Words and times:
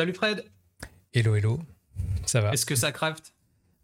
Salut 0.00 0.14
Fred. 0.14 0.46
Hello, 1.12 1.36
hello. 1.36 1.60
Ça 2.24 2.40
va 2.40 2.52
Est-ce 2.52 2.64
que 2.64 2.74
ça 2.74 2.90
craft? 2.90 3.34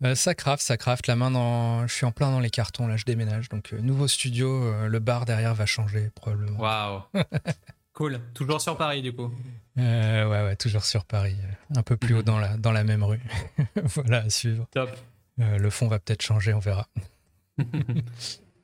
Euh, 0.02 0.14
Ça 0.14 0.34
craft, 0.34 0.62
ça 0.62 0.78
craft. 0.78 1.08
La 1.08 1.14
main 1.14 1.30
dans. 1.30 1.86
Je 1.86 1.92
suis 1.92 2.06
en 2.06 2.10
plein 2.10 2.30
dans 2.30 2.40
les 2.40 2.48
cartons, 2.48 2.86
là, 2.86 2.96
je 2.96 3.04
déménage. 3.04 3.50
Donc, 3.50 3.74
euh, 3.74 3.82
nouveau 3.82 4.08
studio, 4.08 4.48
euh, 4.48 4.88
le 4.88 4.98
bar 4.98 5.26
derrière 5.26 5.54
va 5.54 5.66
changer, 5.66 6.08
probablement. 6.14 6.58
Waouh. 6.58 7.02
cool. 7.92 8.18
Toujours 8.32 8.62
sur 8.62 8.78
Paris, 8.78 9.02
du 9.02 9.14
coup 9.14 9.30
Ouais, 9.76 10.24
ouais, 10.24 10.56
toujours 10.56 10.86
sur 10.86 11.04
Paris. 11.04 11.36
Un 11.76 11.82
peu 11.82 11.98
plus 11.98 12.14
haut 12.14 12.22
dans 12.22 12.38
la, 12.38 12.56
dans 12.56 12.72
la 12.72 12.82
même 12.82 13.04
rue. 13.04 13.20
voilà, 13.84 14.20
à 14.20 14.30
suivre. 14.30 14.66
Top. 14.70 14.88
le 15.36 15.68
fond 15.68 15.86
va 15.86 15.98
peut-être 15.98 16.22
changer, 16.22 16.54
on 16.54 16.60
verra. 16.60 16.88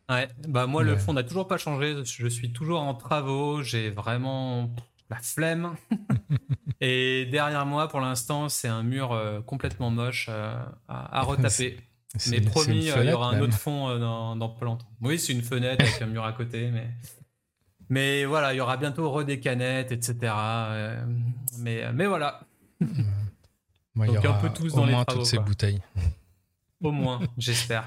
ouais, 0.09 0.29
bah 0.49 0.67
moi, 0.67 0.83
le 0.83 0.97
fond 0.97 1.13
n'a 1.13 1.23
toujours 1.23 1.49
pas 1.49 1.59
changé. 1.59 2.03
Je 2.03 2.29
suis 2.29 2.51
toujours 2.55 2.81
en 2.81 2.95
travaux. 2.95 3.63
J'ai 3.63 3.91
vraiment 3.91 4.75
la 5.13 5.21
flemme. 5.21 5.75
et 6.81 7.27
derrière 7.27 7.67
moi, 7.67 7.89
pour 7.89 8.01
l'instant, 8.01 8.49
c'est 8.49 8.69
un 8.69 8.83
mur 8.83 9.13
euh, 9.13 9.41
complètement 9.41 9.91
moche 9.91 10.27
euh, 10.31 10.57
à, 10.89 11.23
retaper. 11.23 11.79
mais 12.31 12.41
promis, 12.41 12.91
euh, 12.91 13.05
il 13.05 13.11
y 13.11 13.13
aura 13.13 13.31
un 13.31 13.41
autre 13.41 13.57
fond 13.57 13.99
dans, 13.99 14.37
dans 14.37 14.49
pas 14.49 14.65
longtemps. 14.65 14.91
Oui, 15.01 15.19
c'est 15.19 15.33
une 15.33 15.43
fenêtre 15.43 15.85
avec 15.85 16.01
un 16.01 16.07
mur 16.07 16.25
à 16.25 16.33
côté, 16.33 16.71
mais. 16.71 16.89
Mais 17.89 18.25
voilà, 18.25 18.55
il 18.55 18.57
y 18.57 18.61
aura 18.61 18.79
bientôt 18.79 19.11
re 19.11 19.23
des 19.23 19.39
canettes, 19.39 19.93
etc. 19.93 20.33
mais, 21.59 21.93
mais 21.93 22.07
voilà. 22.07 22.41
Donc 22.81 24.07
il 24.09 24.15
y 24.15 24.17
aura 24.17 24.39
un 24.39 24.41
peu 24.41 24.49
tous 24.49 24.73
dans 24.73 24.87
les 24.87 24.93
travaux, 24.93 25.13
toutes 25.13 25.27
ces 25.27 25.39
bouteilles. 25.39 25.83
Au 26.81 26.91
moins, 26.91 27.21
j'espère. 27.37 27.85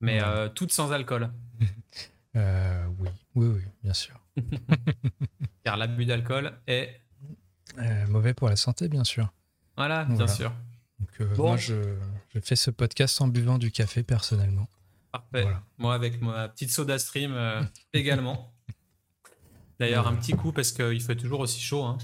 Mais 0.00 0.20
toutes 0.54 0.72
sans 0.72 0.90
alcool. 0.92 1.30
oui, 2.34 3.08
oui, 3.34 3.46
oui, 3.46 3.62
bien 3.82 3.92
sûr. 3.92 4.21
Car 5.64 5.76
l'abus 5.76 6.06
d'alcool 6.06 6.52
est 6.66 7.02
euh, 7.78 8.06
mauvais 8.08 8.34
pour 8.34 8.48
la 8.48 8.56
santé, 8.56 8.88
bien 8.88 9.04
sûr. 9.04 9.32
Voilà, 9.76 10.04
bien 10.04 10.26
sûr. 10.26 10.52
Donc, 10.98 11.20
euh, 11.20 11.36
Moi, 11.36 11.56
je, 11.56 11.74
fais 12.42 12.56
ce 12.56 12.70
podcast 12.70 13.20
en 13.20 13.28
buvant 13.28 13.58
du 13.58 13.70
café 13.70 14.02
personnellement. 14.02 14.68
Parfait. 15.10 15.46
Moi, 15.78 15.94
avec 15.94 16.20
ma 16.20 16.48
petite 16.48 16.70
soda 16.70 16.98
stream 16.98 17.32
euh, 17.34 17.62
également. 17.92 18.52
D'ailleurs, 19.80 20.06
un 20.06 20.14
petit 20.14 20.32
coup 20.32 20.52
parce 20.52 20.72
qu'il 20.72 21.00
fait 21.00 21.16
toujours 21.16 21.40
aussi 21.40 21.60
chaud. 21.60 21.82
Hein. 21.82 21.98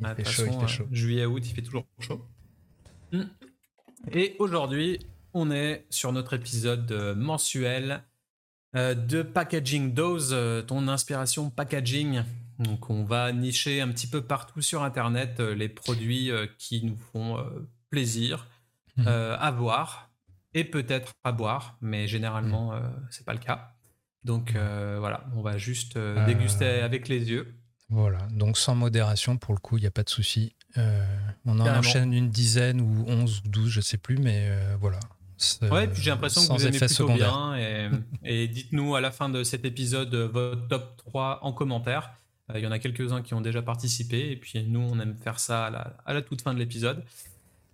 Il, 0.00 0.06
fait 0.16 0.24
chaud, 0.24 0.46
il 0.46 0.60
fait 0.60 0.68
chaud. 0.68 0.88
Juillet 0.90 1.26
août, 1.26 1.42
il 1.46 1.54
fait 1.54 1.62
toujours 1.62 1.86
chaud. 2.00 2.26
Hmm. 3.12 3.24
Et 4.10 4.36
aujourd'hui, 4.38 4.98
on 5.32 5.50
est 5.50 5.86
sur 5.90 6.12
notre 6.12 6.34
épisode 6.34 7.14
mensuel 7.16 8.02
de 8.74 9.22
Packaging 9.22 9.92
Dose, 9.92 10.36
ton 10.66 10.88
inspiration 10.88 11.50
packaging. 11.50 12.22
Donc 12.58 12.90
on 12.90 13.04
va 13.04 13.32
nicher 13.32 13.80
un 13.80 13.88
petit 13.88 14.06
peu 14.06 14.22
partout 14.22 14.60
sur 14.60 14.82
Internet 14.82 15.40
euh, 15.40 15.54
les 15.54 15.68
produits 15.68 16.30
euh, 16.30 16.46
qui 16.58 16.84
nous 16.84 16.96
font 16.96 17.38
euh, 17.38 17.68
plaisir 17.90 18.46
mhm. 18.96 19.06
à 19.08 19.50
voir 19.50 20.10
et 20.54 20.64
peut-être 20.64 21.12
à 21.24 21.32
boire, 21.32 21.76
mais 21.80 22.06
généralement 22.06 22.72
ce 22.72 22.76
mhm. 22.76 23.06
c'est 23.10 23.24
pas 23.24 23.32
le 23.32 23.38
cas. 23.38 23.74
Donc 24.24 24.52
voilà, 24.52 25.26
on 25.34 25.42
va 25.42 25.58
juste 25.58 25.98
déguster 26.26 26.80
avec 26.80 27.08
les 27.08 27.30
yeux. 27.30 27.54
Voilà, 27.88 28.18
donc 28.30 28.56
sans 28.56 28.74
modération 28.74 29.36
pour 29.36 29.52
le 29.52 29.58
coup, 29.58 29.78
il 29.78 29.80
n'y 29.80 29.86
a 29.86 29.90
pas 29.90 30.04
de 30.04 30.10
souci. 30.10 30.54
on 30.76 31.58
en 31.58 31.66
enchaîne 31.66 32.12
une 32.12 32.30
dizaine 32.30 32.80
ou 32.80 33.04
onze 33.08 33.42
ou 33.44 33.48
douze, 33.48 33.70
je 33.70 33.80
sais 33.80 33.98
plus, 33.98 34.18
mais 34.18 34.48
voilà. 34.80 35.00
Ouais, 35.70 35.88
puis 35.88 36.02
j'ai 36.02 36.10
l'impression 36.10 36.42
que 36.42 36.52
vous 36.52 36.66
aimez 36.66 36.78
plutôt 36.78 37.08
bien. 37.08 37.56
Et, 37.56 37.88
et 38.24 38.48
dites-nous 38.48 38.94
à 38.94 39.00
la 39.00 39.10
fin 39.10 39.28
de 39.28 39.42
cet 39.44 39.64
épisode 39.64 40.14
votre 40.14 40.68
top 40.68 40.96
3 40.96 41.40
en 41.42 41.52
commentaire. 41.52 42.12
Euh, 42.50 42.58
il 42.58 42.64
y 42.64 42.66
en 42.66 42.72
a 42.72 42.78
quelques-uns 42.78 43.22
qui 43.22 43.34
ont 43.34 43.40
déjà 43.40 43.62
participé, 43.62 44.30
et 44.30 44.36
puis 44.36 44.62
nous, 44.64 44.80
on 44.80 44.98
aime 44.98 45.16
faire 45.16 45.38
ça 45.38 45.66
à 46.04 46.12
la, 46.12 46.22
toute 46.22 46.42
fin 46.42 46.54
de 46.54 46.58
l'épisode. 46.58 47.04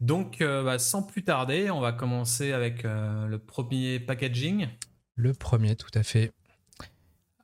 Donc, 0.00 0.40
euh, 0.40 0.62
bah, 0.62 0.78
sans 0.78 1.02
plus 1.02 1.24
tarder, 1.24 1.70
on 1.70 1.80
va 1.80 1.92
commencer 1.92 2.52
avec 2.52 2.84
euh, 2.84 3.26
le 3.26 3.38
premier 3.38 3.98
packaging. 3.98 4.68
Le 5.16 5.32
premier, 5.32 5.74
tout 5.74 5.90
à 5.94 6.02
fait. 6.02 6.30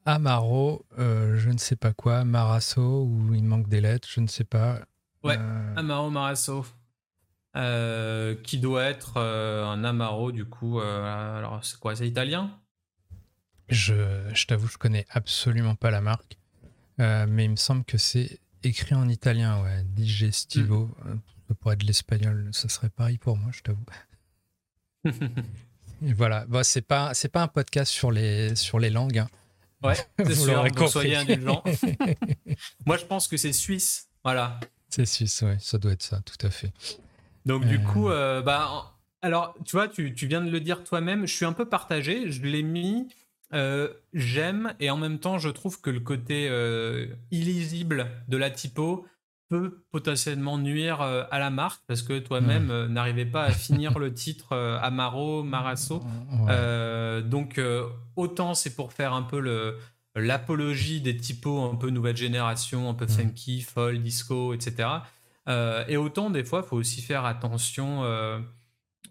Amaro, 0.07 0.85
je 0.99 1.49
ne 1.49 1.57
sais 1.57 1.77
pas 1.77 1.95
quoi, 1.95 2.25
Marasso, 2.25 3.05
ou 3.05 3.35
il 3.35 3.43
manque 3.43 3.69
des 3.69 3.81
lettres, 3.81 4.07
je 4.11 4.21
ne 4.21 4.27
sais 4.27 4.45
pas. 4.45 4.81
Ouais, 5.23 5.39
Amaro 5.77 6.11
Marasso. 6.11 6.67
Qui 7.55 8.59
doit 8.59 8.85
être 8.85 9.19
un 9.19 9.85
Amaro, 9.85 10.33
du 10.33 10.45
coup. 10.45 10.81
alors, 10.81 11.65
c'est 11.65 11.79
quoi 11.79 11.97
C'est 11.97 12.09
italien? 12.09 12.51
Je, 13.69 13.95
je 14.35 14.47
t'avoue, 14.47 14.69
je 14.69 14.77
connais 14.77 15.07
absolument 15.11 15.75
pas 15.75 15.91
la 15.91 16.01
marque. 16.01 16.39
Euh, 17.01 17.27
mais 17.29 17.45
il 17.45 17.51
me 17.51 17.57
semble 17.57 17.85
que 17.85 17.99
c'est 17.99 18.39
écrit 18.63 18.95
en 18.95 19.09
italien, 19.09 19.63
ouais. 19.63 19.83
Digestivo. 19.85 20.87
Mm. 21.05 21.11
Euh, 21.11 21.55
pour 21.61 21.73
être 21.73 21.81
de 21.81 21.87
l'espagnol, 21.87 22.51
ça 22.53 22.69
serait 22.69 22.91
pareil 22.91 23.19
pour 23.19 23.37
moi, 23.37 23.51
je 23.53 23.63
t'avoue. 23.63 23.85
Voilà. 26.01 26.45
Bon, 26.47 26.63
c'est 26.65 26.83
pas, 26.83 27.15
c'est 27.15 27.29
pas 27.29 27.41
un 27.41 27.49
podcast 27.49 27.91
sur 27.91 28.11
les, 28.11 28.57
sur 28.57 28.79
les 28.79 28.91
langues. 28.91 29.19
Hein. 29.19 29.29
Ouais, 29.83 29.95
c'est 30.19 30.35
sûr. 30.35 30.63
Donc 30.63 30.89
soyez 30.91 31.17
indulgents. 31.17 31.63
moi, 32.85 32.99
je 32.99 33.05
pense 33.05 33.27
que 33.27 33.39
c'est 33.39 33.53
suisse. 33.53 34.09
Voilà. 34.23 34.61
C'est 34.91 35.07
suisse, 35.07 35.41
ouais. 35.43 35.57
Ça 35.61 35.79
doit 35.79 35.93
être 35.93 36.03
ça, 36.03 36.21
tout 36.21 36.47
à 36.47 36.51
fait. 36.51 36.73
Donc, 37.45 37.65
du 37.65 37.77
euh. 37.77 37.79
coup, 37.79 38.09
bah, 38.45 38.97
alors, 39.23 39.55
tu 39.65 39.77
vois, 39.77 39.89
tu, 39.89 40.15
tu 40.15 40.27
viens 40.27 40.41
de 40.41 40.51
le 40.51 40.61
dire 40.61 40.85
toi-même. 40.85 41.27
Je 41.27 41.35
suis 41.35 41.45
un 41.45 41.53
peu 41.53 41.67
partagé. 41.67 42.31
Je 42.31 42.43
l'ai 42.43 42.63
mis 42.63 43.09
euh, 43.55 43.89
j'aime 44.13 44.75
et 44.81 44.91
en 44.91 44.97
même 44.97 45.19
temps 45.19 45.39
je 45.39 45.49
trouve 45.49 45.81
que 45.81 45.91
le 45.91 46.01
côté 46.01 46.49
euh, 46.51 47.07
illisible 47.31 48.07
de 48.27 48.37
la 48.37 48.51
typo 48.51 49.07
peut 49.49 49.85
potentiellement 49.93 50.59
nuire 50.59 51.03
euh, 51.03 51.23
à 51.31 51.39
la 51.39 51.51
marque 51.51 51.81
parce 51.87 52.03
que 52.03 52.19
toi-même 52.19 52.87
n'arrivais 52.87 53.27
pas 53.27 53.45
à 53.45 53.51
finir 53.53 53.99
le 53.99 54.13
titre 54.13 54.57
Amaro, 54.83 55.45
Marasso. 55.45 56.03
donc 57.27 57.61
autant 58.17 58.55
c'est 58.55 58.75
pour 58.75 58.93
faire 58.93 59.13
un 59.13 59.23
peu 59.23 59.39
le 59.39 59.79
l'apologie 60.17 61.01
des 61.01 61.17
typos 61.17 61.65
un 61.65 61.75
peu 61.75 61.91
nouvelle 61.91 62.17
génération, 62.17 62.89
un 62.89 62.95
peu 62.95 63.07
funky, 63.07 63.63
folk, 63.63 64.01
disco, 64.01 64.55
etc. 64.55 64.89
et 65.47 65.97
autant 65.97 66.31
des 66.31 66.45
fois 66.45 66.63
il 66.65 66.69
faut 66.69 66.77
aussi 66.77 67.03
faire 67.03 67.25
attention 67.25 68.03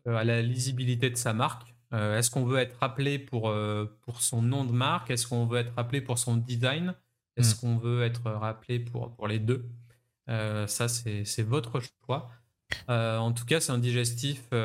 à 0.05 0.23
la 0.23 0.41
lisibilité 0.41 1.09
de 1.09 1.15
sa 1.15 1.33
marque. 1.33 1.73
Euh, 1.93 2.17
est-ce 2.17 2.31
qu'on 2.31 2.45
veut 2.45 2.59
être 2.59 2.75
rappelé 2.79 3.19
pour, 3.19 3.49
euh, 3.49 3.85
pour 4.01 4.21
son 4.21 4.41
nom 4.41 4.65
de 4.65 4.71
marque? 4.71 5.11
Est-ce 5.11 5.27
qu'on 5.27 5.45
veut 5.45 5.59
être 5.59 5.73
rappelé 5.75 6.01
pour 6.01 6.17
son 6.17 6.37
design? 6.37 6.95
Est-ce 7.37 7.55
hmm. 7.55 7.59
qu'on 7.59 7.77
veut 7.77 8.03
être 8.03 8.31
rappelé 8.31 8.79
pour, 8.79 9.15
pour 9.15 9.27
les 9.27 9.39
deux? 9.39 9.69
Euh, 10.29 10.65
Ça, 10.67 10.87
c'est 10.87 11.43
votre 11.43 11.81
choix. 12.05 12.31
en 12.87 13.31
tout 13.31 13.45
cas, 13.45 13.59
c'est 13.59 13.71
un 13.71 13.77
digestif 13.77 14.41
ou 14.51 14.55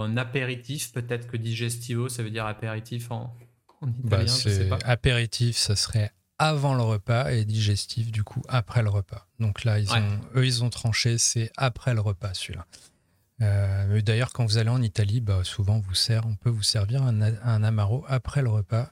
un 0.00 0.16
apéritif. 0.16 0.92
Peut-être 0.92 1.26
que 1.26 1.36
digestivo, 1.36 2.08
ça 2.08 2.22
veut 2.22 2.30
dire 2.30 2.46
apéritif 2.46 3.10
en, 3.10 3.34
bah, 3.82 4.22
italien. 4.22 4.26
je 4.26 4.48
sais 4.48 4.68
pas. 4.68 4.78
Apéritif, 4.84 5.56
ça 5.56 5.74
serait 5.74 6.12
avant 6.38 6.74
le 6.74 6.82
repas 6.82 7.30
et 7.30 7.44
digestif, 7.44 8.10
du 8.10 8.24
coup, 8.24 8.42
après 8.48 8.82
le 8.82 8.90
repas. 8.90 9.26
Donc 9.38 9.64
là, 9.64 9.78
ils 9.78 9.92
ont, 9.92 10.20
eux, 10.34 10.46
ils 10.46 10.64
ont 10.64 10.70
tranché, 10.70 11.18
c'est 11.18 11.50
après 11.56 11.94
le 11.94 12.00
repas, 12.00 12.34
celui-là. 12.34 12.66
Euh, 13.42 14.00
d'ailleurs, 14.00 14.32
quand 14.32 14.44
vous 14.44 14.58
allez 14.58 14.70
en 14.70 14.82
Italie, 14.82 15.20
bah, 15.20 15.40
souvent 15.44 15.76
on, 15.76 15.80
vous 15.80 15.94
sert, 15.94 16.26
on 16.26 16.36
peut 16.36 16.50
vous 16.50 16.62
servir 16.62 17.02
un, 17.02 17.62
amaro 17.62 18.04
après 18.08 18.42
le 18.42 18.48
repas 18.48 18.90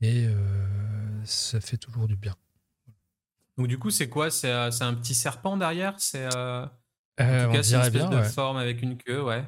et 0.00 0.26
euh, 0.26 1.24
ça 1.24 1.60
fait 1.60 1.76
toujours 1.76 2.06
du 2.06 2.16
bien. 2.16 2.34
Donc 3.58 3.68
du 3.68 3.78
coup, 3.78 3.90
c'est 3.90 4.08
quoi? 4.08 4.30
C'est 4.30 4.50
euh, 4.50 4.70
un 4.80 4.94
petit 4.94 5.14
serpent 5.14 5.56
derrière? 5.56 5.94
C'est 5.98 6.26
en 6.26 6.68
tout 7.18 7.52
cas, 7.52 7.62
c'est 7.62 7.74
une 7.74 7.80
espèce 7.80 8.10
de 8.10 8.22
forme 8.22 8.58
avec 8.58 8.82
une 8.82 8.96
queue, 8.98 9.22
ouais. 9.22 9.44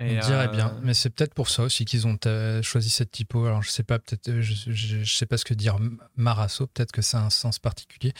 On 0.00 0.20
dirait 0.20 0.48
bien, 0.48 0.76
mais 0.82 0.94
c'est 0.94 1.10
peut-être 1.10 1.34
pour 1.34 1.48
ça 1.48 1.62
aussi 1.62 1.84
qu'ils 1.84 2.06
ont 2.06 2.18
choisi 2.62 2.90
cette 2.90 3.10
typo. 3.10 3.46
Alors 3.46 3.62
je 3.62 3.70
sais 3.70 3.82
pas, 3.82 3.98
peut-être, 3.98 4.40
je, 4.40 4.70
je, 4.72 5.14
sais 5.14 5.26
pas 5.26 5.36
ce 5.36 5.44
que 5.44 5.54
dire 5.54 5.78
Marasso. 6.16 6.66
Peut-être 6.66 6.92
que 6.92 7.02
ça 7.02 7.18
a 7.18 7.22
un 7.22 7.30
sens 7.30 7.58
particulier. 7.58 8.12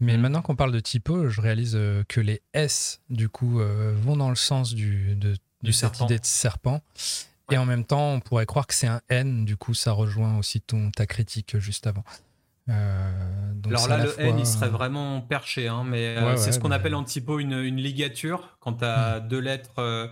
Mais 0.00 0.16
mm. 0.16 0.20
maintenant 0.20 0.42
qu'on 0.42 0.56
parle 0.56 0.72
de 0.72 0.80
typo, 0.80 1.28
je 1.28 1.40
réalise 1.40 1.74
euh, 1.74 2.02
que 2.08 2.20
les 2.20 2.42
S, 2.52 3.00
du 3.08 3.28
coup, 3.28 3.60
euh, 3.60 3.94
vont 3.96 4.16
dans 4.16 4.30
le 4.30 4.36
sens 4.36 4.74
du, 4.74 5.14
de, 5.16 5.36
cette 5.72 6.00
idée 6.00 6.18
de 6.18 6.26
serpent. 6.26 6.82
Et 7.50 7.58
en 7.58 7.64
même 7.64 7.84
temps, 7.84 8.12
on 8.12 8.20
pourrait 8.20 8.46
croire 8.46 8.66
que 8.66 8.74
c'est 8.74 8.88
un 8.88 9.00
N, 9.08 9.44
du 9.44 9.56
coup, 9.56 9.72
ça 9.72 9.92
rejoint 9.92 10.36
aussi 10.38 10.60
ton, 10.60 10.90
ta 10.90 11.06
critique 11.06 11.58
juste 11.58 11.86
avant. 11.86 12.04
Euh, 12.68 13.52
Alors 13.68 13.86
là, 13.86 14.04
le 14.04 14.20
N, 14.20 14.40
il 14.40 14.46
serait 14.46 14.68
vraiment 14.68 15.20
perché, 15.20 15.68
hein, 15.68 15.84
mais 15.84 16.36
c'est 16.36 16.50
ce 16.50 16.58
qu'on 16.58 16.72
appelle 16.72 16.96
en 16.96 17.04
typo 17.04 17.38
une, 17.38 17.76
ligature. 17.76 18.56
Quand 18.60 18.74
tu 18.74 18.84
as 18.84 19.20
mm. 19.20 19.28
deux 19.28 19.38
lettres, 19.38 20.10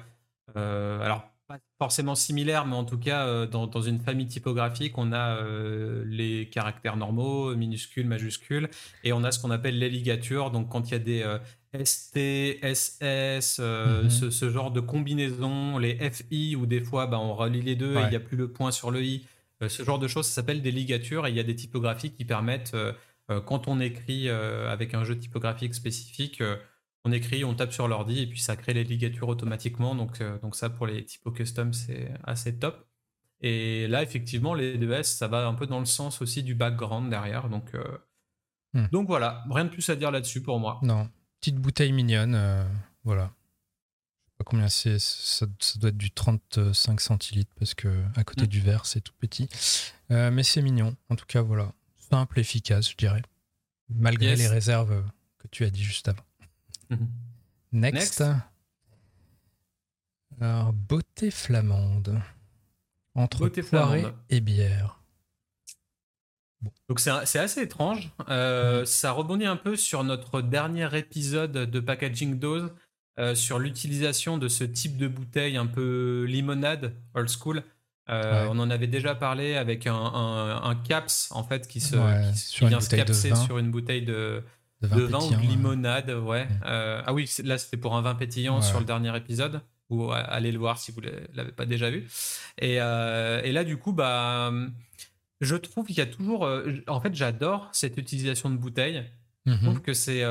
alors 0.55 1.35
pas 1.46 1.58
forcément 1.79 2.14
similaires, 2.14 2.67
mais 2.67 2.76
en 2.76 2.85
tout 2.85 2.99
cas, 2.99 3.26
euh, 3.26 3.46
dans, 3.46 3.82
une 3.82 3.99
famille 4.00 4.26
typographique, 4.26 4.96
on 4.96 5.12
a 5.12 5.37
euh, 5.37 6.02
les 6.06 6.49
caractères 6.49 6.96
normaux, 6.96 7.55
minuscules, 7.55 8.06
majuscules, 8.06 8.69
et 9.02 9.12
on 9.12 9.25
a 9.25 9.31
ce 9.31 9.38
qu'on 9.38 9.50
appelle 9.50 9.79
les 9.79 9.91
ligatures. 9.91 10.50
Donc, 10.50 10.70
quand 10.70 10.88
il 10.88 10.93
y 10.93 10.94
a 10.94 10.99
des 10.99 11.23
euh, 11.23 11.38
ST, 11.85 12.61
SS, 12.62 13.58
mhm. 13.58 14.08
ce, 14.08 14.50
genre 14.50 14.70
de 14.70 14.81
combinaison, 14.81 15.76
les 15.79 15.99
FI, 16.11 16.56
où 16.56 16.67
des 16.67 16.81
fois, 16.81 17.06
bah, 17.06 17.19
on 17.19 17.35
relie 17.35 17.62
les 17.62 17.76
deux 17.76 17.94
et 17.96 18.02
il 18.02 18.11
n'y 18.11 18.17
a 18.17 18.20
plus 18.20 18.37
le 18.37 18.50
point 18.50 18.70
sur 18.70 18.91
le 18.91 19.02
I, 19.02 19.26
ce 19.67 19.82
genre 19.82 19.99
de 19.99 20.08
choses, 20.08 20.26
ça 20.26 20.35
s'appelle 20.35 20.62
des 20.62 20.70
ligatures, 20.70 21.26
et 21.26 21.31
il 21.31 21.37
y 21.37 21.41
a 21.41 21.44
des 21.44 21.56
typographies 21.56 22.12
qui 22.12 22.25
permettent, 22.25 22.76
quand 23.46 23.67
on 23.67 23.81
écrit 23.81 24.29
avec 24.29 24.94
un 24.94 25.05
jeu 25.05 25.19
typographique 25.19 25.75
spécifique, 25.75 26.43
on 27.05 27.12
écrit, 27.12 27.45
on 27.45 27.55
tape 27.55 27.73
sur 27.73 27.89
l'ordi 27.89 28.21
et 28.21 28.27
puis 28.27 28.41
ça 28.41 28.56
crée 28.56 28.75
les 28.75 28.85
ligatures 28.85 29.29
automatiquement. 29.29 29.95
Donc, 29.95 30.23
donc 30.43 30.56
ça, 30.56 30.71
pour 30.71 30.87
les 30.87 31.05
typos 31.05 31.31
custom, 31.31 31.73
c'est 31.73 32.11
assez 32.25 32.59
top. 32.59 32.87
Et 33.41 33.87
là, 33.89 34.03
effectivement, 34.03 34.55
les 34.55 34.79
2S, 34.79 35.05
ça 35.05 35.29
va 35.29 35.47
un 35.47 35.55
peu 35.55 35.67
dans 35.67 35.81
le 35.81 35.85
sens 35.85 36.23
aussi 36.23 36.43
du 36.43 36.55
background 36.55 37.11
derrière. 37.11 37.51
Donc, 37.51 37.73
hmm. 38.73 38.87
donc 38.91 39.06
voilà, 39.06 39.45
rien 39.51 39.67
de 39.67 39.71
plus 39.71 39.89
à 39.91 39.97
dire 39.97 40.11
là-dessus 40.11 40.43
pour 40.43 40.59
moi. 40.59 40.81
Non, 40.83 41.11
petite 41.41 41.56
bouteille 41.56 41.93
mignonne, 41.93 42.67
voilà 43.05 43.33
pas 44.39 44.45
combien 44.45 44.69
c'est, 44.69 44.99
ça, 44.99 45.47
doit 45.77 45.91
être 45.91 45.97
du 45.97 46.11
35 46.11 47.01
centilitres 47.01 47.53
parce 47.59 47.75
que 47.75 48.03
à 48.17 48.25
côté 48.25 48.45
mm. 48.45 48.49
du 48.49 48.61
verre 48.61 48.87
c'est 48.87 49.01
tout 49.01 49.12
petit. 49.19 49.49
Euh, 50.11 50.31
mais 50.31 50.43
c'est 50.43 50.62
mignon, 50.62 50.97
en 51.09 51.17
tout 51.17 51.27
cas 51.27 51.41
voilà, 51.41 51.73
simple, 52.11 52.41
efficace 52.41 52.91
je 52.91 52.97
dirais, 52.97 53.23
malgré 53.89 54.37
les 54.37 54.49
réserves 54.49 55.05
que 55.39 55.49
tu 55.49 55.65
as 55.65 55.71
dit 55.71 55.83
juste 55.83 56.09
avant. 56.09 56.25
Mm-hmm. 56.94 57.08
Next. 57.73 58.25
Alors, 60.41 60.73
beauté 60.73 61.31
flamande. 61.31 62.20
Entre 63.14 63.38
beauté 63.38 63.62
et 64.31 64.41
bière. 64.41 65.00
Donc 66.88 67.00
c'est 67.00 67.11
assez 67.11 67.61
étrange. 67.61 68.11
Euh, 68.29 68.82
mm. 68.82 68.87
Ça 68.87 69.12
rebondit 69.12 69.46
un 69.46 69.56
peu 69.56 69.76
sur 69.76 70.05
notre 70.05 70.41
dernier 70.41 70.96
épisode 70.96 71.52
de 71.52 71.81
Packaging 71.81 72.38
Dose 72.38 72.73
euh, 73.19 73.35
sur 73.35 73.58
l'utilisation 73.58 74.38
de 74.38 74.49
ce 74.49 74.64
type 74.64 74.96
de 74.96 75.06
bouteille 75.06 75.56
un 75.56 75.67
peu 75.67 76.25
limonade, 76.29 76.94
old 77.14 77.29
school. 77.29 77.62
Euh, 78.11 78.49
on 78.50 78.58
en 78.58 78.69
avait 78.70 78.87
déjà 78.87 79.14
parlé 79.14 79.55
avec 79.55 79.87
un, 79.87 80.81
caps 80.87 81.29
en 81.31 81.43
fait 81.43 81.67
qui 81.67 81.81
se 81.81 81.96
vient 82.67 82.81
se 82.81 82.94
capser 82.94 83.35
sur 83.35 83.58
une 83.58 83.70
bouteille 83.70 84.02
de, 84.02 84.43
vin, 84.87 85.21
ou 85.21 85.31
de 85.31 85.41
limonade. 85.41 86.11
Ouais. 86.11 86.47
Euh, 86.67 87.03
ah 87.05 87.13
oui, 87.13 87.31
là 87.43 87.59
c'était 87.59 87.77
pour 87.77 87.95
un 87.97 88.03
vin 88.03 88.15
pétillant 88.15 88.63
sur 88.63 88.79
le 88.79 88.87
dernier 88.87 89.17
épisode. 89.17 89.61
Ou 89.91 90.11
allez 90.13 90.51
le 90.51 90.59
voir 90.59 90.79
si 90.79 90.93
vous 90.93 91.01
l'avez 91.35 91.53
pas 91.53 91.67
déjà 91.67 91.91
vu. 91.91 92.09
Et, 92.59 92.77
là 92.77 93.65
du 93.65 93.77
coup, 93.77 93.93
bah, 93.93 94.53
je 95.41 95.57
trouve 95.57 95.87
qu'il 95.87 95.99
y 95.99 96.01
a 96.01 96.07
toujours. 96.07 96.49
en 96.87 97.01
fait, 97.01 97.15
j'adore 97.15 97.69
cette 97.73 97.99
utilisation 97.99 98.51
de 98.51 98.57
bouteille. 98.57 99.05
Je 99.47 99.53
mhm. 99.53 99.61
trouve 99.61 99.81
que 99.83 99.93
c'est 99.93 100.25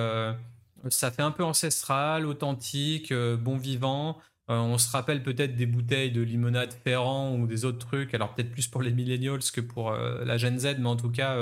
ça 0.90 1.12
fait 1.12 1.22
un 1.22 1.32
peu 1.32 1.44
ancestral, 1.44 2.26
authentique, 2.26 3.12
euh, 3.12 3.38
bon 3.38 3.58
vivant. 3.58 4.18
Euh, 4.50 4.58
on 4.58 4.78
se 4.78 4.92
rappelle 4.92 5.24
peut-être 5.24 5.56
des 5.56 5.66
bouteilles 5.66 6.12
de 6.12 6.22
limonade 6.22 6.74
Ferrand 6.84 7.36
ou 7.36 7.48
des 7.48 7.64
autres 7.64 7.80
trucs, 7.80 8.14
alors 8.14 8.34
peut-être 8.34 8.52
plus 8.52 8.68
pour 8.68 8.82
les 8.82 8.92
millennials 8.92 9.40
que 9.54 9.62
pour 9.62 9.92
euh, 9.92 10.26
la 10.26 10.38
Gen 10.38 10.60
Z, 10.60 10.76
mais 10.80 10.88
en 10.88 10.98
tout 10.98 11.10
cas, 11.10 11.38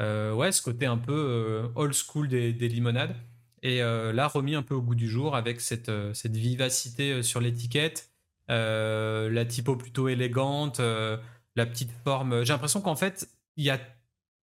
ouais, 0.00 0.52
ce 0.52 0.62
côté 0.62 0.86
un 0.86 0.96
peu 0.96 1.70
old 1.74 1.94
school 1.94 2.28
des, 2.28 2.52
limonades. 2.52 3.14
Et 3.62 3.80
là, 3.80 4.26
remis 4.26 4.54
un 4.54 4.62
peu 4.62 4.74
au 4.74 4.82
goût 4.82 4.94
du 4.94 5.08
jour 5.08 5.36
avec 5.36 5.60
cette, 5.60 5.90
cette 6.14 6.36
vivacité 6.36 7.22
sur 7.22 7.40
l'étiquette, 7.40 8.10
la 8.48 9.44
typo 9.44 9.76
plutôt 9.76 10.08
élégante, 10.08 10.80
la 10.80 11.66
petite 11.66 11.92
forme. 12.04 12.44
J'ai 12.44 12.52
l'impression 12.52 12.80
qu'en 12.80 12.96
fait, 12.96 13.28
il 13.56 13.64
y 13.64 13.70
a, 13.70 13.78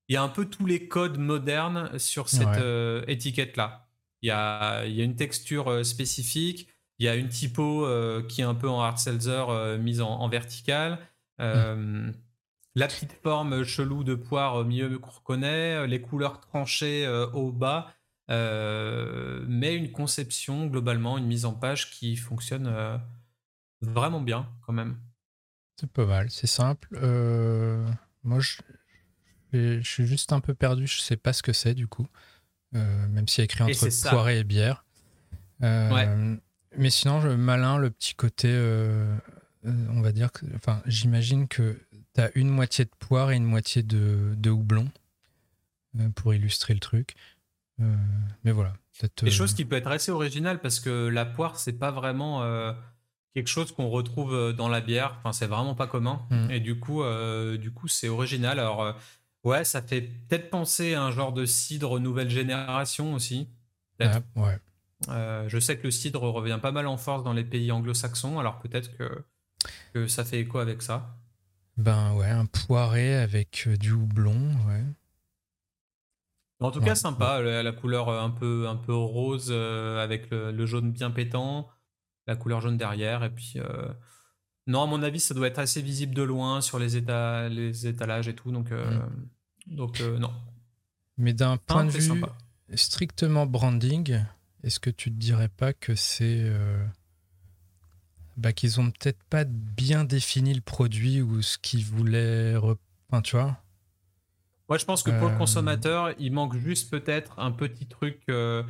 y 0.09 0.15
a 0.15 0.21
un 0.21 0.29
peu 0.29 0.45
tous 0.45 0.65
les 0.65 0.87
codes 0.87 1.17
modernes 1.17 1.97
sur 1.97 2.29
cette 2.29 2.61
étiquette-là. 3.07 3.87
Il 4.21 4.27
y 4.27 4.31
a, 4.31 4.85
une 4.85 5.15
texture 5.15 5.69
euh, 5.69 5.83
spécifique, 5.83 6.67
il 6.99 7.05
y 7.05 7.09
a 7.09 7.15
une 7.15 7.29
typo 7.29 7.85
euh, 7.85 8.23
qui 8.23 8.41
est 8.41 8.45
un 8.45 8.55
peu 8.55 8.67
en 8.67 8.81
hard 8.81 8.97
seltzer 8.97 9.45
euh, 9.49 9.77
mise 9.77 10.01
en, 10.01 10.27
verticale. 10.27 10.99
Hmm. 11.39 12.11
La 12.77 12.87
petite 12.87 13.13
forme 13.23 13.63
chelou 13.63 14.03
de 14.03 14.15
poire 14.15 14.55
au 14.55 14.63
milieu 14.63 14.99
qu'on 14.99 15.09
reconnaît, 15.09 15.87
les 15.87 16.01
couleurs 16.01 16.39
tranchées 16.39 17.07
au 17.33 17.51
bas, 17.51 17.93
mais 18.29 19.75
une 19.75 19.91
conception 19.91 20.67
globalement, 20.67 21.17
une 21.17 21.25
mise 21.25 21.45
en 21.45 21.53
page 21.53 21.89
qui 21.89 22.15
fonctionne 22.15 22.71
vraiment 23.81 24.21
bien 24.21 24.47
quand 24.65 24.73
même. 24.73 24.97
C'est 25.79 25.91
pas 25.91 26.05
mal, 26.05 26.29
c'est 26.29 26.47
simple. 26.47 26.87
moi, 28.23 28.39
je, 28.39 28.57
je, 29.53 29.81
suis 29.81 30.05
juste 30.05 30.31
un 30.31 30.39
peu 30.39 30.53
perdu, 30.53 30.85
je 30.85 30.99
sais 30.99 31.17
pas 31.17 31.33
ce 31.33 31.41
que 31.41 31.53
c'est 31.53 31.73
du 31.73 31.87
coup. 31.87 32.07
Euh, 32.75 33.07
même 33.07 33.27
s'il 33.27 33.39
y 33.39 33.43
a 33.43 33.45
écrit 33.45 33.63
entre 33.63 34.09
poirée 34.09 34.39
et 34.39 34.43
bière. 34.43 34.85
Euh, 35.63 36.35
mais 36.77 36.89
sinon, 36.89 37.21
je, 37.21 37.29
malin, 37.29 37.77
le 37.77 37.89
petit 37.89 38.13
côté, 38.13 38.49
euh, 38.51 39.15
on 39.63 40.01
va 40.01 40.11
dire, 40.11 40.31
que, 40.31 40.45
enfin, 40.55 40.81
j'imagine 40.85 41.47
que 41.47 41.79
tu 42.17 42.23
as 42.23 42.31
une 42.35 42.49
moitié 42.49 42.85
de 42.85 42.91
poire 42.99 43.31
et 43.31 43.35
une 43.35 43.45
moitié 43.45 43.83
de, 43.83 44.33
de 44.35 44.49
houblon 44.49 44.89
pour 46.15 46.33
illustrer 46.33 46.73
le 46.73 46.79
truc. 46.79 47.15
mais 47.79 48.51
voilà. 48.51 48.73
Des 49.21 49.31
choses 49.31 49.53
qui 49.53 49.63
peut 49.63 49.75
être 49.75 49.91
assez 49.91 50.11
original 50.11 50.59
parce 50.59 50.79
que 50.79 51.07
la 51.07 51.25
poire, 51.25 51.59
c'est 51.59 51.77
pas 51.79 51.91
vraiment 51.91 52.41
quelque 53.33 53.47
chose 53.47 53.71
qu'on 53.71 53.89
retrouve 53.89 54.53
dans 54.53 54.69
la 54.69 54.81
bière. 54.81 55.15
Enfin, 55.19 55.31
c'est 55.31 55.47
vraiment 55.47 55.75
pas 55.75 55.87
commun. 55.87 56.25
Mmh. 56.29 56.51
Et 56.51 56.59
du 56.59 56.79
coup, 56.79 57.03
du 57.57 57.71
coup, 57.71 57.87
c'est 57.87 58.09
original. 58.09 58.59
Alors, 58.59 58.95
Ouais, 59.47 59.63
ça 59.63 59.81
fait 59.81 60.01
peut-être 60.01 60.49
penser 60.49 60.93
à 60.93 61.03
un 61.03 61.11
genre 61.11 61.31
de 61.31 61.45
cidre 61.45 61.99
nouvelle 61.99 62.29
génération 62.29 63.13
aussi. 63.13 63.47
Ah, 64.01 64.19
ouais. 64.35 64.59
Euh, 65.07 65.47
je 65.47 65.57
sais 65.57 65.77
que 65.77 65.83
le 65.83 65.91
cidre 65.91 66.21
revient 66.23 66.59
pas 66.61 66.73
mal 66.73 66.85
en 66.85 66.97
force 66.97 67.23
dans 67.23 67.31
les 67.31 67.45
pays 67.45 67.71
anglo-saxons, 67.71 68.39
alors 68.39 68.59
peut-être 68.59 68.91
que, 68.97 70.07
ça 70.07 70.25
fait 70.25 70.41
écho 70.41 70.59
avec 70.59 70.81
ça. 70.81 71.15
Ben 71.77 72.13
ouais, 72.15 72.29
un 72.29 72.45
poiré 72.45 73.15
avec 73.15 73.65
euh, 73.67 73.77
du 73.77 73.91
houblon, 73.91 74.39
ouais. 74.67 74.83
En 76.59 76.71
tout 76.71 76.81
cas, 76.81 76.95
sympa, 76.95 77.39
la, 77.39 77.71
couleur 77.71 78.09
un 78.09 78.31
peu, 78.31 78.67
un 78.67 78.77
peu 78.77 78.93
rose 78.93 79.49
euh, 79.51 80.03
avec 80.03 80.31
le, 80.31 80.65
jaune 80.65 80.91
bien 80.91 81.11
pétant, 81.11 81.69
la 82.25 82.35
couleur 82.35 82.61
jaune 82.61 82.77
derrière, 82.77 83.23
et 83.23 83.29
puis 83.29 83.59
non, 84.65 84.81
à 84.81 84.87
mon 84.87 85.03
avis, 85.03 85.19
ça 85.19 85.35
doit 85.35 85.47
être 85.47 85.59
assez 85.59 85.83
visible 85.83 86.15
de 86.15 86.23
loin 86.23 86.61
sur 86.61 86.79
les, 86.79 86.99
les 87.49 87.87
étalages 87.87 88.27
et 88.27 88.33
tout, 88.33 88.51
donc 88.51 88.71
mm. 88.71 89.27
Donc 89.67 90.01
euh, 90.01 90.17
non. 90.17 90.33
Mais 91.17 91.33
d'un 91.33 91.57
point 91.57 91.85
de 91.85 91.91
vue 91.91 92.23
strictement 92.75 93.45
branding, 93.45 94.23
est-ce 94.63 94.79
que 94.79 94.89
tu 94.89 95.11
te 95.11 95.17
dirais 95.17 95.49
pas 95.49 95.73
que 95.73 95.95
c'est 95.95 96.41
euh, 96.41 96.85
bah, 98.37 98.53
qu'ils 98.53 98.79
ont 98.79 98.91
peut-être 98.91 99.21
pas 99.29 99.43
bien 99.45 100.03
défini 100.03 100.53
le 100.53 100.61
produit 100.61 101.21
ou 101.21 101.41
ce 101.41 101.57
qu'ils 101.57 101.85
voulaient, 101.85 102.55
enfin, 103.09 103.21
tu 103.21 103.35
vois 103.35 103.57
Ouais, 104.69 104.77
je 104.77 104.85
pense 104.85 105.01
que 105.01 105.11
pour 105.11 105.29
le 105.29 105.33
euh, 105.33 105.37
consommateur, 105.37 106.13
il 106.19 106.33
manque 106.33 106.57
juste 106.57 106.91
peut-être 106.91 107.39
un 107.39 107.51
petit 107.51 107.85
truc. 107.87 108.21
Euh, 108.27 108.63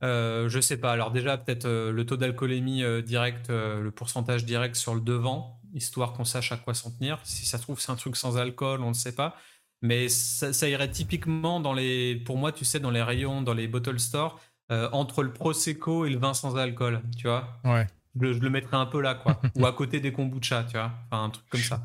je 0.00 0.60
sais 0.60 0.78
pas. 0.78 0.92
Alors 0.92 1.10
déjà, 1.10 1.36
peut-être 1.36 1.68
le 1.68 2.06
taux 2.06 2.16
d'alcoolémie 2.16 2.82
direct, 3.02 3.50
le 3.50 3.90
pourcentage 3.90 4.46
direct 4.46 4.74
sur 4.74 4.94
le 4.94 5.02
devant, 5.02 5.60
histoire 5.74 6.14
qu'on 6.14 6.24
sache 6.24 6.50
à 6.52 6.56
quoi 6.56 6.72
s'en 6.72 6.90
tenir. 6.90 7.20
Si 7.24 7.44
ça 7.44 7.58
se 7.58 7.62
trouve, 7.62 7.78
c'est 7.78 7.92
un 7.92 7.96
truc 7.96 8.16
sans 8.16 8.38
alcool, 8.38 8.82
on 8.82 8.88
ne 8.88 8.94
sait 8.94 9.14
pas. 9.14 9.36
Mais 9.84 10.08
ça, 10.08 10.66
irait 10.66 10.90
typiquement 10.90 11.60
dans 11.60 11.74
les, 11.74 12.16
pour 12.16 12.38
moi, 12.38 12.52
tu 12.52 12.64
sais, 12.64 12.80
dans 12.80 12.90
les 12.90 13.02
rayons, 13.02 13.42
dans 13.42 13.52
les 13.52 13.68
bottle 13.68 14.00
stores, 14.00 14.40
euh, 14.72 14.88
entre 14.92 15.22
le 15.22 15.30
prosecco 15.30 16.06
et 16.06 16.10
le 16.10 16.18
vin 16.18 16.32
sans 16.32 16.56
alcool, 16.56 17.02
tu 17.18 17.26
vois. 17.26 17.60
Ouais. 17.64 17.86
Je, 18.20 18.26
le 18.26 18.50
mettrais 18.50 18.76
un 18.76 18.86
peu 18.86 19.00
là, 19.00 19.14
quoi. 19.14 19.40
Ou 19.56 19.66
à 19.66 19.72
côté 19.72 20.00
des 20.00 20.12
kombucha, 20.12 20.64
tu 20.64 20.76
vois. 20.76 20.92
Enfin, 21.10 21.24
un 21.24 21.30
truc 21.30 21.46
comme 21.48 21.60
ça. 21.60 21.82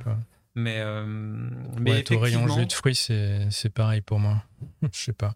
Mais, 0.55 0.79
euh, 0.79 1.05
mais 1.79 1.91
ouais, 1.91 2.15
au 2.15 2.19
rayon 2.19 2.47
jus 2.47 2.65
de 2.65 2.73
fruits, 2.73 2.95
c'est 2.95 3.73
pareil 3.73 4.01
pour 4.01 4.19
moi. 4.19 4.43
Je 4.91 4.99
sais 4.99 5.13
pas. 5.13 5.35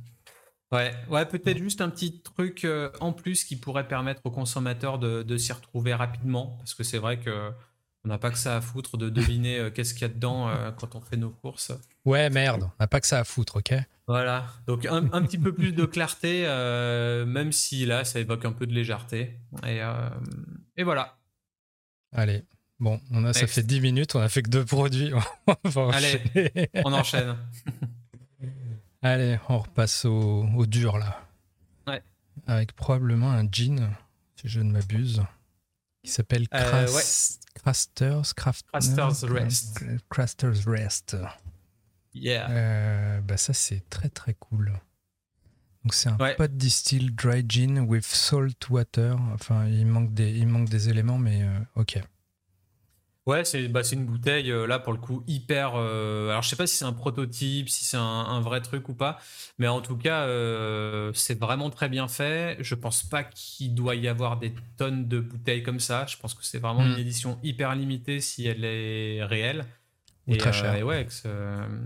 ouais, 0.72 0.94
ouais 1.08 1.26
peut-être 1.26 1.58
juste 1.58 1.80
un 1.80 1.90
petit 1.90 2.22
truc 2.22 2.64
euh, 2.64 2.90
en 3.00 3.12
plus 3.12 3.44
qui 3.44 3.56
pourrait 3.56 3.88
permettre 3.88 4.22
aux 4.24 4.30
consommateurs 4.30 4.98
de, 4.98 5.22
de 5.22 5.36
s'y 5.36 5.52
retrouver 5.52 5.94
rapidement. 5.94 6.56
Parce 6.58 6.74
que 6.74 6.84
c'est 6.84 6.98
vrai 6.98 7.18
que 7.18 7.50
on 8.04 8.08
n'a 8.08 8.18
pas 8.18 8.30
que 8.30 8.38
ça 8.38 8.56
à 8.56 8.60
foutre 8.60 8.98
de 8.98 9.08
deviner 9.08 9.58
euh, 9.58 9.70
qu'est-ce 9.70 9.94
qu'il 9.94 10.02
y 10.02 10.10
a 10.10 10.12
dedans 10.12 10.48
euh, 10.48 10.70
quand 10.72 10.94
on 10.94 11.00
fait 11.00 11.16
nos 11.16 11.30
courses. 11.30 11.72
Ouais, 12.04 12.28
merde, 12.28 12.64
on 12.64 12.82
n'a 12.82 12.86
pas 12.86 13.00
que 13.00 13.06
ça 13.06 13.20
à 13.20 13.24
foutre, 13.24 13.56
ok 13.56 13.74
Voilà, 14.06 14.46
donc 14.66 14.84
un, 14.84 15.22
petit 15.22 15.38
peu 15.38 15.54
plus 15.54 15.72
de 15.72 15.86
clarté, 15.86 16.44
euh, 16.46 17.24
même 17.24 17.50
si 17.50 17.86
là, 17.86 18.04
ça 18.04 18.20
évoque 18.20 18.44
un 18.44 18.52
peu 18.52 18.66
de 18.66 18.74
légèreté. 18.74 19.38
Et, 19.66 19.80
et 20.76 20.82
voilà. 20.82 21.16
Allez, 22.12 22.44
bon, 22.78 23.00
on 23.10 23.24
a, 23.24 23.32
ça 23.32 23.46
fait 23.46 23.62
10 23.62 23.80
minutes, 23.80 24.14
on 24.14 24.20
a 24.20 24.28
fait 24.28 24.42
que 24.42 24.50
deux 24.50 24.66
produits. 24.66 25.10
Allez, 25.92 26.20
on 26.84 26.92
enchaîne. 26.92 27.36
Allez, 29.02 29.38
on 29.48 29.58
repasse 29.58 30.04
au, 30.04 30.46
au 30.56 30.66
dur 30.66 30.98
là. 30.98 31.22
Ouais. 31.86 32.02
Avec 32.46 32.74
probablement 32.74 33.30
un 33.30 33.46
jean, 33.50 33.90
si 34.36 34.48
je 34.48 34.60
ne 34.60 34.70
m'abuse 34.72 35.22
qui 36.04 36.10
s'appelle 36.10 36.46
euh, 36.54 36.86
Craster's, 37.54 38.32
Craster's 38.34 39.24
Rest. 39.24 39.80
Craster's 40.10 40.66
Rest. 40.66 41.16
Yeah. 42.12 42.48
Euh, 42.50 43.20
bah 43.22 43.36
ça, 43.36 43.52
c'est 43.52 43.82
très 43.90 44.08
très 44.08 44.34
cool. 44.34 44.72
Donc, 45.82 45.92
c'est 45.92 46.08
un 46.08 46.16
pot 46.16 46.56
distilled 46.56 47.14
dry 47.14 47.44
gin 47.46 47.80
with 47.80 48.04
salt 48.04 48.70
water. 48.70 49.16
Enfin, 49.34 49.66
il 49.66 49.86
manque 49.86 50.14
des, 50.14 50.30
il 50.30 50.46
manque 50.46 50.68
des 50.68 50.88
éléments, 50.88 51.18
mais 51.18 51.42
euh, 51.42 51.58
ok. 51.76 52.00
Ouais, 53.26 53.42
c'est 53.44 53.68
bah, 53.68 53.80
une 53.90 54.04
bouteille, 54.04 54.50
euh, 54.50 54.66
là, 54.66 54.78
pour 54.78 54.92
le 54.92 54.98
coup, 54.98 55.24
hyper... 55.26 55.72
Euh, 55.76 56.28
alors, 56.28 56.42
je 56.42 56.50
sais 56.50 56.56
pas 56.56 56.66
si 56.66 56.76
c'est 56.76 56.84
un 56.84 56.92
prototype, 56.92 57.70
si 57.70 57.86
c'est 57.86 57.96
un, 57.96 58.40
vrai 58.40 58.60
truc 58.60 58.90
ou 58.90 58.94
pas, 58.94 59.18
mais 59.58 59.66
en 59.66 59.80
tout 59.80 59.96
cas, 59.96 60.24
euh, 60.24 61.10
c'est 61.14 61.38
vraiment 61.38 61.70
très 61.70 61.88
bien 61.88 62.06
fait. 62.06 62.58
Je 62.60 62.74
pense 62.74 63.02
pas 63.02 63.24
qu'il 63.24 63.74
doit 63.74 63.94
y 63.94 64.08
avoir 64.08 64.38
des 64.38 64.52
tonnes 64.76 65.08
de 65.08 65.20
bouteilles 65.20 65.62
comme 65.62 65.80
ça. 65.80 66.04
Je 66.06 66.18
pense 66.18 66.34
que 66.34 66.44
c'est 66.44 66.58
vraiment 66.58 66.84
une 66.84 66.96
hmm. 66.96 66.98
édition 66.98 67.38
hyper 67.42 67.74
limitée 67.74 68.20
si 68.20 68.46
elle 68.46 68.64
est 68.64 69.24
réelle. 69.24 69.64
et, 70.26 70.36
très 70.36 70.52
cher. 70.52 70.74
et 70.74 70.82
ouais, 70.82 70.96
avec 70.96 71.10
ce, 71.10 71.28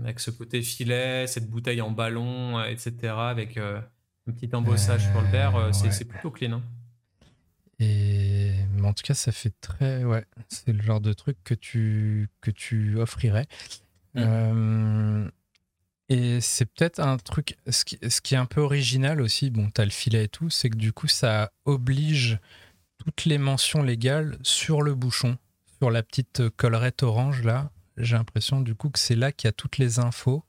avec 0.03 0.19
ce, 0.19 0.31
côté 0.31 0.61
filet, 0.61 1.25
cette 1.25 1.49
bouteille 1.49 1.79
en 1.79 1.91
ballon, 1.91 2.61
etc., 2.65 3.13
avec 3.17 3.55
un 3.57 4.31
petit 4.33 4.53
embossage 4.53 5.09
sur 5.09 5.21
le 5.21 5.27
verre, 5.27 5.69
c'est 5.71 6.05
plutôt 6.05 6.31
clean. 6.31 6.51
Hein. 6.51 6.63
Et 7.79 8.51
mais 8.73 8.87
en 8.87 8.93
tout 8.93 9.03
cas, 9.03 9.13
ça 9.13 9.31
fait 9.31 9.53
très 9.61 10.03
ouais, 10.03 10.25
c'est 10.49 10.73
le 10.73 10.81
genre 10.81 11.01
de 11.01 11.13
truc 11.13 11.37
que 11.43 11.53
tu 11.53 12.29
que 12.41 12.51
tu 12.51 12.97
offrirais. 12.97 13.47
Mm. 14.15 14.19
Euh, 14.19 15.29
et 16.09 16.41
c'est 16.41 16.65
peut-être 16.65 16.99
un 16.99 17.17
truc, 17.17 17.55
ce 17.69 17.85
qui, 17.85 17.99
ce 18.09 18.19
qui, 18.19 18.33
est 18.33 18.37
un 18.37 18.47
peu 18.47 18.61
original 18.61 19.21
aussi, 19.21 19.51
bon, 19.51 19.69
tu 19.69 19.79
as 19.79 19.85
le 19.85 19.91
filet 19.91 20.23
et 20.23 20.27
tout, 20.27 20.49
c'est 20.49 20.71
que 20.71 20.75
du 20.75 20.91
coup, 20.91 21.07
ça 21.07 21.51
oblige 21.65 22.39
toutes 22.97 23.25
les 23.25 23.37
mentions 23.37 23.83
légales 23.83 24.37
sur 24.41 24.81
le 24.81 24.95
bouchon, 24.95 25.37
sur 25.77 25.91
la 25.91 26.01
petite 26.01 26.49
collerette 26.57 27.03
orange 27.03 27.43
là. 27.43 27.71
J'ai 27.97 28.15
l'impression 28.15 28.61
du 28.61 28.75
coup 28.75 28.89
que 28.89 28.97
c'est 28.97 29.15
là 29.15 29.31
qu'il 29.31 29.47
y 29.47 29.49
a 29.49 29.51
toutes 29.51 29.77
les 29.77 29.99
infos. 29.99 30.43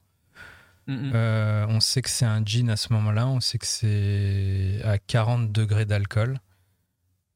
Euh, 0.88 1.66
on 1.68 1.78
sait 1.78 2.02
que 2.02 2.10
c'est 2.10 2.24
un 2.24 2.44
gin 2.44 2.68
à 2.68 2.76
ce 2.76 2.92
moment-là, 2.94 3.28
on 3.28 3.38
sait 3.38 3.58
que 3.58 3.66
c'est 3.66 4.80
à 4.82 4.98
40 4.98 5.52
degrés 5.52 5.84
d'alcool. 5.84 6.40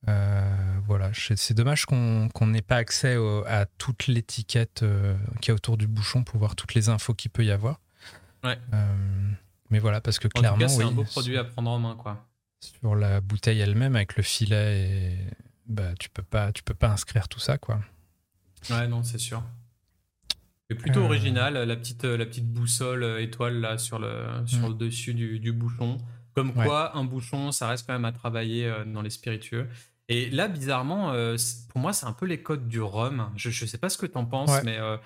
Euh, 0.08 0.78
voilà, 0.86 1.10
c'est 1.14 1.54
dommage 1.54 1.86
qu'on 1.86 2.46
n'ait 2.46 2.62
pas 2.62 2.76
accès 2.76 3.16
à 3.46 3.66
toute 3.78 4.06
l'étiquette 4.06 4.82
euh, 4.82 5.16
qui 5.40 5.50
est 5.50 5.54
autour 5.54 5.76
du 5.76 5.86
bouchon 5.86 6.24
pour 6.24 6.38
voir 6.38 6.56
toutes 6.56 6.74
les 6.74 6.88
infos 6.88 7.14
qu'il 7.14 7.30
peut 7.30 7.44
y 7.44 7.50
avoir. 7.50 7.80
Ouais. 8.42 8.58
Euh, 8.74 9.30
mais 9.70 9.78
voilà, 9.78 10.00
parce 10.00 10.18
que 10.18 10.28
clairement, 10.28 10.68
c'est 10.68 10.82
un 10.82 10.92
beau 10.92 11.04
produit 11.04 11.38
à 11.38 11.44
prendre 11.44 11.70
en 11.70 11.78
main, 11.78 11.96
quoi. 11.96 12.26
Sur 12.60 12.94
la 12.94 13.20
bouteille 13.20 13.60
elle-même, 13.60 13.96
avec 13.96 14.16
le 14.16 14.22
filet, 14.22 14.80
et, 14.80 15.18
bah, 15.66 15.94
tu 15.98 16.10
peux 16.10 16.22
pas, 16.22 16.52
tu 16.52 16.62
peux 16.62 16.74
pas 16.74 16.90
inscrire 16.90 17.28
tout 17.28 17.40
ça, 17.40 17.56
quoi. 17.56 17.80
Ouais, 18.70 18.86
non, 18.88 19.02
c'est 19.02 19.18
sûr. 19.18 19.42
C'est 20.68 20.76
plutôt 20.76 21.02
original, 21.02 21.54
la 21.54 21.76
petite, 21.76 22.04
la 22.04 22.24
petite 22.24 22.46
boussole 22.46 23.20
étoile 23.20 23.60
là 23.60 23.76
sur 23.76 23.98
le, 23.98 24.26
sur 24.46 24.60
mm. 24.60 24.68
le 24.68 24.74
dessus 24.74 25.14
du, 25.14 25.38
du 25.38 25.52
bouchon. 25.52 25.98
Comme 26.34 26.52
quoi, 26.52 26.96
un 26.96 27.04
bouchon, 27.04 27.52
ça 27.52 27.68
reste 27.68 27.86
quand 27.86 27.92
même 27.92 28.04
à 28.06 28.12
travailler 28.12 28.72
dans 28.86 29.02
les 29.02 29.10
spiritueux. 29.10 29.68
Et 30.08 30.30
là, 30.30 30.48
bizarrement, 30.48 31.12
euh, 31.12 31.36
pour 31.70 31.80
moi, 31.80 31.92
c'est 31.92 32.06
un 32.06 32.12
peu 32.12 32.26
les 32.26 32.42
codes 32.42 32.68
du 32.68 32.80
rhum. 32.80 33.30
Je, 33.36 33.48
ne 33.48 33.68
sais 33.68 33.78
pas 33.78 33.88
ce 33.88 33.98
que 33.98 34.06
tu 34.06 34.18
en 34.18 34.26
penses, 34.26 34.62
mais 34.62 34.78
euh, 34.78 34.96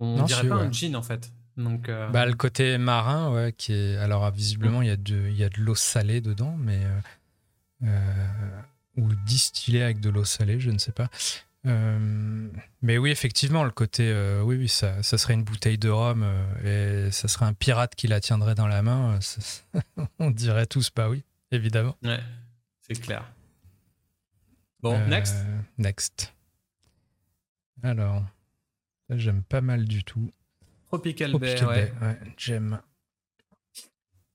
on 0.00 0.22
dirait 0.24 0.48
pas 0.48 0.56
un 0.56 0.72
gin 0.72 0.96
en 0.96 1.02
fait. 1.02 1.30
Donc, 1.56 1.88
euh, 1.88 2.08
bah, 2.10 2.26
le 2.26 2.34
côté 2.34 2.78
marin, 2.78 3.32
ouais, 3.32 3.52
qui 3.56 3.72
est. 3.72 3.96
Alors, 3.96 4.28
visiblement, 4.30 4.82
il 4.82 4.88
y 4.88 4.92
a 4.92 4.96
de, 4.96 5.30
y 5.30 5.44
a 5.44 5.48
de 5.48 5.60
l'eau 5.60 5.74
salée 5.74 6.20
dedans, 6.20 6.56
mais. 6.58 6.80
ou 8.96 9.14
distillé 9.26 9.82
avec 9.82 10.00
de 10.00 10.10
l'eau 10.10 10.24
salée, 10.24 10.58
je 10.58 10.70
ne 10.70 10.78
sais 10.78 10.92
pas. 10.92 11.08
mais 11.64 12.98
oui, 12.98 13.10
effectivement, 13.10 13.62
le 13.62 13.70
côté. 13.70 14.12
oui, 14.42 14.56
oui, 14.56 14.68
ça, 14.68 15.04
ça, 15.04 15.18
serait 15.18 15.34
une 15.34 15.44
bouteille 15.44 15.78
de 15.78 15.88
rhum 15.88 16.26
et 16.64 17.12
ça 17.12 17.28
serait 17.28 17.46
un 17.46 17.54
pirate 17.54 17.94
qui 17.94 18.08
la 18.08 18.20
tiendrait 18.20 18.56
dans 18.56 18.66
la 18.66 18.82
main. 18.82 19.20
on 20.18 20.32
dirait 20.32 20.66
tous, 20.66 20.90
bah 20.94 21.08
oui, 21.08 21.22
évidemment. 21.52 21.96
Ouais, 22.02 22.20
c'est 22.80 23.00
clair. 23.00 23.24
Bon, 24.80 24.94
euh, 24.94 25.06
next. 25.06 25.36
Next. 25.76 26.34
Alors, 27.82 28.24
j'aime 29.10 29.42
pas 29.42 29.60
mal 29.60 29.84
du 29.84 30.04
tout. 30.04 30.30
Tropical, 30.86 31.36
Bay, 31.38 31.60
ouais. 31.62 31.92
j'aime. 32.36 32.80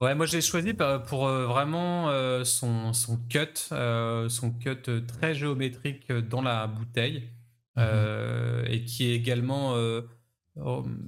Ouais, 0.02 0.16
moi 0.16 0.26
j'ai 0.26 0.42
choisi 0.42 0.74
pour 1.08 1.28
euh, 1.28 1.48
vraiment 1.48 2.10
euh, 2.10 2.44
son, 2.44 2.92
son, 2.92 3.18
cut, 3.30 3.56
son 3.58 4.52
cut 4.52 5.06
très 5.08 5.34
géométrique 5.34 6.12
dans 6.12 6.42
la 6.42 6.68
bouteille 6.68 7.30
mhm. 7.78 8.66
et 8.68 8.84
qui 8.84 9.10
est 9.10 9.16
également 9.16 9.78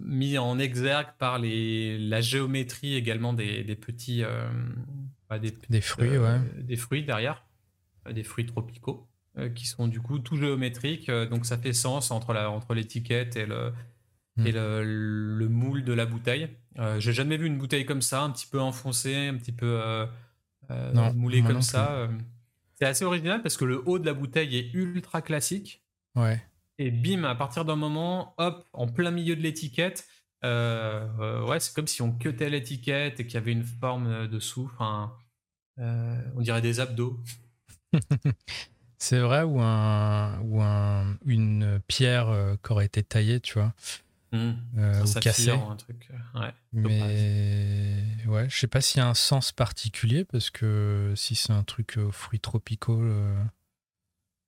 mis 0.02 0.38
en 0.38 0.58
exergue 0.60 1.10
par 1.20 1.40
les, 1.40 1.98
la 2.00 2.22
géométrie 2.22 2.96
également 2.96 3.34
des, 3.34 3.64
des 3.66 3.76
petits 3.76 4.24
des, 5.42 5.54
des, 5.70 5.82
fruits, 5.82 6.18
ouais. 6.18 6.40
des 6.62 6.78
fruits 6.78 7.04
derrière, 7.04 7.46
des 8.10 8.24
fruits 8.24 8.46
tropicaux. 8.46 9.10
Euh, 9.38 9.50
qui 9.50 9.68
sont 9.68 9.90
du 9.90 10.00
coup 10.00 10.20
tout 10.20 10.38
géométriques. 10.38 11.10
Euh, 11.10 11.26
donc 11.26 11.46
ça 11.46 11.58
fait 11.58 11.74
sens 11.74 12.10
entre, 12.10 12.32
la, 12.32 12.50
entre 12.50 12.74
l'étiquette 12.74 13.36
et, 13.36 13.46
le, 13.46 13.74
et 14.46 14.54
hmm. 14.54 14.56
le, 14.56 15.48
moule 15.50 15.84
de 15.84 15.92
la 15.92 16.06
bouteille. 16.06 16.48
Euh, 16.80 17.02
j'ai 17.02 17.12
jamais 17.12 17.36
vu 17.36 17.46
une 17.46 17.58
bouteille 17.58 17.86
comme 17.86 18.02
ça, 18.02 18.22
un 18.22 18.30
petit 18.30 18.48
peu 18.48 18.62
enfoncée, 18.62 19.28
un 19.28 19.36
petit 19.36 19.52
peu 19.52 20.08
moulée 21.16 21.44
comme 21.44 21.62
ça. 21.62 22.08
C'est 22.76 22.86
assez 22.86 23.04
original 23.04 23.42
parce 23.42 23.58
que 23.58 23.66
le 23.66 23.84
haut 23.86 24.00
de 24.00 24.06
la 24.06 24.14
bouteille 24.14 24.56
est 24.56 24.74
ultra 24.74 25.22
classique. 25.22 25.84
Ouais. 26.16 26.42
Et 26.78 26.90
bim, 26.90 27.26
à 27.26 27.36
partir 27.36 27.66
d'un 27.66 27.76
moment, 27.76 28.36
hop, 28.38 28.66
en 28.72 28.88
plein 28.88 29.12
milieu 29.12 29.36
de 29.36 29.42
l'étiquette, 29.42 30.08
ouais, 30.44 31.60
c'est 31.60 31.74
comme 31.74 31.88
si 31.88 32.02
on 32.02 32.14
cutait 32.14 32.50
l'étiquette 32.50 33.20
et 33.20 33.26
qu'il 33.26 33.34
y 33.34 33.38
avait 33.38 33.52
une 33.52 33.66
forme 33.66 34.30
dessous. 34.30 34.70
Enfin, 34.74 35.14
on 35.78 36.40
dirait 36.40 36.62
des 36.62 36.80
abdos. 36.80 37.20
C'est 38.98 39.20
vrai, 39.20 39.44
ou, 39.44 39.60
un, 39.62 40.40
ou 40.42 40.62
un, 40.62 41.18
une 41.26 41.80
pierre 41.88 42.30
euh, 42.30 42.56
qui 42.64 42.72
aurait 42.72 42.86
été 42.86 43.04
taillée, 43.04 43.40
tu 43.40 43.56
vois. 43.56 43.74
Mmh. 44.32 44.54
Euh, 44.78 45.04
ou 45.04 45.20
cassée? 45.20 45.52
Un 45.52 45.76
truc, 45.76 46.10
euh, 46.12 46.40
ouais, 46.40 46.54
Mais 46.74 48.06
ouais, 48.28 48.50
je 48.50 48.58
sais 48.58 48.68
pas 48.68 48.82
s'il 48.82 49.00
y 49.00 49.02
a 49.02 49.08
un 49.08 49.14
sens 49.14 49.52
particulier, 49.52 50.26
parce 50.26 50.50
que 50.50 51.14
si 51.16 51.36
c'est 51.36 51.54
un 51.54 51.64
truc 51.64 51.98
aux 51.98 52.12
fruits 52.12 52.40
tropicaux. 52.40 53.04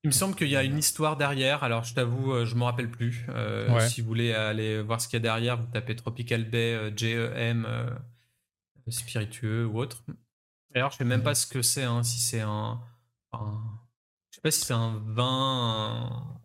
Il 0.04 0.08
me 0.08 0.12
semble 0.12 0.36
qu'il 0.36 0.50
y 0.50 0.56
a 0.56 0.64
une 0.64 0.78
histoire 0.78 1.18
derrière. 1.18 1.64
Alors, 1.64 1.84
je 1.84 1.94
t'avoue, 1.94 2.46
je 2.46 2.56
me 2.56 2.64
rappelle 2.64 2.90
plus. 2.90 3.26
Si 3.90 4.02
vous 4.02 4.08
voulez 4.08 4.34
aller 4.34 4.82
voir 4.82 5.02
ce 5.02 5.08
qu'il 5.08 5.18
y 5.18 5.22
a 5.22 5.24
derrière, 5.24 5.58
vous 5.58 5.68
tapez 5.68 5.96
Tropical 5.96 6.46
Bay, 6.46 6.94
GEM, 6.96 7.68
spiritueux 8.90 9.66
ou 9.66 9.80
autre. 9.80 10.04
D'ailleurs, 10.74 10.92
je 10.92 10.98
sais 10.98 11.06
même 11.06 11.22
mmh. 11.22 11.24
pas 11.24 11.36
ce 11.36 11.48
que 11.48 11.62
c'est, 11.62 11.84
hein, 11.84 12.04
si 12.04 12.20
c'est 12.20 12.42
un, 12.42 12.80
sais 14.38 14.42
pas 14.42 14.52
si 14.52 14.66
c'est 14.66 14.74
un 14.74 15.02
vin 15.06 16.40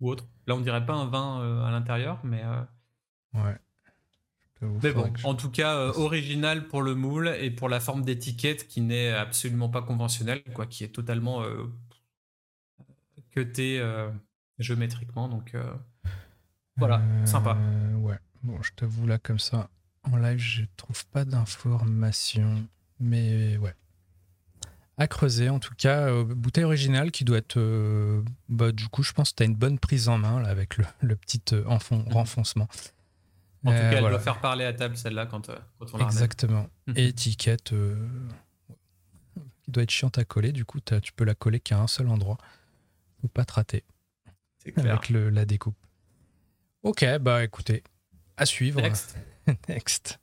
ou 0.00 0.10
autre. 0.10 0.26
Là, 0.46 0.56
on 0.56 0.60
dirait 0.60 0.84
pas 0.84 0.94
un 0.94 1.06
vin 1.06 1.40
euh, 1.40 1.64
à 1.64 1.70
l'intérieur, 1.70 2.20
mais. 2.24 2.42
Euh, 2.42 2.62
ouais. 3.34 3.56
Mais 4.82 4.92
bon, 4.92 5.10
en 5.24 5.34
tout 5.34 5.50
cas, 5.50 5.74
euh, 5.74 5.92
original 5.94 6.68
pour 6.68 6.82
le 6.82 6.94
moule 6.94 7.28
et 7.28 7.50
pour 7.50 7.70
la 7.70 7.80
forme 7.80 8.04
d'étiquette 8.04 8.68
qui 8.68 8.82
n'est 8.82 9.10
absolument 9.10 9.70
pas 9.70 9.80
conventionnelle, 9.80 10.42
quoi, 10.54 10.66
qui 10.66 10.84
est 10.84 10.88
totalement 10.94 11.42
cuté 13.30 13.82
géométriquement. 14.58 15.28
Donc 15.28 15.56
voilà, 16.76 17.00
sympa. 17.24 17.56
Ouais, 18.00 18.18
bon, 18.42 18.60
je 18.60 18.72
t'avoue 18.72 19.06
là 19.06 19.16
comme 19.16 19.38
ça, 19.38 19.70
en 20.02 20.18
live, 20.18 20.38
je 20.38 20.64
trouve 20.76 21.06
pas 21.06 21.24
d'informations, 21.24 22.62
mais 22.98 23.56
ouais, 23.56 23.74
à 25.00 25.08
creuser 25.08 25.48
en 25.48 25.58
tout 25.58 25.74
cas. 25.76 26.08
Euh, 26.08 26.24
bouteille 26.24 26.64
originale 26.64 27.10
qui 27.10 27.24
doit 27.24 27.38
être. 27.38 27.56
Euh, 27.56 28.22
bah, 28.48 28.70
du 28.70 28.86
coup, 28.88 29.02
je 29.02 29.12
pense 29.12 29.30
que 29.30 29.36
tu 29.36 29.42
as 29.42 29.46
une 29.46 29.56
bonne 29.56 29.78
prise 29.78 30.08
en 30.08 30.18
main 30.18 30.40
là, 30.40 30.50
avec 30.50 30.76
le, 30.76 31.16
petit 31.16 31.42
euh, 31.52 31.64
mhm. 31.64 32.12
renfoncement. 32.12 32.68
En 33.64 33.72
tout 33.72 33.76
cas, 33.76 33.92
elle 33.92 34.00
doit 34.00 34.20
faire 34.20 34.40
parler 34.40 34.64
à 34.64 34.72
table 34.72 34.96
celle-là 34.96 35.26
quand, 35.26 35.50
quand, 35.78 35.94
on 35.94 35.98
la 35.98 36.04
Exactement. 36.04 36.68
Mhm. 36.86 36.94
Et 36.96 37.06
étiquette 37.08 37.74
qui 39.62 39.70
doit 39.70 39.82
être 39.82 39.90
chiante 39.90 40.18
à 40.18 40.24
coller. 40.24 40.52
Du 40.52 40.64
coup, 40.64 40.80
tu 40.80 41.12
peux 41.14 41.24
la 41.24 41.34
coller 41.34 41.60
qu'à 41.60 41.78
un 41.78 41.86
seul 41.86 42.08
endroit. 42.08 42.38
Faut 43.22 43.28
pas 43.28 43.44
te 43.44 43.54
rater. 43.54 43.84
Avec 44.76 45.08
le, 45.08 45.30
la 45.30 45.46
découpe. 45.46 45.76
Ok, 46.82 47.04
bah 47.20 47.42
écoutez, 47.44 47.82
à 48.36 48.46
suivre. 48.46 48.80
Next. 48.80 49.16
Next. 49.68 50.18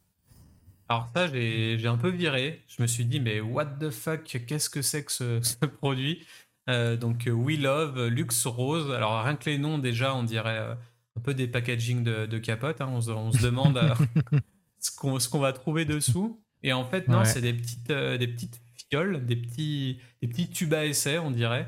Alors 0.90 1.10
ça, 1.14 1.28
j'ai 1.28 1.88
un 1.88 1.98
peu 1.98 2.10
viré. 2.10 2.62
Je 2.68 2.82
me 2.82 2.88
suis 2.88 3.06
dit, 3.06 3.20
mais 3.20 3.42
what 3.42 3.66
the 3.80 3.90
fuck, 3.90 4.24
qu'est-ce 4.24 4.70
que 4.70 4.82
c'est 4.82 5.04
que 5.04 5.12
ce, 5.12 5.66
produit? 5.80 6.26
Euh, 6.70 6.96
Donc 6.98 7.30
We 7.32 7.60
Love, 7.60 8.08
Luxe 8.08 8.46
Rose. 8.46 8.92
Alors 8.92 9.22
rien 9.24 9.36
que 9.36 9.50
les 9.50 9.58
noms, 9.58 9.78
déjà, 9.78 10.16
on 10.16 10.24
dirait 10.24 10.60
euh, 10.60 10.76
un 11.18 11.22
peu 11.22 11.34
des 11.34 11.48
packaging 11.48 12.04
de, 12.04 12.26
de 12.26 12.38
capote. 12.38 12.80
Hein. 12.80 12.90
On, 12.90 13.02
se, 13.02 13.42
demande 13.42 13.78
euh, 13.78 14.40
ce 14.80 15.30
qu'on 15.30 15.40
va 15.40 15.54
trouver 15.54 15.84
dessous. 15.86 16.42
Et 16.64 16.74
en 16.74 16.86
fait, 16.86 17.08
non, 17.08 17.24
c'est 17.26 17.42
des 17.42 17.54
petites, 17.54 17.92
des 17.92 18.28
petites 18.28 18.60
fioles, 18.90 19.26
des 19.26 19.36
petits, 19.36 20.00
des 20.22 20.28
petits 20.28 20.50
tubes 20.50 20.74
à 20.74 20.86
essai, 20.86 21.20
on 21.20 21.32
dirait. 21.32 21.68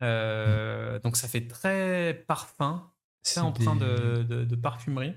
donc 0.00 1.16
ça 1.16 1.28
fait 1.28 1.46
très 1.46 2.24
parfum, 2.26 2.90
très 3.22 3.40
empreint 3.40 3.76
de, 3.76 4.44
de 4.44 4.56
parfumerie. 4.56 5.14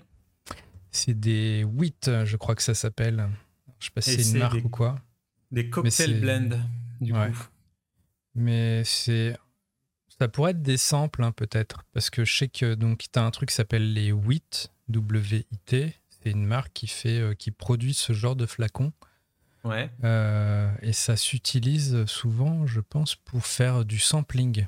C'est 0.92 1.20
des 1.20 1.64
WIT, 1.64 2.26
je 2.26 2.38
crois 2.38 2.56
que 2.56 2.64
ça 2.64 2.74
s'appelle. 2.74 3.30
Je 3.80 3.86
sais 3.86 3.92
pas 3.92 4.02
si 4.02 4.24
c'est 4.24 4.32
une 4.32 4.40
marque 4.40 4.66
ou 4.66 4.70
quoi. 4.70 5.00
Des 5.52 5.70
cocktail 5.70 6.20
blend, 6.20 6.60
du 7.02 7.14
coup. 7.14 7.48
Mais 8.36 8.84
c'est. 8.86 9.38
Ça 10.20 10.28
pourrait 10.28 10.52
être 10.52 10.62
des 10.62 10.78
samples, 10.78 11.24
hein, 11.24 11.32
peut-être. 11.32 11.86
Parce 11.94 12.10
que 12.10 12.26
je 12.26 12.38
sais 12.38 12.48
que 12.50 12.76
donc, 12.76 13.06
tu 13.12 13.20
as 13.20 13.24
un 13.24 13.32
truc 13.32 13.50
qui 13.50 13.56
s'appelle 13.56 13.94
les 13.94 14.12
WIT, 14.12 14.70
W-I-T. 14.90 15.96
C'est 16.10 16.32
une 16.32 16.46
marque 16.46 16.74
qui, 16.74 16.88
fait, 16.88 17.20
euh, 17.20 17.34
qui 17.34 17.52
produit 17.52 17.94
ce 17.94 18.12
genre 18.12 18.36
de 18.36 18.46
flacons. 18.46 18.92
Ouais. 19.64 19.90
Euh, 20.04 20.70
et 20.82 20.92
ça 20.92 21.16
s'utilise 21.16 22.06
souvent, 22.06 22.68
je 22.68 22.82
pense, 22.82 23.16
pour 23.16 23.46
faire 23.46 23.86
du 23.86 23.98
sampling. 24.00 24.68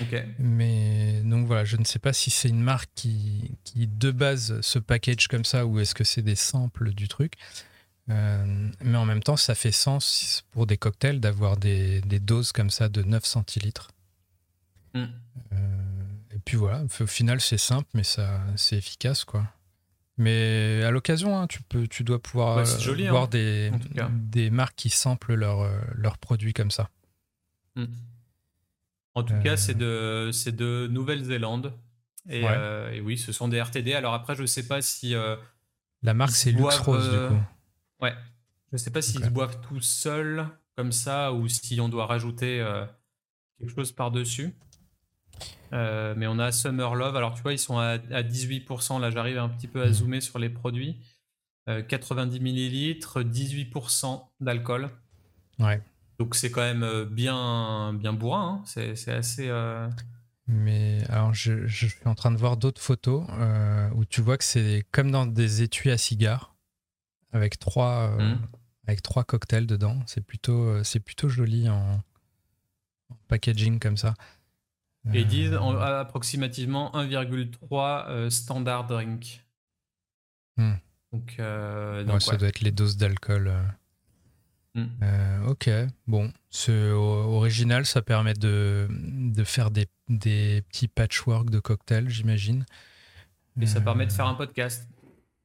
Ok. 0.00 0.24
Mais 0.38 1.20
donc 1.24 1.46
voilà, 1.46 1.64
je 1.64 1.76
ne 1.76 1.84
sais 1.84 1.98
pas 1.98 2.12
si 2.12 2.30
c'est 2.30 2.48
une 2.48 2.62
marque 2.62 2.90
qui, 2.94 3.52
qui 3.64 3.86
de 3.86 4.10
base 4.10 4.60
se 4.60 4.78
package 4.78 5.28
comme 5.28 5.44
ça 5.44 5.66
ou 5.66 5.80
est-ce 5.80 5.94
que 5.94 6.04
c'est 6.04 6.22
des 6.22 6.36
samples 6.36 6.92
du 6.94 7.08
truc. 7.08 7.34
Euh, 8.08 8.70
mais 8.82 8.98
en 8.98 9.04
même 9.04 9.22
temps, 9.22 9.36
ça 9.36 9.54
fait 9.54 9.72
sens 9.72 10.44
pour 10.52 10.66
des 10.66 10.76
cocktails 10.76 11.20
d'avoir 11.20 11.56
des, 11.56 12.00
des, 12.02 12.20
doses 12.20 12.52
comme 12.52 12.70
ça 12.70 12.88
de 12.88 13.02
9 13.02 13.24
centilitres. 13.24 13.90
Mm. 14.94 15.04
Euh, 15.52 15.56
et 16.34 16.38
puis 16.44 16.56
voilà, 16.56 16.84
au 16.84 17.06
final, 17.06 17.40
c'est 17.40 17.58
simple, 17.58 17.88
mais 17.94 18.04
ça, 18.04 18.40
c'est 18.56 18.76
efficace, 18.76 19.24
quoi. 19.24 19.44
Mais 20.18 20.82
à 20.84 20.90
l'occasion, 20.90 21.38
hein, 21.38 21.46
tu, 21.46 21.62
peux, 21.62 21.86
tu 21.88 22.04
dois 22.04 22.22
pouvoir 22.22 22.56
Ouais, 22.56 22.64
c'est 22.64 22.80
joli, 22.80 23.06
voir 23.08 23.24
hein, 23.24 23.28
des, 23.28 23.70
des 24.12 24.50
marques 24.50 24.76
qui 24.76 24.88
samplent 24.88 25.34
leurs 25.34 25.60
euh, 25.60 25.78
leurs 25.94 26.16
produits 26.16 26.54
comme 26.54 26.70
ça. 26.70 26.88
Mm. 27.74 27.84
En 29.16 29.22
tout 29.24 29.34
Euh. 29.34 29.42
cas, 29.42 29.56
c'est 29.56 29.74
de, 29.74 30.30
c'est 30.32 30.54
de 30.54 30.86
Nouvelle-Zélande. 30.90 31.72
Et, 32.28 32.42
Ouais. 32.44 32.50
euh, 32.56 32.90
et 32.92 33.00
oui, 33.00 33.16
ce 33.18 33.32
sont 33.32 33.48
des 33.48 33.60
RTD. 33.60 33.94
Alors 33.94 34.14
après, 34.14 34.34
je 34.36 34.44
sais 34.46 34.66
pas 34.68 34.82
si. 34.82 35.14
euh, 35.14 35.36
La 36.02 36.12
marque, 36.14 36.32
c'est 36.32 36.52
Lux 36.52 36.76
Rose, 36.78 37.08
euh, 37.08 37.28
du 37.30 37.34
coup. 37.34 37.42
ouais. 38.02 38.14
Je 38.72 38.76
sais 38.76 38.90
pas 38.90 39.00
s'ils 39.00 39.18
Ok. 39.20 39.24
se 39.24 39.30
boivent 39.30 39.60
tout 39.62 39.80
seuls, 39.80 40.46
comme 40.76 40.92
ça, 40.92 41.32
ou 41.32 41.48
si 41.48 41.80
on 41.80 41.88
doit 41.88 42.06
rajouter 42.06 42.60
euh, 42.60 42.84
quelque 43.58 43.74
chose 43.74 43.90
par-dessus. 43.92 44.54
Euh, 45.72 46.14
mais 46.16 46.26
on 46.26 46.38
a 46.38 46.52
Summer 46.52 46.94
Love. 46.94 47.16
Alors, 47.16 47.34
tu 47.34 47.42
vois, 47.42 47.52
ils 47.52 47.58
sont 47.58 47.78
à, 47.78 47.98
à 48.10 48.22
18%. 48.22 48.98
Là, 49.00 49.10
j'arrive 49.10 49.38
un 49.38 49.48
petit 49.48 49.66
peu 49.68 49.82
à 49.82 49.86
Mhm. 49.86 49.92
zoomer 49.92 50.20
sur 50.20 50.38
les 50.38 50.50
produits. 50.50 51.00
Euh, 51.68 51.82
90 51.82 52.40
millilitres, 52.40 53.22
18% 53.22 54.30
d'alcool. 54.40 54.90
Ouais. 55.58 55.80
Donc, 56.18 56.34
c'est 56.34 56.50
quand 56.50 56.62
même 56.62 56.82
euh, 56.82 57.04
bien, 57.04 57.92
bien 57.94 58.12
bourrin. 58.12 58.62
hein. 58.64 58.92
C'est 58.94 59.12
assez. 59.12 59.48
euh, 59.48 59.88
Mais 60.46 61.02
alors, 61.10 61.34
je, 61.34 61.66
je 61.66 61.86
suis 61.88 62.06
en 62.06 62.14
train 62.14 62.30
de 62.30 62.36
voir 62.38 62.56
d'autres 62.56 62.80
photos 62.80 63.26
euh, 63.38 63.90
où 63.94 64.04
tu 64.04 64.20
vois 64.22 64.38
que 64.38 64.44
c'est 64.44 64.86
comme 64.92 65.10
dans 65.10 65.26
des 65.26 65.62
étuis 65.62 65.90
à 65.90 65.98
cigares 65.98 66.54
avec 67.32 67.58
trois, 67.58 68.10
euh, 68.18 68.34
Mhm. 68.34 68.46
avec 68.86 69.02
trois 69.02 69.24
cocktails 69.24 69.66
dedans. 69.66 69.98
C'est 70.06 70.24
plutôt, 70.24 70.82
c'est 70.84 71.00
plutôt 71.00 71.28
joli 71.28 71.68
en, 71.68 72.00
en 73.10 73.16
packaging 73.28 73.78
comme 73.78 73.96
ça. 73.96 74.14
Et 75.12 75.20
ils 75.20 75.26
disent 75.26 75.54
en- 75.54 75.76
approximativement 75.78 76.92
1,3 76.96 78.06
euh, 78.08 78.28
standard 78.30 78.86
drink. 78.86 79.44
Hmm. 80.56 80.74
Donc, 81.12 81.34
ouais, 81.38 82.20
ça 82.20 82.32
ouais. 82.32 82.36
doit 82.38 82.48
être 82.48 82.60
les 82.60 82.72
doses 82.72 82.96
d'alcool. 82.96 83.52
Euh. 84.76 84.84
Hmm. 84.84 84.88
Euh, 85.02 85.46
ok, 85.48 85.70
bon, 86.06 86.32
c'est 86.50 86.90
o- 86.90 87.34
original, 87.36 87.86
ça 87.86 88.02
permet 88.02 88.34
de, 88.34 88.88
de 88.90 89.44
faire 89.44 89.70
des, 89.70 89.86
des 90.08 90.62
petits 90.68 90.88
patchwork 90.88 91.50
de 91.50 91.58
cocktails, 91.60 92.08
j'imagine. 92.08 92.64
Et 93.60 93.66
ça 93.66 93.78
Euh, 93.78 93.82
permet 93.82 94.06
de 94.06 94.12
faire 94.12 94.26
un 94.26 94.34
podcast 94.34 94.88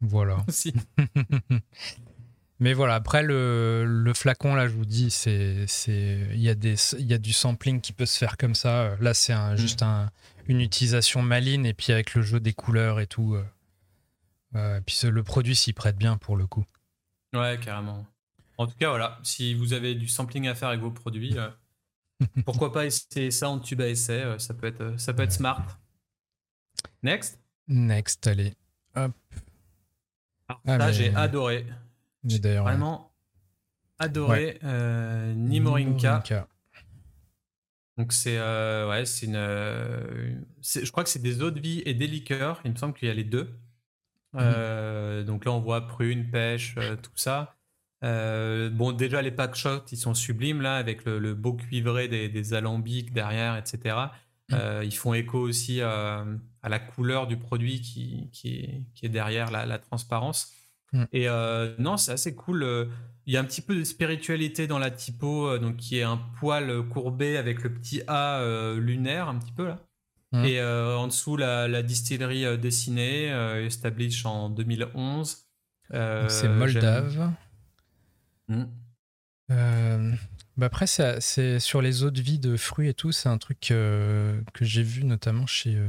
Voilà. 0.02 0.44
aussi. 0.48 0.74
Mais 2.60 2.74
voilà, 2.74 2.94
après 2.96 3.24
le, 3.24 3.86
le 3.86 4.14
flacon, 4.14 4.54
là, 4.54 4.68
je 4.68 4.74
vous 4.74 4.86
dis, 4.86 5.10
c'est, 5.10 5.66
il 5.88 6.40
y 6.42 6.50
a 6.50 6.54
des, 6.54 6.76
y 7.00 7.14
a 7.14 7.18
du 7.18 7.34
sampling 7.34 7.82
qui 7.82 7.92
peut 7.92 8.06
se 8.06 8.18
faire 8.20 8.38
comme 8.38 8.54
ça. 8.54 8.96
Là, 9.00 9.16
c'est 9.16 9.34
un- 9.34 9.56
juste 9.56 9.82
un, 9.82 10.12
une 10.48 10.62
utilisation 10.62 11.24
maligne 11.24 11.66
et 11.66 11.74
puis 11.74 11.92
avec 11.92 12.14
le 12.14 12.22
jeu 12.22 12.40
des 12.40 12.54
couleurs 12.54 13.00
et 13.00 13.08
tout. 13.08 13.36
euh, 14.56 14.78
et 14.78 14.82
puis 14.82 14.94
ce- 14.96 15.08
le 15.08 15.24
produit 15.24 15.56
s'y 15.56 15.74
prête 15.74 15.98
bien 15.98 16.18
pour 16.18 16.38
le 16.38 16.46
coup. 16.46 16.64
Ouais, 17.34 17.58
carrément. 17.64 18.06
En 18.62 18.68
tout 18.68 18.78
cas, 18.78 18.90
voilà, 18.90 19.18
si 19.24 19.56
vous 19.56 19.74
avez 19.74 19.96
du 19.96 20.08
sampling 20.08 20.48
à 20.48 20.54
faire 20.54 20.70
avec 20.70 20.82
vos 20.82 20.92
produits, 20.92 21.36
euh, 21.36 21.50
pourquoi 22.46 22.72
pas 22.72 22.86
essayer 22.86 23.32
ça 23.32 23.50
en 23.50 23.58
tube 23.60 23.82
à 23.82 23.88
essai, 23.88 24.22
euh, 24.22 24.38
ça 24.38 24.54
peut 24.54 24.68
être, 24.68 24.82
euh, 24.82 24.98
ça 25.00 25.14
peut 25.14 25.24
être 25.24 25.32
smart. 25.32 25.66
Next. 27.02 27.40
Next, 27.68 28.28
allez. 28.28 28.54
Hop. 28.96 29.14
Alors, 30.48 30.62
Ah, 30.68 30.78
mais- 30.78 30.94
j'ai 30.94 31.16
adoré. 31.16 31.66
Mais 32.24 32.38
d'ailleurs, 32.38 32.66
Vraiment 32.66 33.12
adoré. 33.98 34.60
Nimorinka. 34.62 35.36
Nimorinka. 35.36 36.48
Donc 37.98 38.14
c'est 38.14 38.38
euh, 38.38 38.88
ouais, 38.90 39.06
c'est 39.06 39.26
une, 39.26 39.34
je 40.62 40.92
crois 40.92 41.04
que 41.04 41.10
c'est 41.10 41.22
des 41.22 41.42
eaux 41.42 41.52
de 41.52 41.60
vie 41.60 41.82
et 41.86 41.94
des 41.96 42.08
liqueurs. 42.08 42.62
Il 42.64 42.72
me 42.72 42.76
semble 42.78 42.94
qu'il 42.94 43.08
y 43.08 43.12
a 43.12 43.14
les 43.16 43.24
deux. 43.24 43.60
Euh, 44.36 45.24
donc 45.24 45.46
là 45.46 45.52
on 45.52 45.60
voit 45.62 45.88
prune, 45.88 46.30
pêche, 46.30 46.76
euh, 46.78 46.96
tout 46.96 47.12
ça. 47.16 47.56
Euh, 48.04 48.70
bon 48.72 48.94
déjà 48.94 49.22
les 49.22 49.30
pack 49.30 49.54
shots 49.54 49.86
ils 49.92 49.98
sont 49.98 50.16
sublimes 50.16 50.62
là 50.62 50.78
avec 50.78 51.06
le, 51.06 51.20
le 51.20 51.36
beau 51.36 51.54
cuivré 51.54 52.08
des, 52.08 52.30
des 52.30 52.54
alambics 52.54 53.14
derrière, 53.14 53.58
etc. 53.58 53.96
Euh, 54.54 54.82
ils 54.84 54.96
font 54.96 55.14
écho 55.14 55.40
aussi 55.40 55.82
euh, 55.82 56.36
à 56.62 56.70
la 56.70 56.80
couleur 56.80 57.28
du 57.28 57.38
produit 57.38 57.80
qui, 57.80 58.30
qui, 58.32 58.56
est, 58.56 58.82
qui 58.96 59.06
est 59.06 59.10
derrière 59.10 59.52
la, 59.52 59.66
la 59.66 59.78
transparence. 59.80 60.52
Mm. 60.94 61.04
Et 61.14 61.30
euh, 61.30 61.74
non, 61.78 61.96
c'est 61.96 62.12
assez 62.12 62.36
cool. 62.36 62.90
Il 63.26 63.34
y 63.34 63.38
a 63.38 63.40
un 63.40 63.46
petit 63.46 63.62
peu 63.62 63.76
de 63.76 63.84
spiritualité 63.84 64.68
dans 64.68 64.80
la 64.80 64.92
typo, 64.92 65.58
donc 65.58 65.78
qui 65.78 66.00
est 66.00 66.04
un 66.04 66.18
poil 66.40 66.82
courbé 66.90 67.38
avec 67.38 67.64
le 67.64 67.72
petit 67.74 68.02
A 68.08 68.44
lunaire, 68.76 69.30
un 69.30 69.38
petit 69.38 69.54
peu 69.54 69.68
là. 69.68 69.80
Mm. 70.34 70.46
Et 70.46 70.62
en 70.62 71.08
dessous, 71.08 71.38
la, 71.38 71.68
la 71.70 71.82
distillerie 71.82 72.58
dessinée, 72.58 73.28
established 73.64 74.26
en 74.26 74.50
2011. 74.50 75.46
Euh, 75.94 76.30
c'est 76.30 76.48
Moldave. 76.48 77.32
Mm. 78.52 78.66
Euh, 79.52 80.12
bah 80.58 80.68
après, 80.68 80.88
c'est 80.88 81.60
sur 81.60 81.82
les 81.82 82.04
eaux 82.04 82.12
de 82.12 82.22
vie 82.22 82.40
de 82.40 82.58
fruits 82.58 82.90
et 82.90 82.94
tout, 82.94 83.12
c'est 83.12 83.30
un 83.30 83.38
truc 83.38 83.72
euh, 83.72 84.42
que 84.54 84.66
j'ai 84.66 84.84
vu 84.84 85.04
notamment 85.04 85.46
chez, 85.46 85.76
euh, 85.76 85.88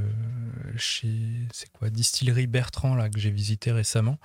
chez 0.76 1.08
c'est 1.52 1.70
quoi, 1.72 1.90
Distillerie 1.90 2.46
Bertrand 2.46 2.94
là 2.94 3.08
que 3.08 3.18
j'ai 3.18 3.30
visité 3.30 3.72
récemment. 3.72 4.18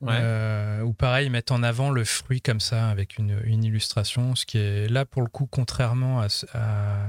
Ouais. 0.00 0.80
Où 0.82 0.94
pareil, 0.94 1.26
ils 1.26 1.30
mettent 1.30 1.50
en 1.50 1.62
avant 1.62 1.90
le 1.90 2.04
fruit 2.04 2.40
comme 2.40 2.60
ça 2.60 2.88
avec 2.88 3.18
une, 3.18 3.38
une 3.44 3.64
illustration, 3.64 4.34
ce 4.34 4.46
qui 4.46 4.56
est 4.56 4.88
là 4.88 5.04
pour 5.04 5.20
le 5.20 5.28
coup 5.28 5.46
contrairement 5.46 6.22
à, 6.22 6.28
à 6.54 7.06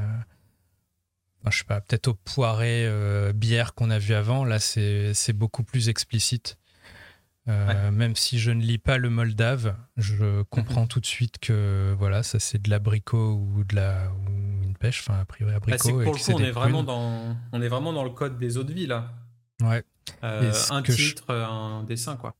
je 1.49 1.57
sais 1.57 1.63
pas, 1.63 1.79
peut-être 1.79 2.09
au 2.09 2.13
poiré 2.13 2.89
bière 3.33 3.75
qu'on 3.75 3.91
a 3.91 3.97
vu 3.97 4.13
avant. 4.13 4.43
Là, 4.43 4.59
c'est 4.59 5.33
beaucoup 5.33 5.63
plus 5.63 5.87
explicite. 5.87 6.57
Euh, 7.47 7.89
Même 7.91 8.15
si 8.15 8.37
je 8.39 8.51
ne 8.51 8.61
lis 8.61 8.77
pas 8.77 8.97
le 8.99 9.09
moldave, 9.09 9.75
je 9.97 10.43
comprends 10.43 10.85
tout 10.85 10.99
de 10.99 11.05
suite 11.07 11.39
que 11.39 11.95
voilà, 11.97 12.21
ça 12.21 12.39
c'est 12.39 12.61
de 12.61 12.69
l'abricot 12.69 13.33
ou 13.33 13.63
de 13.63 13.75
la 13.75 14.11
ou 14.11 14.63
une 14.63 14.75
pêche, 14.77 15.01
enfin 15.01 15.19
a 15.19 15.25
priori 15.25 15.51
Bah, 15.53 15.57
abricot. 15.57 15.77
que 15.97 16.03
pour 16.03 16.13
le 16.13 16.19
coup, 16.19 16.31
on 16.33 16.39
est, 16.43 16.51
vraiment 16.51 16.83
dans, 16.83 17.35
on 17.51 17.61
est 17.61 17.67
vraiment 17.67 17.93
dans 17.93 18.03
le 18.03 18.11
code 18.11 18.37
des 18.37 18.57
eaux 18.57 18.63
de 18.63 18.71
vie 18.73 18.85
là. 18.85 19.13
Ouais. 19.63 19.83
Euh, 20.23 20.53
un 20.69 20.83
je- 20.83 20.91
titre, 20.93 21.33
un 21.33 21.83
dessin 21.83 22.15
quoi. 22.15 22.35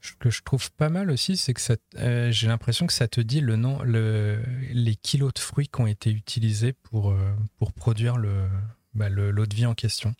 Ce 0.00 0.12
que 0.18 0.30
je 0.30 0.42
trouve 0.42 0.70
pas 0.72 0.88
mal 0.90 1.10
aussi, 1.10 1.36
c'est 1.36 1.52
que 1.54 1.60
ça, 1.60 1.76
euh, 1.98 2.30
j'ai 2.30 2.46
l'impression 2.48 2.86
que 2.86 2.92
ça 2.94 3.08
te 3.08 3.20
dit 3.20 3.40
le 3.40 3.56
nom, 3.56 3.82
le, 3.82 4.42
les 4.72 4.96
kilos 4.96 5.32
de 5.34 5.38
fruits 5.38 5.68
qui 5.68 5.80
ont 5.80 5.86
été 5.86 6.10
utilisés 6.10 6.72
pour, 6.72 7.14
pour 7.58 7.72
produire 7.72 8.16
le, 8.16 8.48
bah, 8.94 9.08
le- 9.10 9.30
l'eau 9.30 9.44
de 9.46 9.54
vie 9.54 9.66
en 9.66 9.74
question. 9.74 10.14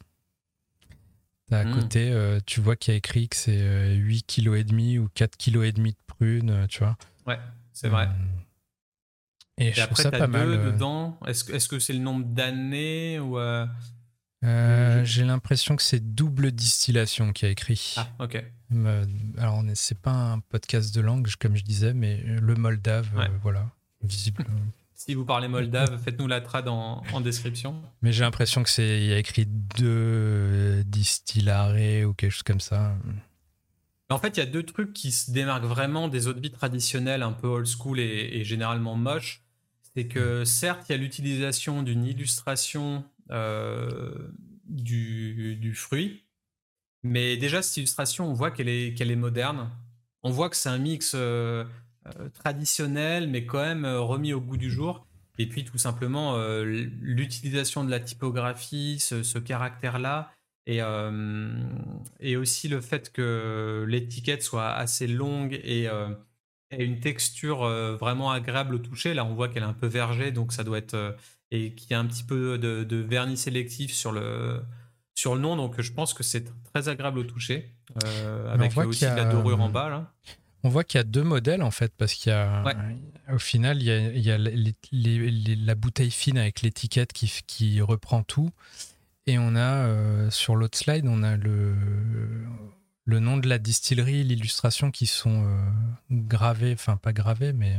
À 1.53 1.65
Mm. 1.65 1.75
côté, 1.75 2.11
euh, 2.11 2.41
tu 2.45 2.61
vois 2.61 2.75
qu'il 2.77 2.93
y 2.93 2.95
a 2.95 2.99
écrit 2.99 3.29
que 3.29 3.37
c'est 3.37 3.61
euh, 3.61 3.95
8 3.95 4.25
kg 4.27 4.55
et 4.57 4.65
demi 4.65 4.99
ou 4.99 5.09
4 5.15 5.37
kg 5.37 5.63
et 5.65 5.73
demi 5.73 5.93
de 5.93 5.99
prunes, 6.07 6.51
euh, 6.51 6.67
tu 6.67 6.81
vois. 6.81 6.97
Ouais, 7.27 7.39
c'est 7.73 7.89
vrai. 7.89 8.07
Euh, 8.09 8.13
Et, 9.59 9.69
Et 9.69 9.73
je 9.73 9.81
après, 9.81 10.03
trouve 10.03 10.13
ça 10.13 10.19
pas 10.19 10.27
deux 10.27 10.33
mal. 10.33 10.49
euh, 10.51 10.73
dedans. 10.73 11.19
Est-ce 11.27 11.69
que 11.69 11.79
c'est 11.79 11.93
le 11.93 12.01
nombre 12.01 12.27
d'années 12.27 13.19
ou 13.21 13.39
euh, 13.39 13.67
j'ai 14.43 15.25
l'impression 15.25 15.77
que 15.77 15.83
c'est 15.83 16.15
double 16.15 16.53
distillation 16.53 17.33
qui 17.33 17.47
a 17.47 17.49
écrit. 17.49 17.95
Ah, 17.97 18.09
ok. 18.19 18.45
Alors, 19.39 19.63
c'est 19.75 19.99
pas 19.99 20.13
un 20.13 20.41
podcast 20.41 20.95
de 20.95 21.01
langue, 21.01 21.29
comme 21.39 21.57
je 21.57 21.63
disais, 21.65 21.95
mais 21.95 22.19
le 22.19 22.55
moldave, 22.55 23.09
Ouais. 23.17 23.31
voilà, 23.43 23.71
visible. 24.03 24.45
Si 24.97 25.15
vous 25.15 25.27
parlez 25.27 25.47
moldave, 25.47 26.03
faites-nous 26.03 26.27
la 26.27 26.41
trad 26.41 26.67
en, 26.69 27.03
en 27.13 27.21
description. 27.21 27.83
Mais 28.01 28.13
j'ai 28.13 28.25
l'impression 28.25 28.63
que 28.63 28.71
c'est 28.71 28.99
il 29.03 29.07
y 29.07 29.13
a 29.13 29.19
écrit 29.19 29.45
deux 29.47 30.83
distilleries 30.85 32.05
ou 32.07 32.15
quelque 32.15 32.31
chose 32.31 32.43
comme 32.43 32.61
ça. 32.61 32.97
En 34.09 34.19
fait, 34.19 34.37
il 34.37 34.41
y 34.41 34.43
a 34.43 34.47
deux 34.47 34.63
trucs 34.63 34.95
qui 34.95 35.13
se 35.13 35.31
démarquent 35.31 35.65
vraiment 35.65 36.09
des 36.09 36.29
eaux 36.29 36.33
de 36.33 36.41
vie 36.41 36.51
traditionnelles, 36.51 37.23
un 37.23 37.33
peu 37.33 37.47
old 37.47 37.67
school 37.67 38.01
et, 38.01 38.31
et 38.33 38.45
généralement 38.45 38.95
moches. 38.97 39.43
C'est 39.95 40.07
que 40.09 40.45
certes, 40.45 40.89
il 40.89 40.93
y 40.93 40.95
a 40.95 40.99
l'utilisation 40.99 41.83
d'une 41.83 42.05
illustration 42.05 43.05
euh, 43.31 44.15
du, 44.65 45.57
du 45.57 45.75
fruit, 45.75 46.25
mais 47.03 47.37
déjà 47.37 47.61
cette 47.61 47.77
illustration, 47.77 48.31
on 48.31 48.33
voit 48.33 48.51
qu'elle 48.51 48.69
est, 48.69 48.95
qu'elle 48.97 49.11
est 49.11 49.17
moderne. 49.17 49.71
On 50.23 50.31
voit 50.31 50.49
que 50.49 50.57
c'est 50.57 50.69
un 50.69 50.79
mix 50.79 51.13
euh, 51.15 51.65
traditionnel, 52.35 53.29
mais 53.29 53.47
quand 53.47 53.63
même 53.63 53.85
euh, 53.85 54.01
remis 54.01 54.33
au 54.33 54.41
goût 54.41 54.57
du 54.57 54.71
jour. 54.71 55.07
Et 55.39 55.47
puis 55.47 55.65
tout 55.65 55.77
simplement 55.77 56.39
l'utilisation 56.65 57.85
de 57.85 57.91
la 57.91 58.01
typographie, 58.01 58.99
ce, 58.99 59.39
caractère-là, 59.39 60.33
et, 60.67 60.81
et 62.21 62.37
aussi 62.39 62.69
le 62.69 62.81
fait 62.81 63.13
que 63.13 63.85
l'étiquette 63.87 64.43
soit 64.43 64.71
assez 64.73 65.07
longue 65.07 65.61
et, 65.63 65.91
et 66.71 66.85
une 66.85 67.01
texture 67.01 67.69
vraiment 67.99 68.31
agréable 68.31 68.77
au 68.77 68.79
toucher. 68.79 69.13
Là, 69.13 69.27
on 69.27 69.35
voit 69.35 69.51
qu'elle 69.51 69.63
est 69.63 69.67
un 69.67 69.75
peu 69.75 69.87
vergée, 69.87 70.31
donc 70.31 70.55
ça 70.55 70.65
doit 70.65 70.79
être 70.79 71.15
et 71.51 71.75
qu'il 71.75 71.91
y 71.91 71.95
a 71.95 72.01
un 72.01 72.07
petit 72.07 72.25
peu 72.25 72.59
de, 72.59 72.97
vernis 72.97 73.37
sélectif 73.37 73.93
sur 73.93 74.13
le 74.13 74.63
sur 75.15 75.35
le 75.35 75.41
nom, 75.41 75.57
donc 75.57 75.81
je 75.81 75.93
pense 75.93 76.13
que 76.13 76.23
c'est 76.23 76.45
très 76.65 76.89
agréable 76.89 77.19
au 77.19 77.25
toucher, 77.25 77.73
avec 78.51 78.77
aussi 78.77 79.05
la 79.05 79.25
dorure 79.25 79.61
en 79.61 79.71
bas 79.71 79.89
là. 79.89 80.13
On 80.65 80.69
voit 80.69 80.85
qu'il 80.85 80.99
y 80.99 81.01
a 81.01 81.05
deux 81.05 81.23
modèles 81.23 81.63
en 81.63 81.71
fait, 81.71 81.93
parce 81.97 82.15
qu'il 82.15 82.31
y 82.31 82.35
a, 82.35 82.65
au 83.33 83.39
final, 83.39 83.83
il 83.83 84.19
y 84.19 84.31
a, 84.31 84.39
la 84.39 85.75
bouteille 85.75 86.11
fine 86.11 86.39
avec 86.39 86.63
l'étiquette 86.63 87.13
qui, 87.13 87.33
qui, 87.47 87.81
reprend 87.81 88.23
tout, 88.23 88.51
et 89.27 89.39
on 89.39 89.55
a 89.57 89.87
euh, 89.87 90.31
sur 90.31 90.57
l'autre 90.57 90.79
slide, 90.79 91.07
on 91.07 91.23
a 91.23 91.37
le, 91.37 91.75
le 93.05 93.21
nom 93.21 93.37
de 93.37 93.49
la 93.49 93.59
distillerie, 93.59 94.23
l'illustration 94.23 94.91
qui 94.91 95.07
sont 95.07 95.45
euh, 95.45 95.59
gravés, 96.11 96.73
enfin 96.73 96.97
pas 96.97 97.13
gravés, 97.13 97.53
mais 97.53 97.75
euh, 97.75 97.79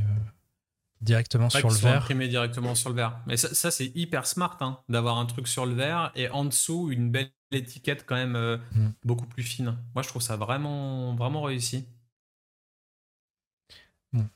directement 1.02 1.50
sur 1.50 1.70
le 1.70 1.76
verre. 1.76 1.98
imprimés 1.98 2.28
directement 2.28 2.76
sur 2.76 2.90
le 2.90 2.96
verre. 2.96 3.20
Mais 3.28 3.38
ça, 3.38 3.72
c'est 3.72 3.92
hyper 3.96 4.28
smart 4.28 4.58
hein, 4.60 4.80
d'avoir 4.90 5.18
un 5.18 5.26
truc 5.26 5.48
sur 5.48 5.66
le 5.66 5.74
verre 5.74 6.12
et 6.16 6.30
en 6.30 6.44
dessous 6.46 6.90
une 6.92 7.12
belle 7.12 7.32
étiquette 7.52 8.06
quand 8.06 8.16
même 8.16 8.60
mm. 8.74 8.90
beaucoup 9.06 9.28
plus 9.28 9.44
fine. 9.44 9.78
Moi, 9.96 10.04
je 10.04 10.10
trouve 10.10 10.22
ça 10.22 10.36
vraiment, 10.36 11.16
vraiment 11.16 11.42
réussi. 11.42 11.86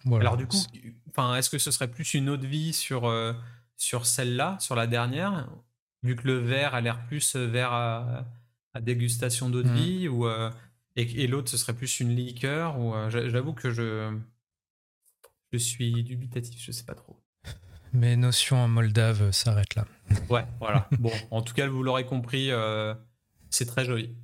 Alors 0.06 0.38
du 0.38 0.48
coup, 0.48 0.58
enfin, 1.10 1.36
est-ce 1.36 1.50
que 1.50 1.58
ce 1.58 1.72
serait 1.72 1.90
plus 1.90 2.14
une 2.14 2.30
autre 2.30 2.46
vie 2.46 2.74
sur, 2.74 3.08
euh, 3.08 3.34
sur 3.78 4.06
celle-là, 4.06 4.58
sur 4.60 4.76
la 4.76 4.88
dernière, 4.88 5.50
vu 6.04 6.16
que 6.16 6.28
le 6.28 6.38
verre 6.38 6.76
a 6.76 6.82
l'air 6.82 7.06
plus 7.06 7.36
euh, 7.36 7.48
verre 7.48 7.74
à, 7.74 8.26
dégustation 8.82 9.50
d'eau 9.50 9.64
de 9.64 9.70
mmh. 9.70 9.76
vie, 9.76 10.08
ou, 10.08 10.28
euh, 10.28 10.50
et, 10.96 11.28
l'autre 11.28 11.50
ce 11.50 11.58
serait 11.58 11.74
plus 11.74 12.00
une 12.00 12.16
liqueur, 12.16 12.80
ou 12.80 12.94
j'avoue 13.10 13.54
que 13.54 13.70
je, 13.70 14.18
je 15.52 15.58
suis 15.58 16.04
dubitatif, 16.04 16.62
je 16.64 16.72
sais 16.72 16.86
pas 16.86 16.96
trop. 16.96 17.22
Mes 17.94 18.16
notions 18.16 18.58
en 18.58 18.68
moldave 18.70 19.32
s'arrêtent 19.32 19.76
là. 19.76 19.86
Ouais, 20.30 20.46
voilà. 20.60 20.88
bon, 21.00 21.12
en 21.32 21.42
tout 21.42 21.54
cas, 21.54 21.68
vous 21.68 21.84
l'aurez 21.84 22.06
compris, 22.06 22.50
c'est 23.50 23.66
très 23.66 23.84
joli. 23.86 24.16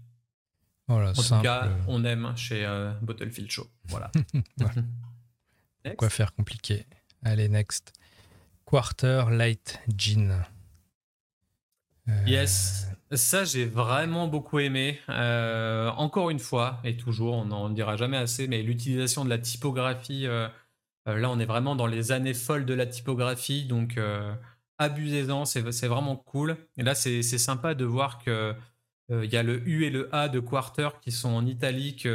Voilà, 0.88 1.10
en 1.10 1.14
tout 1.14 1.42
cas, 1.42 1.70
on 1.88 2.06
aime 2.06 2.32
chez 2.38 2.66
Bottlefield 3.02 3.52
Show. 3.52 3.68
Voilà. 3.90 4.10
Quoi 5.98 6.10
faire 6.10 6.34
compliqué? 6.34 6.86
Allez, 7.24 7.50
next. 7.50 7.94
Quarter 8.66 9.26
Light 9.32 9.80
Gin. 9.96 10.44
Euh, 12.10 12.24
yes, 12.26 12.88
ça 13.12 13.44
j'ai 13.44 13.66
vraiment 13.66 14.28
beaucoup 14.28 14.60
aimé. 14.60 15.00
Euh, 15.10 15.90
encore 15.92 16.30
une 16.30 16.40
fois, 16.40 16.80
et 16.84 16.98
toujours, 16.98 17.36
on 17.36 17.46
n'en 17.46 17.70
dira 17.70 17.96
jamais 17.98 18.18
assez, 18.18 18.48
mais 18.48 18.62
l'utilisation 18.62 19.26
de 19.26 19.30
la 19.30 19.38
typographie, 19.38 20.26
euh, 20.26 20.48
là 21.06 21.30
on 21.30 21.40
est 21.40 21.46
vraiment 21.46 21.76
dans 21.76 21.88
les 21.88 22.12
années 22.12 22.34
folles 22.34 22.66
de 22.66 22.74
la 22.74 22.86
typographie, 22.86 23.66
donc 23.66 24.00
abusez-en, 24.78 25.46
c'est 25.46 25.88
vraiment 25.88 26.16
cool. 26.16 26.58
Et 26.78 26.84
là 26.84 26.96
c'est 26.96 27.22
sympa 27.24 27.74
de 27.74 27.86
voir 27.86 28.20
que 28.20 28.54
il 29.10 29.32
y 29.32 29.38
a 29.38 29.44
le 29.44 29.66
U 29.68 29.86
et 29.86 29.90
le 29.90 30.14
A 30.14 30.28
de 30.28 30.42
Quarter 30.42 30.90
qui 31.02 31.12
sont 31.12 31.30
en 31.30 31.46
italique 31.46 32.06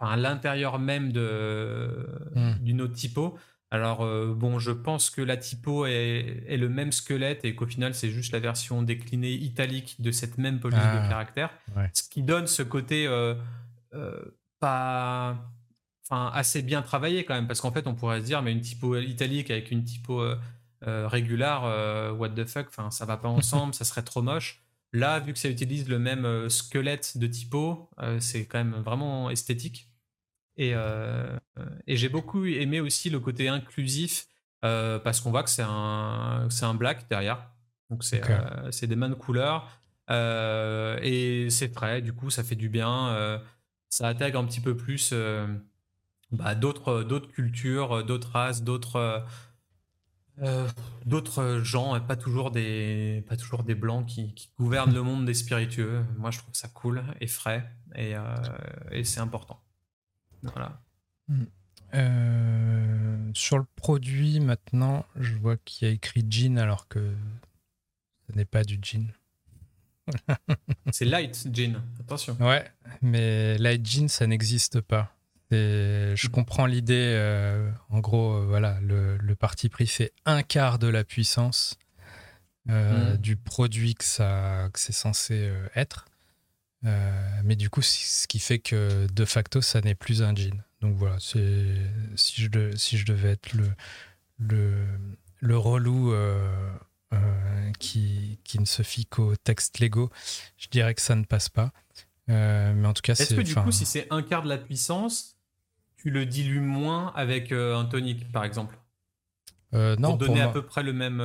à 0.00 0.16
l'intérieur 0.16 0.78
même 0.78 1.12
de, 1.12 2.06
hmm. 2.34 2.54
d'une 2.60 2.80
autre 2.80 2.94
typo. 2.94 3.38
Alors, 3.72 4.02
euh, 4.02 4.34
bon, 4.34 4.58
je 4.58 4.72
pense 4.72 5.10
que 5.10 5.22
la 5.22 5.36
typo 5.36 5.86
est, 5.86 6.56
le 6.56 6.68
même 6.68 6.90
squelette 6.90 7.44
et 7.44 7.54
qu'au 7.54 7.66
final, 7.66 7.94
c'est 7.94 8.10
juste 8.10 8.32
la 8.32 8.40
version 8.40 8.82
déclinée 8.82 9.32
italique 9.32 9.96
de 10.00 10.10
cette 10.10 10.38
même 10.38 10.58
police 10.58 10.78
de 10.78 10.84
ah, 10.84 11.08
caractère. 11.08 11.50
Ce 11.92 12.02
qui 12.02 12.22
donne 12.22 12.48
ce 12.48 12.62
côté 12.62 13.06
euh, 13.06 13.34
euh, 13.94 14.20
pas. 14.58 15.36
Enfin, 16.04 16.32
assez 16.34 16.62
bien 16.62 16.82
travaillé 16.82 17.24
quand 17.24 17.34
même, 17.34 17.46
parce 17.46 17.60
qu'en 17.60 17.70
fait, 17.70 17.86
on 17.86 17.94
pourrait 17.94 18.18
se 18.18 18.24
dire, 18.24 18.42
mais 18.42 18.50
une 18.50 18.60
typo 18.60 18.96
italique 18.96 19.48
avec 19.52 19.70
une 19.70 19.84
typo 19.84 20.24
régulière, 20.82 21.62
what 22.18 22.30
the 22.30 22.44
fuck, 22.44 22.66
enfin, 22.68 22.90
ça 22.90 23.04
va 23.04 23.16
pas 23.16 23.28
ensemble, 23.28 23.74
ça 23.74 23.84
serait 23.84 24.02
trop 24.02 24.20
moche. 24.20 24.60
Là, 24.92 25.20
vu 25.20 25.32
que 25.32 25.38
ça 25.38 25.48
utilise 25.48 25.88
le 25.88 26.00
même 26.00 26.50
squelette 26.50 27.16
de 27.16 27.28
typo, 27.28 27.88
c'est 28.18 28.46
quand 28.46 28.58
même 28.58 28.82
vraiment 28.82 29.30
esthétique. 29.30 29.89
Euh, 30.60 31.38
et, 31.86 31.96
j'ai 31.96 32.08
beaucoup 32.08 32.44
aimé 32.44 32.80
aussi 32.80 33.10
le 33.10 33.20
côté 33.20 33.48
inclusif 33.48 34.26
euh, 34.64 34.98
parce 34.98 35.20
qu'on 35.20 35.30
voit 35.30 35.42
que 35.42 35.50
c'est 35.50 35.64
un, 35.66 36.46
c'est 36.50 36.64
un 36.64 36.74
black 36.74 37.08
derrière. 37.08 37.50
Donc 37.88 38.04
c'est, 38.04 38.28
euh, 38.28 38.70
c'est 38.70 38.86
des 38.86 38.96
mains 38.96 39.08
de 39.08 39.14
couleur. 39.14 39.68
et 40.08 41.48
c'est 41.50 41.72
frais, 41.72 42.02
du 42.02 42.12
coup 42.12 42.30
ça 42.30 42.44
fait 42.44 42.56
du 42.56 42.68
bien. 42.68 43.40
ça 43.88 44.08
intègre 44.08 44.38
un 44.38 44.44
petit 44.44 44.60
peu 44.60 44.76
plus 44.76 45.14
bah, 46.30 46.54
d'autres, 46.54 47.02
d'autres 47.02 47.28
cultures, 47.28 48.04
d'autres 48.04 48.30
races, 48.30 48.62
d'autres. 48.62 49.24
d'autres 51.06 51.60
gens, 51.64 51.98
pas 52.00 52.16
toujours 52.16 52.50
des, 52.50 53.24
pas 53.28 53.36
toujours 53.36 53.64
des 53.64 53.74
blancs 53.74 54.06
qui, 54.06 54.34
qui, 54.34 54.50
gouvernent 54.58 54.94
le 54.94 55.02
monde 55.02 55.24
des 55.24 55.34
spiritueux. 55.34 56.04
Moi, 56.18 56.30
je 56.30 56.38
trouve 56.38 56.54
ça 56.54 56.68
cool 56.68 57.02
et 57.20 57.26
frais, 57.26 57.68
et, 57.96 58.14
et 58.92 59.04
c'est 59.04 59.20
important. 59.20 59.60
Voilà. 60.42 60.80
Hmm. 61.28 61.44
Euh, 61.94 63.30
sur 63.34 63.58
le 63.58 63.64
produit, 63.76 64.40
maintenant, 64.40 65.04
je 65.16 65.34
vois 65.34 65.56
qu'il 65.56 65.88
y 65.88 65.90
a 65.90 65.94
écrit 65.94 66.24
jean 66.28 66.58
alors 66.58 66.88
que 66.88 67.14
ce 68.28 68.36
n'est 68.36 68.44
pas 68.44 68.64
du 68.64 68.78
jean. 68.80 69.12
c'est 70.92 71.04
light 71.04 71.48
jean, 71.52 71.82
attention. 72.00 72.36
Ouais, 72.40 72.68
mais 73.02 73.58
light 73.58 73.84
jean, 73.86 74.08
ça 74.08 74.26
n'existe 74.26 74.80
pas. 74.80 75.14
je 75.50 76.28
comprends 76.28 76.66
l'idée. 76.66 77.14
Euh, 77.16 77.70
en 77.88 77.98
gros, 78.00 78.34
euh, 78.34 78.46
voilà, 78.46 78.78
le, 78.80 79.34
parti 79.34 79.68
pris 79.68 79.86
fait 79.86 80.12
un 80.24 80.42
quart 80.42 80.78
de 80.78 80.86
la 80.86 81.04
puissance 81.04 81.78
hmm. 82.66 83.16
du 83.16 83.36
produit 83.36 83.94
que, 83.94 84.04
ça, 84.04 84.68
que 84.72 84.78
c'est 84.78 84.92
censé 84.92 85.52
être. 85.74 86.06
Euh, 86.86 87.40
mais 87.44 87.56
du 87.56 87.68
coup, 87.68 87.82
ce 87.82 88.26
qui 88.26 88.38
fait 88.38 88.58
que 88.58 89.06
de 89.12 89.24
facto, 89.24 89.60
ça 89.60 89.80
n'est 89.80 89.94
plus 89.94 90.22
un 90.22 90.34
jean. 90.34 90.62
Donc 90.80 90.96
voilà, 90.96 91.16
c'est 91.20 91.76
si 92.16 92.40
je, 92.42 92.76
si 92.76 92.96
je 92.96 93.04
devais 93.04 93.30
être 93.30 93.52
le, 93.52 93.70
le, 94.38 94.86
le 95.40 95.58
relou 95.58 96.12
euh, 96.12 96.70
euh, 97.12 97.70
qui, 97.78 98.38
qui, 98.44 98.58
ne 98.58 98.64
se 98.64 98.82
fie 98.82 99.04
qu'au 99.04 99.36
texte 99.36 99.78
Lego, 99.78 100.10
je 100.56 100.68
dirais 100.68 100.94
que 100.94 101.02
ça 101.02 101.16
ne 101.16 101.24
passe 101.24 101.50
pas. 101.50 101.72
mais 102.28 102.86
en 102.86 102.94
tout 102.94 103.02
cas, 103.02 103.12
Est-ce 103.12 103.34
que 103.34 103.42
du 103.42 103.54
coup, 103.54 103.72
si 103.72 103.84
c'est 103.84 104.06
un 104.10 104.22
quart 104.22 104.42
de 104.42 104.48
la 104.48 104.58
puissance, 104.58 105.36
tu 105.96 106.08
le 106.10 106.24
dilues 106.24 106.60
moins 106.60 107.12
avec 107.14 107.52
un 107.52 107.84
tonique, 107.84 108.32
par 108.32 108.44
exemple? 108.44 108.78
Euh, 109.72 109.94
non, 109.96 110.16
pour 110.16 110.26
donner 110.26 110.40
à 110.40 110.48
peu 110.48 110.62
près 110.62 110.82
le 110.82 110.94
même. 110.94 111.18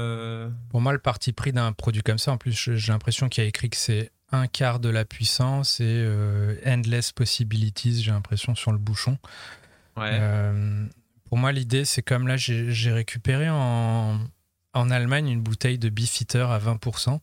Pour 0.69 0.81
moi, 0.81 0.91
le 0.91 0.99
parti 0.99 1.31
pris 1.31 1.53
d'un 1.53 1.71
produit 1.71 2.03
comme 2.03 2.17
ça, 2.17 2.33
en 2.33 2.37
plus, 2.37 2.75
j'ai 2.75 2.91
l'impression 2.91 3.29
qu'il 3.29 3.41
y 3.41 3.45
a 3.45 3.47
écrit 3.47 3.69
que 3.69 3.77
c'est 3.77 4.11
un 4.31 4.47
quart 4.47 4.79
de 4.79 4.89
la 4.89 5.05
puissance 5.05 5.79
et 5.79 5.85
euh, 5.85 6.55
endless 6.65 7.11
possibilities, 7.11 8.01
j'ai 8.01 8.11
l'impression, 8.11 8.55
sur 8.55 8.71
le 8.71 8.77
bouchon. 8.77 9.17
Euh, 9.97 10.85
pour 11.25 11.37
moi, 11.37 11.51
l'idée, 11.51 11.85
c'est 11.85 12.01
comme 12.01 12.27
là, 12.27 12.35
j'ai 12.37 12.91
récupéré 12.91 13.49
en, 13.49 14.19
en, 14.73 14.89
Allemagne 14.89 15.29
une 15.29 15.41
bouteille 15.41 15.77
de 15.77 15.89
Beefeater 15.89 16.51
à 16.51 16.59
20%. 16.59 17.19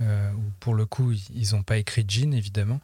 Euh, 0.00 0.32
où 0.32 0.42
pour 0.58 0.74
le 0.74 0.86
coup, 0.86 1.12
ils 1.12 1.52
n'ont 1.52 1.62
pas 1.62 1.76
écrit 1.76 2.04
gin, 2.06 2.34
évidemment. 2.34 2.80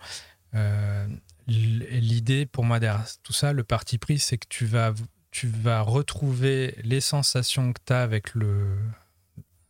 l'idée, 1.47 2.47
pour 2.47 2.65
moi, 2.65 2.79
derrière 2.81 3.05
tout 3.23 3.33
ça, 3.33 3.53
le 3.53 3.65
parti 3.65 3.99
pris, 3.99 4.19
c'est 4.19 4.39
que 4.39 4.47
tu 4.49 4.65
vas, 4.65 4.95
tu 5.31 5.49
vas 5.49 5.81
retrouver 5.83 6.77
les 6.83 7.01
sensations 7.01 7.73
que 7.73 7.81
tu 7.85 7.93
as 7.93 8.03
avec 8.03 8.35
le, 8.35 8.79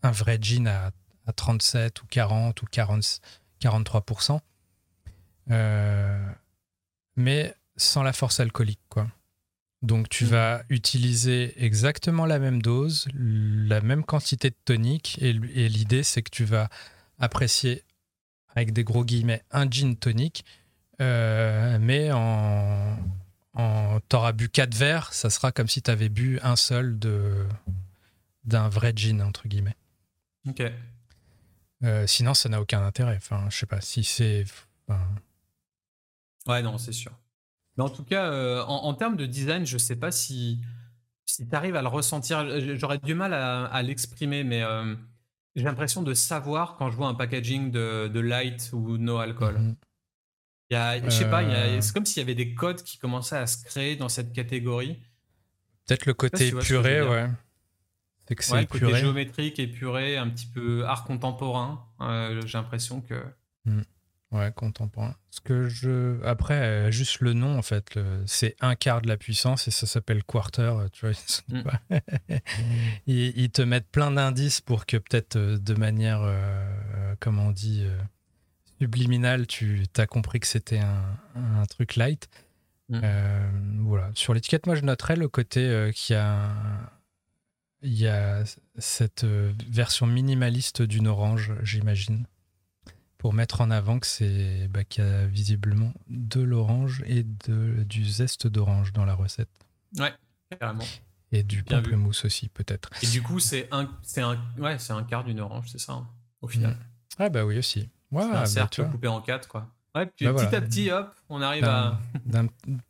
un 0.02 0.10
vrai 0.10 0.38
gin 0.40 0.68
à, 0.68 0.90
à 1.26 1.32
37 1.32 2.02
ou 2.02 2.06
40 2.06 2.62
ou 2.62 2.66
40, 2.70 3.20
43%. 3.60 4.40
Euh, 5.50 6.32
mais 7.16 7.54
sans 7.76 8.02
la 8.02 8.12
force 8.12 8.40
alcoolique, 8.40 8.80
quoi. 8.88 9.08
Donc 9.82 10.08
tu 10.10 10.24
mm. 10.24 10.28
vas 10.28 10.62
utiliser 10.68 11.54
exactement 11.62 12.26
la 12.26 12.38
même 12.38 12.60
dose, 12.60 13.08
la 13.14 13.80
même 13.80 14.04
quantité 14.04 14.50
de 14.50 14.56
tonique, 14.64 15.18
et, 15.22 15.32
l'idée 15.32 16.02
c'est 16.02 16.22
que 16.22 16.30
tu 16.30 16.44
vas 16.44 16.68
apprécier, 17.18 17.82
avec 18.54 18.72
des 18.72 18.84
gros 18.84 19.04
guillemets, 19.04 19.42
un 19.50 19.68
gin 19.70 19.96
tonique, 19.96 20.44
euh, 21.00 21.78
mais 21.80 22.12
en, 22.12 22.98
en 23.54 24.00
t'auras 24.08 24.32
bu 24.32 24.50
quatre 24.50 24.74
verres, 24.74 25.14
ça 25.14 25.30
sera 25.30 25.50
comme 25.50 25.68
si 25.68 25.80
tu 25.80 25.90
avais 25.90 26.10
bu 26.10 26.38
un 26.42 26.56
seul 26.56 26.98
de 26.98 27.46
d'un 28.44 28.68
vrai 28.68 28.92
gin, 28.94 29.22
entre 29.22 29.48
guillemets. 29.48 29.76
Ok. 30.48 30.62
Euh, 31.82 32.06
sinon, 32.06 32.34
ça 32.34 32.48
n'a 32.48 32.60
aucun 32.60 32.84
intérêt. 32.84 33.16
Enfin, 33.16 33.46
je 33.50 33.58
sais 33.58 33.66
pas 33.66 33.80
si 33.80 34.04
c'est. 34.04 34.44
Ouais, 36.46 36.62
non, 36.62 36.78
c'est 36.78 36.92
sûr. 36.92 37.12
Mais 37.76 37.84
en 37.84 37.88
tout 37.88 38.04
cas, 38.04 38.30
euh, 38.30 38.62
en, 38.64 38.92
termes 38.94 39.16
de 39.16 39.26
design, 39.26 39.64
je 39.64 39.78
sais 39.78 39.96
pas 39.96 40.10
si 40.10 40.60
si 41.26 41.46
tu 41.46 41.54
arrives 41.54 41.76
à 41.76 41.82
le 41.82 41.88
ressentir, 41.88 42.44
j'aurais 42.76 42.98
du 42.98 43.14
mal 43.14 43.32
à, 43.32 43.82
l'exprimer, 43.82 44.42
mais 44.42 44.64
j'ai 45.54 45.62
l'impression 45.62 46.02
de 46.02 46.12
savoir 46.12 46.76
quand 46.76 46.90
je 46.90 46.96
vois 46.96 47.06
un 47.06 47.14
packaging 47.14 47.70
de, 47.70 48.20
light 48.20 48.70
ou 48.72 48.98
no 48.98 49.18
alcool. 49.18 49.58
Mhm. 49.58 49.76
Je 50.70 51.10
sais 51.10 51.30
pas, 51.30 51.80
c'est 51.80 51.94
comme 51.94 52.04
s'il 52.04 52.18
y 52.18 52.24
avait 52.24 52.34
des 52.34 52.54
codes 52.54 52.82
qui 52.82 52.98
commençaient 52.98 53.36
à 53.36 53.46
se 53.46 53.64
créer 53.64 53.94
dans 53.94 54.08
cette 54.08 54.32
catégorie. 54.32 54.98
Peut-être 55.86 56.06
le 56.06 56.14
côté 56.14 56.48
épuré, 56.48 57.02
ouais. 57.02 57.28
C'est 58.30 58.36
que 58.36 58.44
c'est 58.44 58.66
côté 58.66 58.94
géométrique, 58.94 59.58
épuré, 59.58 60.16
un 60.16 60.28
petit 60.30 60.46
peu 60.46 60.86
art 60.86 61.02
contemporain. 61.02 61.84
Euh, 62.00 62.40
j'ai 62.46 62.58
l'impression 62.58 63.00
que. 63.00 63.20
Hmm. 63.64 63.82
Ouais, 64.30 64.52
contemporain. 64.54 65.16
Ce 65.30 65.40
que 65.40 65.68
je. 65.68 66.22
Après, 66.24 66.54
euh, 66.54 66.90
juste 66.92 67.18
le 67.18 67.32
nom, 67.32 67.58
en 67.58 67.62
fait, 67.62 67.98
c'est 68.26 68.54
un 68.60 68.76
quart 68.76 69.02
de 69.02 69.08
la 69.08 69.16
puissance 69.16 69.66
et 69.66 69.72
ça 69.72 69.88
s'appelle 69.88 70.22
quarter. 70.22 70.62
Euh, 70.62 70.88
tu 70.92 71.06
vois, 71.06 71.16
hmm. 71.48 71.98
ils, 73.08 73.50
te 73.50 73.62
mettent 73.62 73.90
plein 73.90 74.12
d'indices 74.12 74.60
pour 74.60 74.86
que 74.86 74.96
peut-être 74.96 75.36
de 75.36 75.74
manière, 75.74 76.22
comment 77.18 77.48
on 77.48 77.50
dit, 77.50 77.84
subliminale, 78.80 79.48
tu 79.48 79.82
as 79.96 80.06
compris 80.06 80.38
que 80.38 80.46
c'était 80.46 80.78
un, 80.78 81.66
truc 81.68 81.96
light. 81.96 82.28
Mm. 82.90 83.00
Euh, 83.04 83.50
voilà. 83.80 84.10
Sur 84.14 84.34
l'étiquette, 84.34 84.66
moi, 84.66 84.74
je 84.74 84.82
noterais 84.82 85.16
le 85.16 85.28
côté 85.28 85.60
euh, 85.68 85.92
y 86.08 86.14
a, 86.14 86.50
il 87.82 87.98
y 87.98 88.06
a 88.06 88.44
cette 88.78 89.24
euh, 89.24 89.52
version 89.68 90.06
minimaliste 90.06 90.82
d'une 90.82 91.06
orange, 91.06 91.52
j'imagine, 91.62 92.26
pour 93.18 93.32
mettre 93.32 93.60
en 93.60 93.70
avant 93.70 93.98
que 93.98 94.06
c'est 94.06 94.68
bah, 94.68 94.84
qu'il 94.84 95.04
y 95.04 95.06
a 95.06 95.26
visiblement 95.26 95.92
de 96.08 96.40
l'orange 96.40 97.02
et 97.06 97.22
de, 97.22 97.82
du 97.84 98.04
zeste 98.04 98.46
d'orange 98.46 98.92
dans 98.92 99.04
la 99.04 99.14
recette. 99.14 99.50
Ouais, 99.98 100.12
carrément. 100.58 100.84
Et 101.32 101.42
du 101.42 101.62
pamplemousse 101.62 102.24
aussi, 102.24 102.48
peut-être. 102.48 102.90
Et 103.02 103.06
du 103.06 103.22
coup, 103.22 103.38
c'est 103.38 103.68
un, 103.70 103.88
c'est 104.02 104.20
un, 104.20 104.38
ouais, 104.58 104.78
c'est 104.78 104.92
un 104.92 105.04
quart 105.04 105.24
d'une 105.24 105.40
orange, 105.40 105.68
c'est 105.70 105.78
ça, 105.78 105.92
hein, 105.92 106.08
au 106.40 106.48
final. 106.48 106.76
Ah 107.18 107.28
bah 107.28 107.44
oui 107.44 107.58
aussi. 107.58 107.88
Ouais, 108.10 108.24
un 108.24 108.30
bah, 108.32 108.46
cercle 108.46 108.88
coupé 108.90 109.06
en 109.06 109.20
quatre, 109.20 109.46
quoi. 109.46 109.68
Ouais, 109.94 110.06
puis 110.06 110.26
bah 110.26 110.34
petit 110.34 110.54
à 110.54 110.60
petit, 110.60 110.90
hop, 110.92 111.12
on 111.28 111.42
arrive 111.42 111.64
à. 111.64 111.98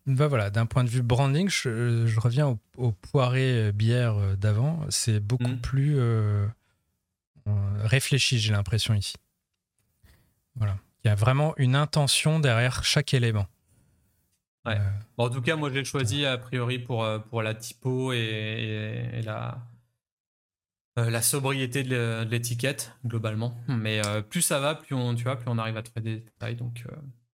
Bah 0.06 0.28
voilà, 0.28 0.50
d'un 0.50 0.66
point 0.66 0.84
de 0.84 0.90
vue 0.90 1.02
branding, 1.02 1.48
je, 1.48 2.20
reviens 2.20 2.58
au, 2.76 2.92
poiré 2.92 3.68
euh, 3.68 3.72
bière 3.72 4.16
euh, 4.18 4.36
d'avant. 4.36 4.80
C'est 4.90 5.18
beaucoup 5.18 5.48
mm. 5.48 5.60
plus 5.60 5.94
euh, 5.98 6.46
réfléchi, 7.78 8.38
j'ai 8.38 8.52
l'impression 8.52 8.92
ici. 8.92 9.14
Voilà. 10.56 10.76
Il 11.04 11.08
y 11.08 11.10
a 11.10 11.14
vraiment 11.14 11.54
une 11.56 11.74
intention 11.74 12.38
derrière 12.38 12.84
chaque 12.84 13.14
élément. 13.14 13.46
Ouais. 14.66 14.76
en 15.16 15.30
tout 15.30 15.40
cas, 15.40 15.56
moi, 15.56 15.70
j'ai 15.72 15.84
choisi 15.84 16.26
a 16.26 16.36
priori 16.36 16.78
pour, 16.78 17.06
pour 17.30 17.42
la 17.42 17.54
typo 17.54 18.12
et 18.12 19.22
la, 19.24 19.58
euh, 20.98 21.08
la 21.08 21.22
sobriété 21.22 21.84
de 21.84 22.26
l'étiquette 22.28 22.96
globalement. 23.06 23.56
Mais 23.68 24.04
euh, 24.04 24.22
plus 24.22 24.42
ça 24.42 24.58
va, 24.58 24.74
plus 24.74 24.94
on, 24.94 25.14
tu 25.14 25.22
vois, 25.22 25.36
plus 25.36 25.48
on 25.48 25.56
arrive 25.56 25.76
à 25.76 25.82
trouver 25.82 26.00
des 26.00 26.16
détails. 26.16 26.56
Donc, 26.56 26.84
euh. 26.90 26.96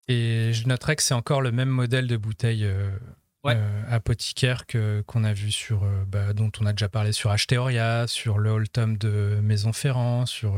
Et 0.08 0.52
je 0.52 0.66
noterais 0.66 0.96
que 0.96 1.02
c'est 1.02 1.14
encore 1.14 1.42
le 1.42 1.52
même 1.52 1.68
modèle 1.68 2.06
de 2.06 2.16
bouteille 2.16 2.66
apothicaire 3.88 4.66
que 4.66 5.02
qu'on 5.02 5.24
a 5.24 5.32
vu 5.32 5.50
sur, 5.50 5.84
bah, 6.06 6.32
dont 6.32 6.50
on 6.60 6.66
a 6.66 6.72
déjà 6.72 6.88
parlé 6.88 7.12
sur 7.12 7.30
Acheteoria, 7.30 8.06
sur 8.06 8.38
le 8.38 8.50
Old 8.50 8.72
Tom 8.72 8.96
de 8.96 9.38
Maison 9.42 9.72
Ferrand, 9.72 10.26
sur 10.26 10.54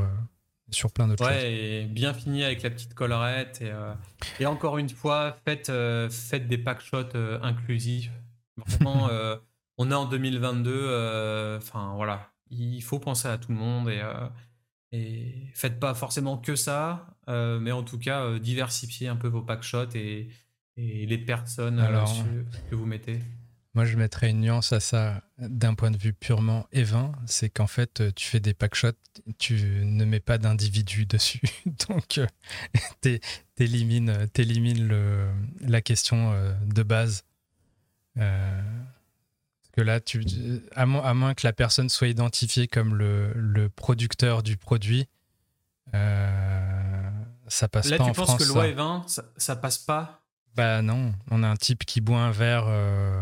sur 0.71 0.91
plein 0.91 1.07
d'autres 1.07 1.25
ouais, 1.25 1.53
et 1.53 1.85
bien 1.85 2.15
fini 2.15 2.43
avec 2.43 2.63
la 2.63 2.71
petite 2.71 2.95
collerette. 2.95 3.61
Et, 3.61 3.73
et 4.41 4.47
encore 4.47 4.79
une 4.79 4.89
fois, 4.89 5.37
faites, 5.45 5.71
faites 6.11 6.49
des 6.49 6.59
pack 6.59 6.81
shots 6.81 7.17
inclusifs. 7.43 8.11
Vraiment, 8.57 9.11
on 9.79 9.91
est 9.91 9.95
en 9.95 10.07
2022. 10.07 11.59
Enfin, 11.59 11.93
voilà 11.97 12.34
il 12.59 12.83
faut 12.83 12.99
penser 12.99 13.29
à 13.29 13.39
tout 13.39 13.53
le 13.53 13.59
monde 13.59 13.89
et, 13.89 14.01
euh, 14.01 14.29
et 14.93 15.51
faites 15.55 15.81
pas 15.81 15.95
forcément 15.95 16.39
que 16.39 16.57
ça, 16.57 17.07
euh, 17.29 17.59
mais 17.59 17.73
en 17.73 17.83
tout 17.83 17.99
cas 17.99 18.23
euh, 18.23 18.39
diversifiez 18.39 19.09
un 19.09 19.17
peu 19.17 19.29
vos 19.29 19.43
packshots 19.43 19.95
et, 19.95 20.29
et 20.77 21.07
les 21.07 21.19
personnes 21.19 21.85
que 22.71 22.75
vous 22.75 22.87
mettez. 22.87 23.21
Moi, 23.75 23.85
je 23.87 23.97
mettrais 23.97 24.31
une 24.31 24.41
nuance 24.41 24.73
à 24.73 24.79
ça 24.79 25.25
d'un 25.39 25.75
point 25.75 25.91
de 25.91 25.97
vue 25.97 26.13
purement 26.13 26.69
évin, 26.71 27.11
c'est 27.27 27.51
qu'en 27.51 27.67
fait, 27.67 28.15
tu 28.15 28.25
fais 28.25 28.39
des 28.39 28.55
packshots, 28.55 28.93
tu 29.39 29.55
ne 29.83 30.05
mets 30.05 30.21
pas 30.21 30.39
d'individu 30.39 31.07
dessus, 31.07 31.41
donc 31.89 32.21
t'élimines, 33.57 34.29
élimines 34.37 34.95
la 35.61 35.83
question 35.83 36.35
de 36.65 36.83
base 36.85 37.25
que 39.75 39.81
là, 39.81 40.01
tu, 40.01 40.25
à, 40.77 40.87
moins, 40.87 41.35
que 41.35 41.45
la 41.45 41.53
personne 41.53 41.89
soit 41.89 42.07
identifiée 42.07 42.69
comme 42.69 42.95
le, 42.95 43.69
producteur 43.75 44.45
du 44.45 44.57
produit, 44.57 45.09
euh, 45.95 47.11
ça 47.49 47.69
passe 47.69 47.91
pas 47.91 47.97
en 47.97 48.15
France. 48.15 48.19
Là, 48.19 48.25
tu 48.25 48.39
penses 48.39 48.49
que 48.49 48.53
loi 48.53 48.69
et 48.69 48.73
vin, 48.73 49.05
ça, 49.37 49.57
passe 49.57 49.79
pas? 49.79 50.21
Bah 50.55 50.83
non, 50.83 51.13
on 51.33 51.43
a 51.43 51.49
un 51.49 51.57
type 51.57 51.85
qui 51.85 52.01
boit 52.01 52.21
un 52.21 52.31
verre, 52.31 52.67
euh, 52.69 53.21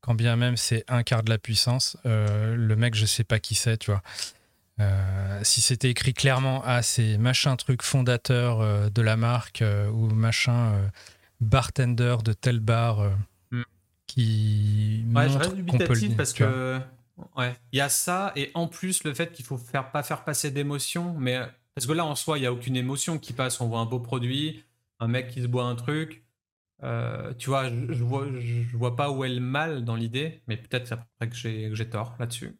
quand 0.00 0.14
bien 0.14 0.36
même 0.36 0.56
c'est 0.56 0.84
un 0.86 1.02
quart 1.02 1.24
de 1.24 1.30
la 1.30 1.38
puissance. 1.38 1.96
Euh, 2.06 2.54
le 2.54 2.76
mec, 2.76 2.94
je 2.94 3.04
sais 3.04 3.24
pas 3.24 3.40
qui 3.40 3.56
c'est, 3.56 3.78
tu 3.78 3.90
vois. 3.90 4.02
si 5.42 5.60
c'était 5.60 5.90
écrit 5.90 6.14
clairement, 6.14 6.62
ah, 6.64 6.82
c'est 6.82 7.18
machin 7.18 7.56
truc 7.56 7.82
fondateur 7.82 8.88
de 8.88 9.02
la 9.02 9.16
marque 9.16 9.64
ou 9.92 10.06
machin 10.10 10.90
bartender 11.40 12.18
de 12.22 12.32
tel 12.32 12.60
bar 12.60 13.10
qui 14.14 15.04
ouais, 15.14 15.28
je 15.28 15.38
reste 15.38 15.54
dubitatif 15.54 16.16
parce 16.16 16.32
que 16.34 16.78
ouais, 17.36 17.54
il 17.72 17.78
y 17.78 17.80
a 17.80 17.88
ça 17.88 18.32
et 18.36 18.50
en 18.54 18.68
plus 18.68 19.04
le 19.04 19.14
fait 19.14 19.32
qu'il 19.32 19.44
faut 19.44 19.56
faire 19.56 19.90
pas 19.90 20.02
faire 20.02 20.24
passer 20.24 20.50
d'émotion, 20.50 21.14
mais 21.18 21.40
parce 21.74 21.86
que 21.86 21.92
là 21.92 22.04
en 22.04 22.14
soi 22.14 22.38
il 22.38 22.42
y 22.42 22.46
a 22.46 22.52
aucune 22.52 22.76
émotion 22.76 23.18
qui 23.18 23.32
passe. 23.32 23.60
On 23.60 23.68
voit 23.68 23.80
un 23.80 23.86
beau 23.86 24.00
produit, 24.00 24.64
un 25.00 25.08
mec 25.08 25.28
qui 25.28 25.40
se 25.40 25.46
boit 25.46 25.64
un 25.64 25.76
truc. 25.76 26.24
Euh, 26.82 27.32
tu 27.38 27.48
vois, 27.48 27.68
je, 27.68 27.92
je, 27.92 28.04
vois, 28.04 28.26
je 28.38 28.76
vois 28.76 28.96
pas 28.96 29.10
où 29.10 29.24
est 29.24 29.28
le 29.28 29.40
mal 29.40 29.84
dans 29.84 29.94
l'idée, 29.94 30.42
mais 30.48 30.56
peut-être 30.56 30.92
après 30.92 31.28
que 31.28 31.36
j'ai 31.36 31.88
tort 31.88 32.16
là-dessus. 32.18 32.56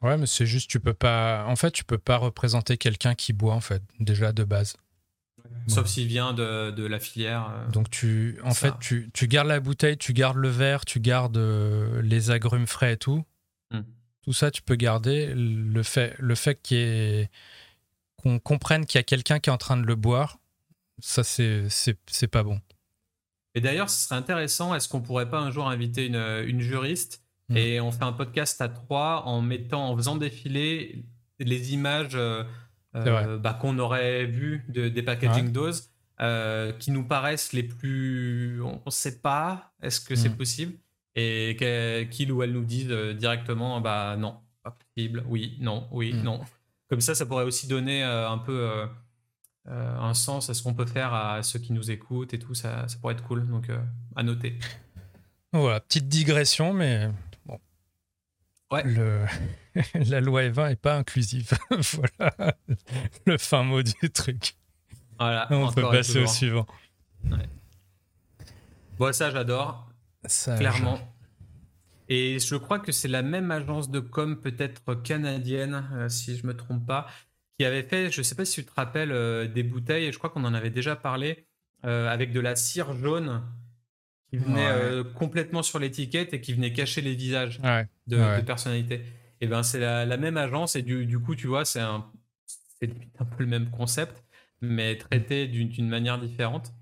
Ouais, 0.00 0.16
mais 0.16 0.26
c'est 0.26 0.46
juste, 0.46 0.70
tu 0.70 0.80
peux 0.80 0.94
pas. 0.94 1.44
En 1.48 1.56
fait, 1.56 1.72
tu 1.72 1.84
peux 1.84 1.98
pas 1.98 2.16
représenter 2.16 2.76
quelqu'un 2.76 3.14
qui 3.14 3.32
boit, 3.32 3.54
en 3.54 3.60
fait, 3.60 3.82
déjà 3.98 4.32
de 4.32 4.44
base. 4.44 4.76
Sauf 5.66 5.86
s'il 5.86 6.06
vient 6.06 6.34
de, 6.34 6.70
de, 6.70 6.84
la 6.84 6.98
filière. 6.98 7.50
Euh, 7.50 7.70
Donc, 7.70 7.90
tu, 7.90 8.38
en 8.44 8.52
fait, 8.52 8.74
tu, 8.80 9.10
tu, 9.14 9.28
gardes 9.28 9.48
la 9.48 9.60
bouteille, 9.60 9.96
tu 9.96 10.12
gardes 10.12 10.36
le 10.36 10.48
verre, 10.48 10.84
tu 10.84 11.00
gardes 11.00 11.36
euh, 11.36 12.02
les 12.02 12.30
agrumes 12.30 12.66
frais 12.66 12.94
et 12.94 12.96
tout. 12.96 13.24
Hmm. 13.70 13.80
Tout 14.22 14.32
ça, 14.32 14.50
tu 14.50 14.62
peux 14.62 14.76
garder. 14.76 15.32
Le 15.34 15.82
fait, 15.82 16.14
le 16.18 16.34
fait 16.34 16.60
qu'on 18.16 18.38
comprenne 18.38 18.84
qu'il 18.86 18.98
y 18.98 19.00
a 19.00 19.04
quelqu'un 19.04 19.38
qui 19.38 19.50
est 19.50 19.52
en 19.52 19.58
train 19.58 19.76
de 19.76 19.86
le 19.86 19.94
boire, 19.94 20.38
ça, 20.98 21.24
c'est 21.24 22.28
pas 22.30 22.42
bon. 22.42 22.60
Et 23.54 23.60
d'ailleurs, 23.60 23.88
ce 23.88 24.04
serait 24.04 24.16
intéressant. 24.16 24.74
Est-ce 24.74 24.88
qu'on 24.88 25.00
pourrait 25.00 25.30
pas 25.30 25.40
un 25.40 25.50
jour 25.50 25.68
inviter 25.68 26.06
une, 26.06 26.16
une 26.46 26.60
juriste 26.60 27.22
hmm. 27.48 27.56
et 27.56 27.80
on 27.80 27.90
fait 27.90 28.04
un 28.04 28.12
podcast 28.12 28.60
à 28.60 28.68
trois 28.68 29.22
en 29.26 29.40
mettant, 29.40 29.88
en 29.88 29.96
faisant 29.96 30.16
défiler 30.16 31.04
les 31.38 31.72
images. 31.72 32.14
Euh, 32.14 32.44
euh, 32.96 33.38
bah, 33.38 33.58
qu'on 33.60 33.78
aurait 33.78 34.26
vu 34.26 34.64
de, 34.68 34.88
des 34.88 35.02
packaging 35.02 35.50
doses 35.50 35.90
euh, 36.20 36.72
qui 36.72 36.92
nous 36.92 37.04
paraissent 37.04 37.52
les 37.52 37.64
plus. 37.64 38.62
On 38.62 38.80
ne 38.86 38.90
sait 38.90 39.20
pas, 39.20 39.72
est-ce 39.82 40.00
que 40.00 40.14
c'est 40.14 40.28
mm. 40.28 40.36
possible 40.36 40.72
Et 41.16 41.56
qu'il 42.10 42.30
ou 42.30 42.42
elle 42.42 42.52
nous 42.52 42.64
disent 42.64 42.90
euh, 42.90 43.12
directement 43.12 43.80
bah 43.80 44.16
non, 44.16 44.36
pas 44.62 44.70
possible, 44.70 45.24
oui, 45.26 45.56
non, 45.60 45.88
oui, 45.90 46.12
mm. 46.12 46.22
non. 46.22 46.40
Comme 46.88 47.00
ça, 47.00 47.14
ça 47.14 47.26
pourrait 47.26 47.44
aussi 47.44 47.66
donner 47.66 48.02
un 48.02 48.38
peu 48.38 48.86
un 49.66 50.14
sens 50.14 50.50
à 50.50 50.54
ce 50.54 50.62
qu'on 50.62 50.74
peut 50.74 50.86
faire 50.86 51.14
à 51.14 51.42
ceux 51.42 51.58
qui 51.58 51.72
nous 51.72 51.90
écoutent 51.90 52.34
et 52.34 52.38
tout. 52.38 52.54
Ça, 52.54 52.86
ça 52.86 52.98
pourrait 52.98 53.14
être 53.14 53.24
cool, 53.24 53.48
donc 53.48 53.68
à 54.14 54.22
noter. 54.22 54.58
Voilà, 55.52 55.80
petite 55.80 56.08
digression, 56.08 56.74
mais 56.74 57.08
le, 58.82 59.24
la 59.94 60.20
loi 60.20 60.42
E20 60.42 60.68
n'est 60.68 60.76
pas 60.76 60.96
inclusive. 60.96 61.52
voilà 61.70 62.54
le 63.26 63.38
fin 63.38 63.62
mot 63.62 63.82
du 63.82 64.10
truc. 64.10 64.54
Voilà, 65.18 65.46
on 65.50 65.70
peut 65.72 65.82
passer 65.82 66.22
au 66.22 66.26
suivant. 66.26 66.66
Bon, 68.98 69.12
ça, 69.12 69.30
j'adore. 69.30 69.88
Clairement. 70.56 70.98
Et 72.08 72.38
je 72.38 72.56
crois 72.56 72.78
que 72.78 72.92
c'est 72.92 73.08
la 73.08 73.22
même 73.22 73.50
agence 73.50 73.90
de 73.90 74.00
com, 74.00 74.38
peut-être 74.40 74.94
canadienne, 74.94 75.88
euh, 75.94 76.08
si 76.08 76.36
je 76.36 76.46
me 76.46 76.54
trompe 76.54 76.86
pas, 76.86 77.06
qui 77.58 77.64
avait 77.64 77.82
fait, 77.82 78.10
je 78.10 78.20
sais 78.20 78.34
pas 78.34 78.44
si 78.44 78.62
tu 78.62 78.66
te 78.66 78.74
rappelles, 78.74 79.12
euh, 79.12 79.46
des 79.48 79.62
bouteilles, 79.62 80.04
et 80.04 80.12
je 80.12 80.18
crois 80.18 80.28
qu'on 80.28 80.44
en 80.44 80.52
avait 80.52 80.70
déjà 80.70 80.96
parlé, 80.96 81.46
euh, 81.86 82.08
avec 82.08 82.32
de 82.32 82.40
la 82.40 82.56
cire 82.56 82.92
jaune 82.94 83.42
qui 84.34 84.44
venait 84.44 84.68
euh, 84.68 85.04
complètement 85.04 85.62
sur 85.62 85.78
l'étiquette 85.78 86.34
et 86.34 86.40
qui 86.40 86.54
venait 86.54 86.72
cacher 86.72 87.00
les 87.00 87.14
visages 87.14 87.60
de, 88.06 88.40
personnalités. 88.40 89.02
Et 89.40 89.46
ben 89.46 89.62
c'est 89.62 89.78
la, 89.80 90.16
même 90.16 90.36
agence 90.36 90.76
et 90.76 90.82
du, 90.82 91.18
coup 91.18 91.34
tu 91.34 91.46
vois 91.46 91.64
c'est 91.64 91.80
un 91.80 92.06
un 93.18 93.24
peu 93.24 93.44
le 93.44 93.46
même 93.46 93.70
concept 93.70 94.22
mais 94.60 94.96
traité 94.96 95.46
d'une 95.46 95.88
manière 95.88 96.18
différente. 96.18 96.72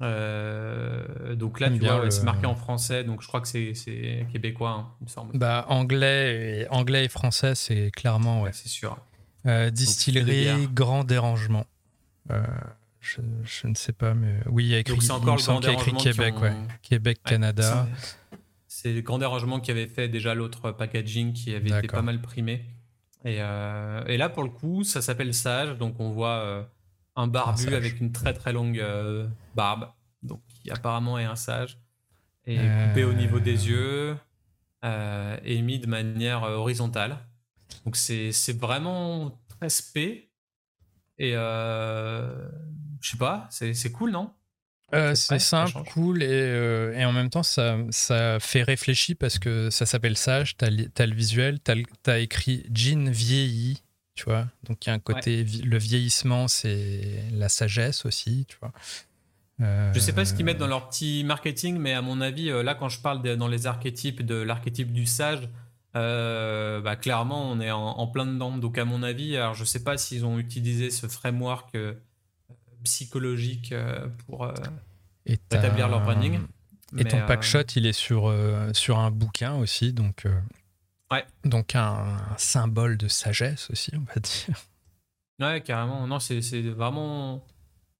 Euh, 0.00 1.34
donc 1.34 1.58
là, 1.58 1.70
tu 1.70 1.78
vois, 1.78 2.08
c'est 2.10 2.22
marqué 2.22 2.46
en 2.46 2.54
français, 2.54 3.02
donc 3.02 3.20
je 3.22 3.26
crois 3.26 3.40
que 3.40 3.48
c'est 3.48 4.26
québécois, 4.32 4.70
hein, 4.70 4.88
il 5.00 5.04
me 5.04 5.08
semble. 5.08 5.36
Bah, 5.36 5.66
anglais, 5.68 6.60
et, 6.60 6.68
anglais 6.68 7.04
et 7.04 7.08
français, 7.08 7.56
c'est 7.56 7.90
clairement, 7.90 8.42
ouais. 8.42 8.52
c'est 8.52 8.68
sûr. 8.68 8.96
distillerie, 9.72 10.68
grand 10.72 11.04
dérangement. 11.04 11.66
Je, 13.00 13.20
je, 13.44 13.66
ne 13.68 13.74
sais 13.74 13.92
pas, 13.92 14.14
mais 14.14 14.40
oui, 14.46 14.64
il 14.64 14.70
y 14.70 14.74
a 14.74 14.78
écrit, 14.78 15.00
c'est 15.00 15.12
encore 15.12 15.36
le 15.36 15.70
écrit 15.70 15.92
Québec, 15.94 16.34
ouais. 16.40 16.52
Québec, 16.82 17.20
Canada. 17.24 17.86
C'est 18.66 18.92
le 18.92 19.00
grand 19.00 19.18
dérangement 19.18 19.60
qui 19.60 19.70
avait 19.70 19.86
fait 19.86 20.08
déjà 20.08 20.34
l'autre 20.34 20.72
packaging 20.72 21.32
qui 21.32 21.54
avait 21.54 21.70
été 21.70 21.88
pas 21.88 22.02
mal 22.02 22.20
primé. 22.20 22.64
Et, 23.24 23.38
euh, 23.40 24.04
et, 24.06 24.16
là, 24.16 24.28
pour 24.28 24.42
le 24.42 24.50
coup, 24.50 24.84
ça 24.84 25.02
s'appelle 25.02 25.34
Sage. 25.34 25.76
Donc, 25.78 25.98
on 25.98 26.10
voit 26.10 26.40
euh, 26.40 26.62
un 27.16 27.26
barbu 27.26 27.74
avec 27.74 28.00
une 28.00 28.12
très 28.12 28.32
très 28.32 28.52
longue 28.52 28.78
euh, 28.78 29.26
barbe. 29.54 29.88
Donc, 30.22 30.40
qui 30.48 30.70
apparemment 30.70 31.18
est 31.18 31.24
un 31.24 31.36
sage. 31.36 31.78
Et 32.46 32.56
coupé 32.56 33.04
au 33.04 33.12
niveau 33.12 33.40
des 33.40 33.68
yeux. 33.68 34.16
et 34.82 35.62
mis 35.62 35.78
de 35.78 35.86
manière 35.86 36.42
horizontale. 36.44 37.18
Donc, 37.84 37.96
c'est 37.96 38.58
vraiment 38.58 39.38
très 39.48 39.68
spé. 39.68 40.30
Et 41.18 41.32
je 43.00 43.10
sais 43.10 43.16
pas, 43.16 43.48
c'est 43.50 43.92
cool, 43.92 44.10
non? 44.10 44.32
Euh, 44.94 45.14
c'est 45.14 45.38
simple, 45.38 45.82
cool 45.92 46.22
et, 46.22 46.28
euh, 46.30 46.96
et, 46.96 47.04
en 47.04 47.12
même 47.12 47.28
temps 47.28 47.42
ça, 47.42 47.76
ça 47.90 48.38
fait 48.40 48.62
réfléchir 48.62 49.16
parce 49.20 49.38
que 49.38 49.68
ça 49.68 49.84
s'appelle 49.84 50.16
Sage, 50.16 50.56
t'as 50.56 50.68
as 50.68 51.06
le 51.06 51.14
visuel, 51.14 51.60
t'as 51.60 51.74
as 52.06 52.18
écrit 52.20 52.64
Jean 52.72 53.10
vieilli, 53.10 53.82
tu 54.14 54.24
vois? 54.24 54.46
Donc 54.64 54.86
il 54.86 54.88
y 54.88 54.92
a 54.92 54.94
un 54.94 54.98
côté, 54.98 55.44
le 55.44 55.76
vieillissement 55.76 56.48
c'est 56.48 57.22
la 57.34 57.50
sagesse 57.50 58.06
aussi, 58.06 58.46
tu 58.48 58.56
vois? 58.62 58.72
Euh... 59.60 59.92
Je 59.92 60.00
sais 60.00 60.14
pas 60.14 60.24
ce 60.24 60.32
qu'ils 60.32 60.46
mettent 60.46 60.56
dans 60.56 60.66
leur 60.66 60.88
petit 60.88 61.22
marketing, 61.22 61.76
mais 61.76 61.92
à 61.92 62.00
mon 62.00 62.22
avis, 62.22 62.48
euh, 62.48 62.62
là 62.62 62.74
quand 62.74 62.88
je 62.88 63.00
parle 63.00 63.20
dans 63.36 63.48
les 63.48 63.66
archétypes 63.66 64.24
de 64.24 64.36
l'archétype 64.36 64.90
du 64.90 65.04
sage, 65.04 65.50
bah, 65.92 66.96
clairement 66.96 67.50
on 67.50 67.60
est 67.60 67.72
en, 67.72 67.88
en, 67.88 68.06
plein 68.06 68.24
dedans. 68.24 68.56
Donc 68.56 68.78
à 68.78 68.86
mon 68.86 69.02
avis, 69.02 69.36
alors 69.36 69.52
je 69.52 69.64
sais 69.64 69.84
pas 69.84 69.98
s'ils 69.98 70.24
ont 70.24 70.38
utilisé 70.38 70.88
ce 70.88 71.08
framework 71.08 71.76
psychologique 72.84 73.72
euh, 73.72 74.08
pour 74.26 74.44
euh, 74.44 74.54
établir 75.26 75.88
leur 75.88 76.00
branding. 76.02 76.40
Et 76.96 77.04
ton 77.04 77.24
packshot, 77.26 77.58
euh, 77.58 77.64
il 77.76 77.86
est 77.86 77.92
sur, 77.92 78.34
sur 78.72 78.98
un 78.98 79.10
bouquin 79.10 79.56
aussi, 79.56 79.92
donc, 79.92 80.26
ouais. 81.12 81.24
donc 81.44 81.74
un, 81.74 82.16
symbole 82.38 82.96
de 82.96 83.08
sagesse 83.08 83.70
aussi, 83.70 83.92
on 83.94 84.04
va 84.14 84.20
dire. 84.20 84.56
Ouais, 85.40 85.60
carrément. 85.60 86.06
Non, 86.06 86.18
c'est 86.18 86.62
vraiment, 86.62 87.44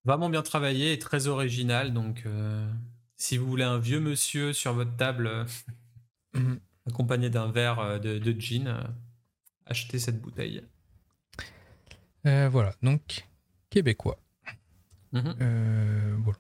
vraiment 0.05 0.31
bien 0.31 0.43
travaillé 0.43 0.93
et 0.93 0.99
très 0.99 1.27
original. 1.27 1.93
Donc, 1.93 2.25
si 3.17 3.37
vous 3.37 3.47
voulez 3.47 3.64
un 3.64 3.79
vieux 3.79 4.01
monsieur 4.01 4.55
sur 4.55 4.73
votre 4.73 4.97
table, 4.97 5.47
mhm. 6.35 6.59
accompagné 6.88 7.29
d'un 7.29 7.51
verre 7.51 8.01
de, 8.01 8.19
de 8.19 8.41
gin, 8.41 8.75
achetez 9.67 9.99
cette 9.99 10.21
bouteille. 10.21 10.62
voilà, 12.25 12.73
donc 12.83 13.29
québécois. 13.69 14.19
Euh, 15.14 16.16
voilà. 16.18 16.38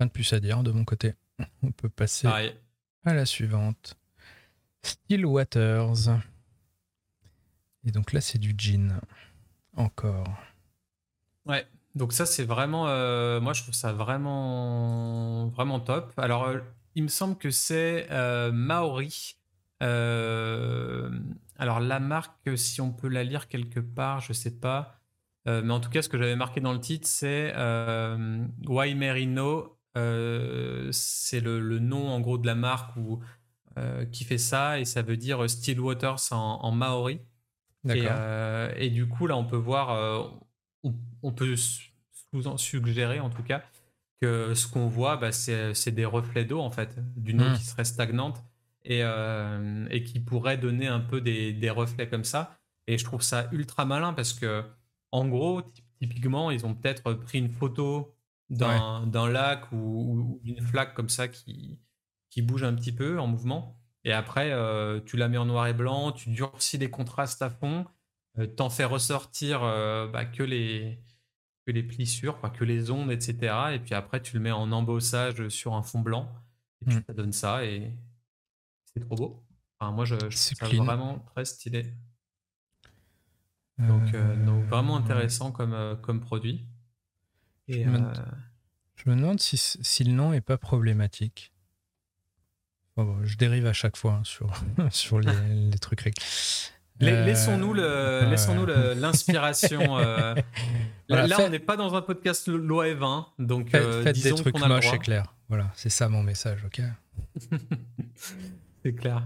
Rien 0.00 0.06
de 0.06 0.12
plus 0.12 0.32
à 0.32 0.40
dire 0.40 0.62
de 0.62 0.72
mon 0.72 0.84
côté. 0.84 1.14
On 1.62 1.70
peut 1.70 1.88
passer 1.88 2.28
à 3.04 3.14
la 3.14 3.26
suivante. 3.26 3.96
Still 4.82 5.26
Waters. 5.26 6.20
Et 7.84 7.90
donc 7.90 8.12
là, 8.12 8.20
c'est 8.20 8.38
du 8.38 8.54
gin. 8.56 9.00
Encore. 9.76 10.26
Ouais. 11.46 11.66
Donc 11.94 12.12
ça, 12.12 12.26
c'est 12.26 12.44
vraiment... 12.44 12.88
Euh, 12.88 13.40
moi, 13.40 13.52
je 13.52 13.62
trouve 13.62 13.74
ça 13.74 13.92
vraiment... 13.92 15.48
Vraiment 15.48 15.80
top. 15.80 16.12
Alors, 16.16 16.44
euh, 16.44 16.58
il 16.94 17.04
me 17.04 17.08
semble 17.08 17.38
que 17.38 17.50
c'est 17.50 18.08
Maori. 18.52 19.36
alors, 19.80 21.80
la 21.80 22.00
marque, 22.00 22.56
si 22.56 22.80
on 22.80 22.92
peut 22.92 23.08
la 23.08 23.24
lire 23.24 23.48
quelque 23.48 23.80
part, 23.80 24.20
je 24.20 24.32
sais 24.32 24.58
pas. 24.58 24.97
Euh, 25.48 25.62
mais 25.64 25.72
en 25.72 25.80
tout 25.80 25.90
cas, 25.90 26.02
ce 26.02 26.08
que 26.08 26.18
j'avais 26.18 26.36
marqué 26.36 26.60
dans 26.60 26.72
le 26.72 26.80
titre, 26.80 27.08
c'est 27.08 27.52
euh. 27.56 28.44
Euh, 29.96 30.88
c'est 30.92 31.40
le, 31.40 31.78
nom 31.80 32.08
en 32.08 32.20
gros 32.20 32.38
de 32.38 32.46
la 32.46 32.54
marque 32.54 32.96
ou 32.96 33.20
qui 34.10 34.24
fait 34.24 34.38
ça 34.38 34.80
et 34.80 34.84
ça 34.84 35.02
veut 35.02 35.16
dire 35.16 35.48
Still 35.48 35.80
Waters 35.80 36.32
en, 36.32 36.72
maori. 36.72 37.20
Et, 37.88 38.04
et, 38.76 38.90
du 38.90 39.06
coup, 39.06 39.28
là, 39.28 39.36
on 39.36 39.44
peut 39.44 39.56
voir, 39.56 40.32
on, 41.22 41.32
peut 41.32 41.54
suggérer 42.56 43.20
en 43.20 43.30
tout 43.30 43.44
cas 43.44 43.62
que 44.20 44.52
ce 44.54 44.66
qu'on 44.66 44.88
voit, 44.88 45.16
bah, 45.16 45.30
c'est 45.30 45.92
des 45.92 46.04
reflets 46.04 46.44
d'eau 46.44 46.60
en 46.60 46.72
fait, 46.72 46.98
d'une 47.16 47.40
eau 47.40 47.50
hmm. 47.50 47.54
qui 47.54 47.64
serait 47.64 47.84
stagnante 47.84 48.42
et, 48.84 49.02
et, 49.90 50.02
qui 50.02 50.18
pourrait 50.20 50.58
donner 50.58 50.88
un 50.88 51.00
peu 51.00 51.20
des, 51.20 51.52
des, 51.52 51.70
reflets 51.70 52.08
comme 52.08 52.24
ça. 52.24 52.58
Et 52.88 52.98
je 52.98 53.04
trouve 53.04 53.22
ça 53.22 53.48
ultra 53.52 53.84
malin 53.84 54.12
parce 54.12 54.32
que 54.32 54.64
en 55.12 55.28
gros, 55.28 55.62
typiquement, 55.98 56.50
ils 56.50 56.66
ont 56.66 56.74
peut-être 56.74 57.12
pris 57.14 57.38
une 57.38 57.50
photo 57.50 58.14
d'un 58.50 59.28
lac 59.30 59.70
ou, 59.72 60.40
d'une 60.42 60.60
flaque 60.60 60.94
comme 60.94 61.08
ça 61.08 61.28
qui, 61.28 61.78
qui 62.30 62.42
bouge 62.42 62.64
un 62.64 62.74
petit 62.74 62.92
peu 62.92 63.18
en 63.18 63.26
mouvement. 63.26 63.80
Et 64.04 64.12
après, 64.12 64.52
euh, 64.52 65.00
tu 65.00 65.16
la 65.16 65.28
mets 65.28 65.38
en 65.38 65.44
noir 65.44 65.66
et 65.66 65.74
blanc, 65.74 66.12
tu 66.12 66.30
durcis 66.30 66.78
les 66.78 66.90
contrastes 66.90 67.42
à 67.42 67.50
fond, 67.50 67.84
euh, 68.38 68.46
t'en 68.46 68.70
fais 68.70 68.84
ressortir 68.84 69.62
euh, 69.62 70.06
bah, 70.06 70.24
que, 70.24 70.42
les, 70.42 71.02
que 71.66 71.72
les 71.72 71.82
plissures, 71.82 72.40
que 72.52 72.64
les 72.64 72.90
ondes, 72.90 73.10
etc. 73.10 73.54
Et 73.72 73.78
puis 73.80 73.94
après, 73.94 74.22
tu 74.22 74.34
le 74.34 74.40
mets 74.40 74.52
en 74.52 74.72
embossage 74.72 75.48
sur 75.48 75.74
un 75.74 75.82
fond 75.82 76.00
blanc. 76.00 76.32
Et 76.80 76.86
puis, 76.86 76.98
ça 77.06 77.12
donne 77.12 77.32
ça. 77.32 77.64
Et 77.64 77.92
c'est 78.86 79.00
trop 79.00 79.16
beau. 79.16 79.44
Enfin, 79.78 79.92
moi, 79.92 80.04
je, 80.04 80.14
je 80.14 80.54
trouve 80.54 80.70
ça 80.70 80.84
vraiment 80.84 81.18
très 81.34 81.44
stylé. 81.44 81.92
Donc, 83.78 84.12
euh, 84.14 84.36
donc 84.44 84.64
vraiment 84.64 84.96
intéressant 84.96 85.52
comme, 85.52 85.72
euh, 85.72 85.94
comme 85.94 86.20
produit. 86.20 86.64
Et, 87.68 87.84
je, 87.84 87.88
me, 87.88 87.98
euh, 87.98 88.12
je, 88.96 89.10
me, 89.10 89.16
demande 89.16 89.40
si, 89.40 89.56
si, 89.56 90.04
le 90.04 90.12
nom 90.12 90.32
est 90.32 90.40
pas 90.40 90.58
problématique. 90.58 91.52
je 92.96 93.36
dérive 93.36 93.66
à 93.66 93.72
chaque 93.72 93.96
fois 93.96 94.14
hein, 94.14 94.24
sur, 94.24 94.52
sur 94.90 95.20
les, 95.20 95.32
les 95.70 95.78
trucs. 95.78 96.14
Laissons-nous 97.00 97.74
laissons-nous 97.74 98.66
l'inspiration. 98.96 99.98
là, 99.98 101.36
on 101.38 101.48
n'est 101.48 101.60
pas 101.60 101.76
dans 101.76 101.94
un 101.94 102.02
podcast 102.02 102.48
loi 102.48 102.88
et 102.88 102.94
20, 102.94 103.28
donc 103.38 103.70
faites, 103.70 104.08
disons 104.14 104.34
des 104.34 104.42
trucs 104.42 104.58
moches 104.58 104.92
et 104.92 104.98
clairs. 104.98 105.34
Voilà, 105.48 105.70
c'est 105.76 105.90
ça 105.90 106.08
mon 106.08 106.22
message, 106.24 106.64
ok 106.64 106.82
C'est 108.82 108.94
clair. 108.94 109.22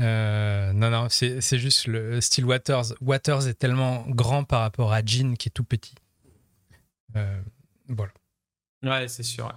Euh, 0.00 0.72
non, 0.72 0.90
non, 0.90 1.06
c'est 1.08 1.58
juste 1.58 1.86
le 1.86 2.20
style 2.20 2.44
Waters. 2.44 2.94
Waters 3.00 3.48
est 3.48 3.54
tellement 3.54 4.04
grand 4.08 4.44
par 4.44 4.60
rapport 4.60 4.92
à 4.92 5.04
Jean 5.04 5.36
qui 5.36 5.48
est 5.48 5.52
tout 5.52 5.64
petit. 5.64 5.94
Euh, 7.16 7.40
voilà. 7.88 8.12
Ouais, 8.82 9.08
c'est 9.08 9.22
sûr. 9.22 9.52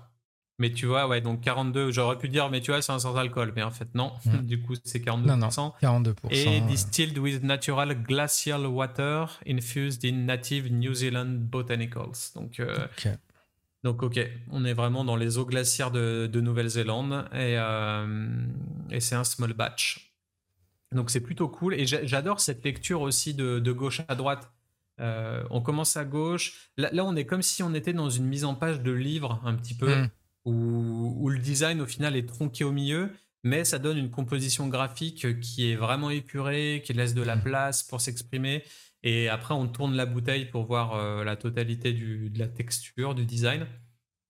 Mais 0.59 0.71
tu 0.71 0.87
vois, 0.87 1.07
ouais, 1.07 1.21
donc 1.21 1.41
42, 1.41 1.91
j'aurais 1.91 2.17
pu 2.17 2.29
dire, 2.29 2.49
mais 2.49 2.61
tu 2.61 2.71
vois, 2.71 2.81
c'est 2.81 2.91
un 2.91 2.97
sans 2.97 3.15
alcool. 3.15 3.53
Mais 3.55 3.61
en 3.63 3.71
fait, 3.71 3.93
non. 3.93 4.13
Du 4.43 4.61
coup, 4.61 4.73
c'est 4.83 5.03
42%. 5.03 5.25
Non, 5.25 5.37
non, 5.37 5.47
42%. 5.49 6.13
Et 6.31 6.61
distilled 6.61 7.17
with 7.17 7.43
natural 7.43 7.93
glacial 7.95 8.65
water 8.65 9.39
infused 9.47 10.03
in 10.05 10.25
native 10.25 10.71
New 10.71 10.93
Zealand 10.93 11.47
botanicals. 11.49 12.31
Donc, 12.35 12.59
euh, 12.59 12.87
donc 13.83 14.01
ok, 14.01 14.19
on 14.51 14.65
est 14.65 14.73
vraiment 14.73 15.05
dans 15.05 15.15
les 15.15 15.37
eaux 15.37 15.45
glaciaires 15.45 15.91
de, 15.91 16.27
de 16.31 16.41
Nouvelle-Zélande. 16.41 17.27
Et, 17.33 17.53
et 18.95 18.99
c'est 18.99 19.15
un 19.15 19.23
small 19.23 19.53
batch. 19.53 20.06
Donc 20.93 21.09
c'est 21.09 21.21
plutôt 21.21 21.49
cool. 21.49 21.73
Et 21.73 21.85
j'adore 21.85 22.39
cette 22.39 22.63
lecture 22.63 23.01
aussi 23.01 23.33
de, 23.33 23.71
gauche 23.71 24.01
à 24.07 24.15
droite. 24.15 24.51
Euh, 24.99 25.43
on 25.49 25.61
commence 25.61 25.97
à 25.97 26.05
gauche. 26.05 26.71
Là, 26.77 27.05
on 27.05 27.15
est 27.15 27.25
comme 27.25 27.41
si 27.41 27.61
on 27.61 27.73
était 27.73 27.93
dans 27.93 28.09
une 28.09 28.25
mise 28.25 28.45
en 28.45 28.55
page 28.55 28.81
de 28.81 28.91
livre 28.91 29.41
un 29.43 29.53
petit 29.53 29.75
peu, 29.75 29.93
mm. 29.95 30.09
où, 30.45 31.29
le 31.29 31.39
design 31.39 31.81
au 31.81 31.85
final 31.85 32.15
est 32.15 32.27
tronqué 32.27 32.63
au 32.63 32.71
milieu, 32.71 33.11
mais 33.43 33.63
ça 33.63 33.79
donne 33.79 33.97
une 33.97 34.09
composition 34.09 34.67
graphique 34.67 35.39
qui 35.39 35.71
est 35.71 35.75
vraiment 35.75 36.09
épurée, 36.09 36.81
qui 36.83 36.93
laisse 36.93 37.13
de 37.13 37.21
la 37.21 37.35
mm. 37.35 37.43
place 37.43 37.83
pour 37.83 38.01
s'exprimer. 38.01 38.63
Et 39.03 39.29
après, 39.29 39.53
on 39.53 39.67
tourne 39.67 39.95
la 39.95 40.05
bouteille 40.05 40.45
pour 40.45 40.65
voir 40.65 40.95
euh, 40.95 41.23
la 41.23 41.35
totalité 41.35 41.93
de 41.93 42.39
la 42.39 42.47
texture, 42.47 43.13
du 43.13 43.25
design. 43.25 43.67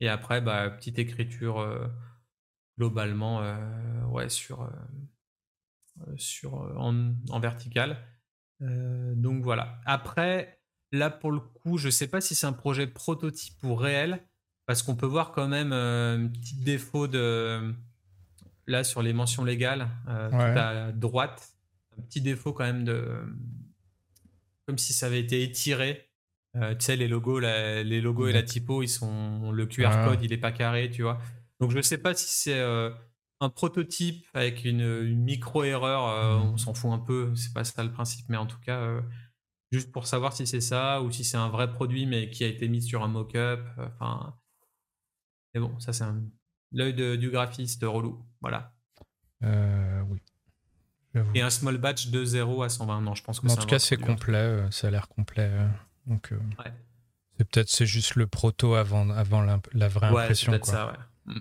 Et 0.01 0.09
après, 0.09 0.41
bah, 0.41 0.69
petite 0.69 0.99
écriture 0.99 1.59
euh, 1.59 1.87
globalement 2.77 3.41
ouais, 4.11 4.29
sur 4.29 4.69
sur, 6.17 6.61
euh, 6.61 6.73
en, 6.77 7.39
vertical. 7.39 7.97
Euh, 8.61 9.13
donc 9.15 9.43
voilà. 9.43 9.79
Après, 9.85 10.59
là 10.91 11.09
pour 11.09 11.31
le 11.31 11.39
coup, 11.39 11.77
je 11.77 11.89
sais 11.89 12.07
pas 12.07 12.21
si 12.21 12.35
c'est 12.35 12.47
un 12.47 12.53
projet 12.53 12.87
prototype 12.87 13.63
ou 13.63 13.75
réel, 13.75 14.23
parce 14.65 14.83
qu'on 14.83 14.95
peut 14.95 15.05
voir 15.05 15.31
quand 15.31 15.47
même 15.47 15.71
un 15.71 16.27
petit 16.27 16.55
défaut 16.55 17.07
de 17.07 17.73
là 18.65 18.83
sur 18.83 19.01
les 19.01 19.13
mentions 19.13 19.45
légales 19.45 19.87
à 20.07 20.91
droite, 20.91 21.53
un 21.97 22.01
petit 22.01 22.19
défaut 22.19 22.51
quand 22.51 22.65
même 22.65 22.83
de 22.83 23.23
comme 24.65 24.77
si 24.77 24.91
ça 24.91 25.05
avait 25.05 25.21
été 25.21 25.41
étiré. 25.43 26.09
tu 26.53 26.61
sais 26.79 26.97
les 26.97 27.07
logos, 27.07 27.39
les 27.39 28.01
logos 28.01 28.27
et 28.27 28.33
la 28.33 28.43
typo, 28.43 28.83
ils 28.83 28.89
sont 28.89 29.51
le 29.53 29.65
QR 29.67 30.03
code, 30.03 30.21
il 30.21 30.33
est 30.33 30.37
pas 30.37 30.51
carré, 30.51 30.89
tu 30.89 31.03
vois. 31.03 31.19
Donc 31.61 31.71
je 31.71 31.77
ne 31.77 31.81
sais 31.81 31.97
pas 31.97 32.13
si 32.13 32.27
c'est 32.27 32.61
un 33.39 33.49
prototype 33.49 34.25
avec 34.33 34.65
une, 34.65 35.15
micro-erreur, 35.15 36.43
on 36.43 36.57
s'en 36.57 36.73
fout 36.73 36.91
un 36.91 36.99
peu, 36.99 37.35
c'est 37.35 37.53
pas 37.53 37.63
ça 37.63 37.83
le 37.83 37.91
principe, 37.91 38.27
mais 38.29 38.37
en 38.37 38.45
tout 38.45 38.59
cas, 38.59 39.01
juste 39.71 39.91
pour 39.91 40.07
savoir 40.07 40.33
si 40.33 40.47
c'est 40.47 40.61
ça 40.61 41.01
ou 41.01 41.11
si 41.11 41.23
c'est 41.23 41.37
un 41.37 41.49
vrai 41.49 41.71
produit 41.71 42.05
mais 42.05 42.29
qui 42.29 42.43
a 42.43 42.47
été 42.47 42.67
mis 42.67 42.81
sur 42.81 43.03
un 43.03 43.07
mock-up. 43.07 43.63
Enfin, 43.77 44.35
mais 45.53 45.61
bon, 45.61 45.79
ça 45.79 45.93
c'est 45.93 46.05
l'œil 46.71 47.17
du 47.17 47.29
graphiste 47.29 47.83
relou, 47.83 48.25
voilà. 48.41 48.73
oui. 49.43 50.21
Et 51.33 51.41
un 51.41 51.49
small 51.49 51.77
batch 51.77 52.09
de 52.09 52.23
0 52.23 52.61
à 52.61 52.69
120. 52.69 53.01
Non, 53.01 53.15
je 53.15 53.23
pense 53.23 53.39
que 53.39 53.47
En 53.47 53.55
tout 53.55 53.65
cas, 53.65 53.79
c'est 53.79 53.97
complet. 53.97 54.65
ça 54.71 54.87
a 54.87 54.91
l'air 54.91 55.07
complet. 55.07 55.51
donc, 56.05 56.31
c'est 57.37 57.47
peut-être 57.47 57.69
c'est 57.69 57.85
juste 57.85 58.15
le 58.15 58.25
proto 58.25 58.73
avant, 58.75 59.09
avant 59.11 59.41
la, 59.41 59.87
vraie 59.87 60.11
ouais, 60.11 60.23
impression. 60.23 60.51
peut-être 60.51 60.65
ça, 60.65 60.87
ouais. 60.87 61.35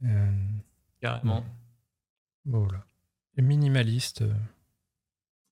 Mm. 0.00 0.60
Carrément. 1.02 1.44
Voilà. 2.44 2.86
minimaliste. 3.36 4.24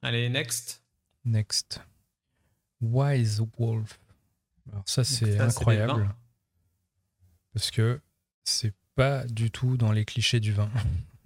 Allez, 0.01 0.29
next. 0.31 0.83
Next. 1.25 1.83
Wise 2.81 3.43
Wolf. 3.59 3.99
Alors 4.71 4.85
ça, 4.87 5.03
c'est 5.03 5.41
incroyable. 5.41 6.15
Parce 7.53 7.73
que 7.73 8.01
c'est 8.45 8.75
pas 8.95 9.25
du 9.25 9.51
tout 9.51 9.77
dans 9.77 9.91
les 9.91 10.05
clichés 10.05 10.39
du 10.39 10.53
vin. 10.53 10.71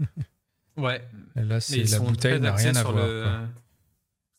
ouais. 0.79 1.07
là, 1.35 1.61
c'est 1.61 1.85
la 1.85 2.01
bouteille 2.01 2.41
n'a 2.41 2.55
rien 2.55 2.75
à 2.75 2.83
voir. 2.83 3.49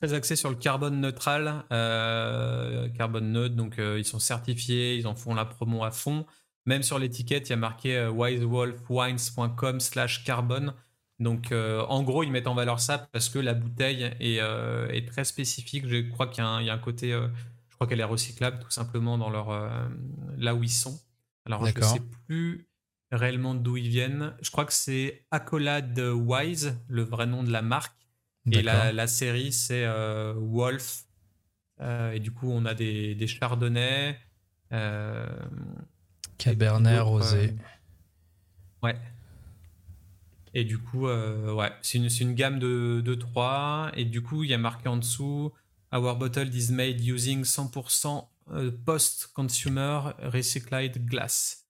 Très 0.02 0.14
axé 0.14 0.36
sur 0.36 0.50
le 0.50 0.56
carbone 0.56 1.00
neutral, 1.00 1.64
euh, 1.72 2.90
carbone 2.90 3.32
neutre, 3.32 3.56
donc 3.56 3.80
euh, 3.80 3.98
ils 3.98 4.04
sont 4.04 4.20
certifiés, 4.20 4.98
ils 4.98 5.08
en 5.08 5.16
font 5.16 5.34
la 5.36 5.46
promo 5.46 5.86
à 5.86 5.92
fond. 5.92 6.26
Même 6.66 6.82
sur 6.82 6.98
l'étiquette, 6.98 7.50
il 7.50 7.52
y 7.52 7.54
a 7.54 7.58
marqué 7.58 7.96
euh, 7.96 8.12
wisewolfwines.com 8.12 9.80
slash 9.80 10.24
carbone. 10.24 10.74
Donc, 11.20 11.52
euh, 11.52 11.86
en 11.88 12.04
gros, 12.04 12.24
ils 12.24 12.32
mettent 12.32 12.48
en 12.48 12.56
valeur 12.56 12.80
ça 12.80 13.08
parce 13.12 13.30
que 13.30 13.40
la 13.40 13.54
bouteille 13.54 14.04
est, 14.20 14.40
euh, 14.42 15.00
très 15.08 15.24
spécifique. 15.24 15.88
Je 15.88 16.10
crois 16.10 16.28
qu'il 16.28 16.44
y, 16.44 16.70
a 16.70 16.74
un 16.74 16.78
côté, 16.78 17.12
je 17.12 17.76
crois 17.76 17.88
qu'elle 17.88 18.02
est 18.02 18.04
recyclable 18.04 18.60
tout 18.60 18.72
simplement 18.72 19.18
dans 19.18 19.30
leur 19.30 19.50
là 20.38 20.56
où 20.56 20.64
ils 20.64 20.70
sont. 20.70 21.00
Alors, 21.46 21.66
je 21.66 21.78
ne 21.78 21.84
sais 21.84 22.02
plus 22.28 22.68
réellement 23.12 23.54
d'où 23.56 23.78
ils 23.78 23.88
viennent. 23.88 24.34
Je 24.42 24.52
crois 24.52 24.66
que 24.66 24.74
c'est 24.74 25.26
Accolade 25.32 25.98
Wise, 26.00 26.78
le 26.90 27.04
vrai 27.04 27.28
nom 27.28 27.44
de 27.44 27.52
la 27.52 27.62
marque. 27.62 27.96
Et 28.52 28.62
la, 28.62 29.08
série, 29.08 29.54
c'est 29.54 29.88
Wolf. 30.36 31.06
et 31.82 32.20
du 32.20 32.32
coup, 32.32 32.52
on 32.52 32.66
a 32.66 32.74
des, 32.74 33.16
des 33.16 33.28
chardonnays. 33.28 34.20
Cabernet 36.38 37.00
rosé. 37.00 37.54
Ouais. 38.84 38.96
Et 40.54 40.64
du 40.64 40.78
coup, 40.78 41.08
euh, 41.08 41.54
ouais, 41.54 41.72
c'est 41.82 41.98
une, 41.98 42.08
une, 42.22 42.34
gamme 42.34 42.60
de, 42.60 43.02
de 43.04 43.14
3. 43.14 43.92
Et 43.96 44.06
du 44.06 44.22
coup, 44.22 44.44
il 44.44 44.50
y 44.50 44.54
a 44.54 44.58
marqué 44.58 44.88
en 44.88 44.98
dessous 44.98 45.52
Our 45.92 46.16
bottle 46.16 46.54
is 46.56 46.72
made 46.72 47.02
using 47.06 47.44
100% 47.44 48.26
euh, 48.52 48.72
post-consumer 48.86 50.12
recycled 50.20 51.06
glass. 51.06 51.68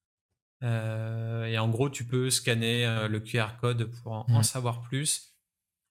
Euh, 0.63 1.45
et 1.45 1.57
en 1.57 1.68
gros, 1.70 1.89
tu 1.89 2.05
peux 2.05 2.30
scanner 2.30 3.07
le 3.09 3.20
QR 3.20 3.57
code 3.59 3.86
pour 3.86 4.11
en, 4.11 4.26
en 4.30 4.43
savoir 4.43 4.82
plus. 4.82 5.36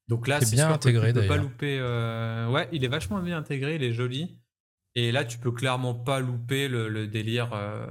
Donc 0.06 0.28
là, 0.28 0.40
c'est 0.40 0.54
bien 0.54 0.70
intégré. 0.70 1.12
Tu 1.12 1.20
peux 1.20 1.26
pas 1.26 1.36
louper. 1.36 1.80
ouais, 1.80 2.68
il 2.70 2.84
est 2.84 2.88
vachement 2.88 3.18
bien 3.20 3.38
intégré, 3.38 3.74
il 3.74 3.82
est 3.82 3.92
joli. 3.92 4.38
Et 4.96 5.10
là, 5.10 5.24
tu 5.24 5.38
peux 5.38 5.50
clairement 5.50 5.94
pas 5.94 6.20
louper 6.20 6.68
le, 6.68 7.06
délire 7.06 7.50
euh, 7.52 7.86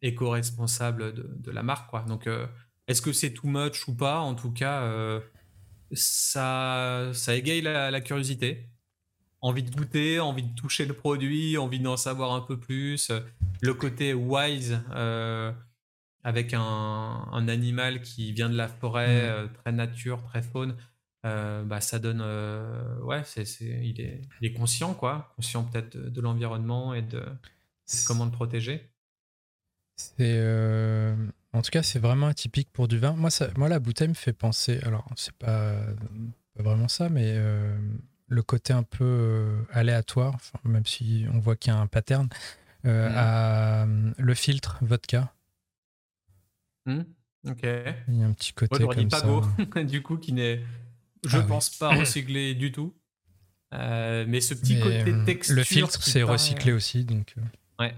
éco-responsable 0.00 1.12
de, 1.14 1.50
la 1.50 1.62
marque. 1.62 1.90
Quoi. 1.90 2.02
Donc, 2.02 2.26
euh, 2.26 2.46
est-ce 2.86 3.02
que 3.02 3.12
c'est 3.12 3.32
too 3.32 3.48
much 3.48 3.86
ou 3.86 3.94
pas? 3.94 4.20
En 4.20 4.34
tout 4.34 4.52
cas, 4.52 4.82
euh, 4.82 5.20
ça, 5.92 7.10
ça 7.12 7.34
égaye 7.34 7.60
la, 7.60 8.00
curiosité. 8.00 8.70
Envie 9.40 9.62
de 9.62 9.70
goûter, 9.70 10.20
envie 10.20 10.42
de 10.42 10.54
toucher 10.54 10.86
le 10.86 10.94
produit, 10.94 11.58
envie 11.58 11.80
d'en 11.80 11.96
savoir 11.96 12.32
un 12.32 12.40
peu 12.40 12.58
plus. 12.58 13.12
Le 13.60 13.74
côté 13.74 14.14
wise, 14.14 14.80
avec 16.24 16.54
un, 16.54 16.60
un, 16.60 17.48
animal 17.48 18.00
qui 18.00 18.32
vient 18.32 18.48
de 18.48 18.56
la 18.56 18.68
forêt, 18.68 19.44
mmh. 19.44 19.52
très 19.52 19.72
nature, 19.72 20.22
très 20.24 20.42
faune. 20.42 20.76
Euh, 21.28 21.62
bah, 21.64 21.80
ça 21.80 21.98
donne. 21.98 22.20
Euh, 22.22 22.98
ouais, 23.00 23.22
c'est, 23.24 23.44
il, 23.60 24.00
est, 24.00 24.22
il, 24.40 24.48
est, 24.48 24.52
conscient, 24.52 24.94
quoi. 24.94 25.32
Conscient 25.36 25.64
peut-être 25.64 25.96
de, 25.96 26.20
l'environnement 26.20 26.94
et 26.94 27.02
de, 27.02 27.22
comment 28.06 28.24
le 28.24 28.30
protéger. 28.30 28.90
C'est. 29.96 30.36
Euh, 30.38 31.14
en 31.52 31.62
tout 31.62 31.70
cas, 31.70 31.82
c'est 31.82 31.98
vraiment 31.98 32.28
atypique 32.28 32.70
pour 32.72 32.88
du 32.88 32.98
vin. 32.98 33.12
Moi, 33.12 33.30
ça, 33.30 33.48
moi 33.56 33.68
la 33.68 33.78
bouteille 33.78 34.08
me 34.08 34.14
fait 34.14 34.32
penser. 34.32 34.80
Alors, 34.82 35.06
c'est 35.16 35.34
pas, 35.34 35.74
pas 36.56 36.62
vraiment 36.62 36.88
ça, 36.88 37.08
mais 37.08 37.36
le 38.28 38.42
côté 38.42 38.72
un 38.72 38.82
peu 38.82 39.64
aléatoire, 39.70 40.36
même 40.64 40.86
si 40.86 41.26
on 41.32 41.38
voit 41.38 41.56
qu'il 41.56 41.72
y 41.72 41.76
a 41.76 41.78
un 41.78 41.86
pattern, 41.86 42.28
mmh. 42.84 42.88
à 42.90 43.86
le 44.18 44.34
filtre 44.34 44.78
vodka. 44.82 45.32
Mmh. 46.86 47.00
Ok. 47.46 47.62
Il 48.08 48.18
y 48.18 48.22
a 48.22 48.26
un 48.26 48.32
petit 48.32 48.52
côté 48.52 48.84
comme 48.84 49.10
ça. 49.10 49.82
du 49.84 50.02
coup, 50.02 50.18
qui 50.18 50.32
n'est 50.32 50.62
je 51.26 51.38
ah 51.38 51.42
pense 51.42 51.70
pas 51.70 51.90
recycler 51.98 52.54
du 52.54 52.72
tout. 52.72 52.94
Euh, 53.74 54.24
mais 54.26 54.40
ce 54.40 54.54
petit 54.54 54.80
côté 54.80 55.10
euh, 55.10 55.24
texture. 55.24 55.56
Le 55.56 55.64
filtre, 55.64 56.02
c'est 56.02 56.22
recyclé 56.22 56.72
aussi. 56.72 57.04
Donc... 57.04 57.34
Euh. 57.36 57.42
Ouais. 57.78 57.94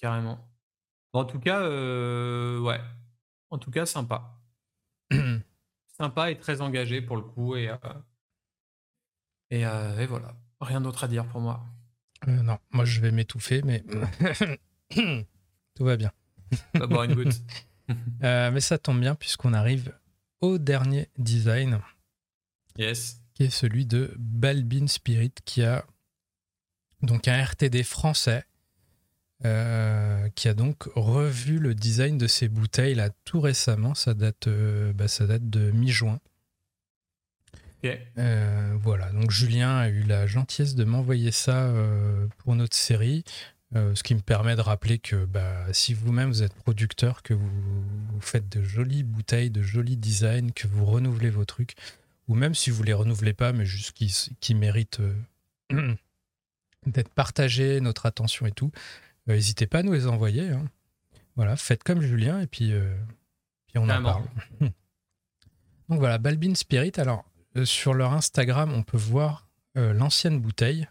Carrément. 0.00 0.38
en 1.12 1.24
tout 1.24 1.40
cas, 1.40 1.62
ouais. 1.62 2.80
En 3.50 3.58
tout 3.58 3.70
cas, 3.70 3.86
sympa. 3.86 4.40
sympa 5.98 6.30
et 6.30 6.38
très 6.38 6.60
engagé 6.60 7.02
pour 7.02 7.16
le 7.16 7.22
coup. 7.22 7.56
Et, 7.56 7.70
et, 9.50 9.62
et 9.62 10.06
voilà. 10.06 10.36
Rien 10.60 10.80
d'autre 10.80 11.04
à 11.04 11.08
dire 11.08 11.26
pour 11.26 11.40
moi. 11.40 11.64
non, 12.26 12.58
moi 12.70 12.84
je 12.84 13.00
vais 13.00 13.10
m'étouffer, 13.10 13.62
mais 13.62 13.84
tout 15.74 15.84
va 15.84 15.96
bien. 15.96 16.12
Va 16.74 16.86
boire 16.86 17.04
une 17.04 17.14
goutte. 17.14 17.40
mais 18.20 18.60
ça 18.60 18.78
tombe 18.78 19.00
bien 19.00 19.16
puisqu'on 19.16 19.52
arrive 19.52 19.97
au 20.40 20.58
dernier 20.58 21.08
design. 21.18 21.80
Yes. 22.76 23.20
Qui 23.34 23.44
est 23.44 23.50
celui 23.50 23.86
de 23.86 24.14
Balbin 24.18 24.86
Spirit, 24.86 25.32
qui 25.44 25.62
a 25.62 25.84
donc 27.02 27.28
un 27.28 27.42
RTD 27.42 27.82
français, 27.82 28.44
euh, 29.44 30.28
qui 30.34 30.48
a 30.48 30.54
donc 30.54 30.84
revu 30.96 31.58
le 31.58 31.74
design 31.74 32.18
de 32.18 32.26
ses 32.26 32.48
bouteilles 32.48 32.94
là 32.94 33.10
tout 33.24 33.40
récemment. 33.40 33.94
Ça 33.94 34.14
date, 34.14 34.48
euh, 34.48 34.92
bah, 34.92 35.08
ça 35.08 35.26
date 35.26 35.48
de 35.48 35.70
mi-juin. 35.70 36.20
Euh, 37.84 38.76
voilà, 38.80 39.12
donc 39.12 39.30
Julien 39.30 39.76
a 39.76 39.88
eu 39.88 40.02
la 40.02 40.26
gentillesse 40.26 40.74
de 40.74 40.82
m'envoyer 40.82 41.30
ça 41.30 41.72
pour 42.38 42.56
notre 42.56 42.76
série. 42.76 43.22
Euh, 43.76 43.94
ce 43.94 44.02
qui 44.02 44.14
me 44.14 44.20
permet 44.20 44.56
de 44.56 44.62
rappeler 44.62 44.98
que 44.98 45.26
bah, 45.26 45.66
si 45.72 45.92
vous-même 45.92 46.30
vous 46.30 46.42
êtes 46.42 46.54
producteur, 46.54 47.22
que 47.22 47.34
vous, 47.34 47.50
faites 48.20 48.48
de 48.48 48.62
jolies 48.62 49.02
bouteilles, 49.02 49.50
de 49.50 49.60
jolis 49.60 49.98
designs, 49.98 50.52
que 50.54 50.66
vous 50.66 50.86
renouvelez 50.86 51.28
vos 51.28 51.44
trucs, 51.44 51.74
ou 52.28 52.34
même 52.34 52.54
si 52.54 52.70
vous 52.70 52.82
les 52.82 52.94
renouvelez 52.94 53.34
pas, 53.34 53.52
mais 53.52 53.66
juste 53.66 53.92
qui, 53.92 54.14
qui 54.40 54.54
méritent 54.54 55.00
euh, 55.00 55.94
d'être 56.86 57.10
partagés, 57.10 57.80
notre 57.82 58.06
attention 58.06 58.46
et 58.46 58.52
tout, 58.52 58.72
euh, 59.28 59.34
n'hésitez 59.34 59.66
pas 59.66 59.80
à 59.80 59.82
nous 59.82 59.92
les 59.92 60.06
envoyer. 60.06 60.48
Hein. 60.48 60.64
Voilà, 61.36 61.54
faites 61.56 61.84
comme 61.84 62.00
Julien 62.00 62.40
et 62.40 62.46
puis, 62.46 62.72
puis 63.66 63.78
on 63.78 63.88
en 63.88 64.02
parle. 64.02 64.24
Donc 65.88 66.00
voilà, 66.00 66.18
Balbin 66.18 66.54
Spirit. 66.54 66.92
Alors, 66.96 67.24
sur 67.64 67.94
leur 67.94 68.12
Instagram, 68.12 68.72
on 68.72 68.82
peut 68.82 68.96
voir 68.96 69.46
l'ancienne 69.76 70.40
bouteille 70.40 70.88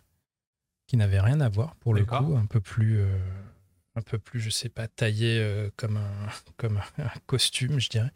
qui 0.88 0.98
n'avait 0.98 1.20
rien 1.20 1.42
à 1.42 1.50
voir 1.50 1.76
pour 1.76 1.94
le 1.94 2.06
coup, 2.06 2.36
un 2.36 2.46
peu 2.46 2.62
plus, 2.62 3.00
euh, 3.00 3.18
un 3.96 4.02
peu 4.02 4.18
plus, 4.18 4.40
je 4.40 4.50
sais 4.50 4.70
pas, 4.70 4.88
taillé 4.88 5.38
euh, 5.40 5.70
comme 5.76 5.98
un, 5.98 6.30
comme 6.58 6.82
un 6.98 7.12
costume, 7.26 7.80
je 7.80 7.90
dirais. 7.90 8.12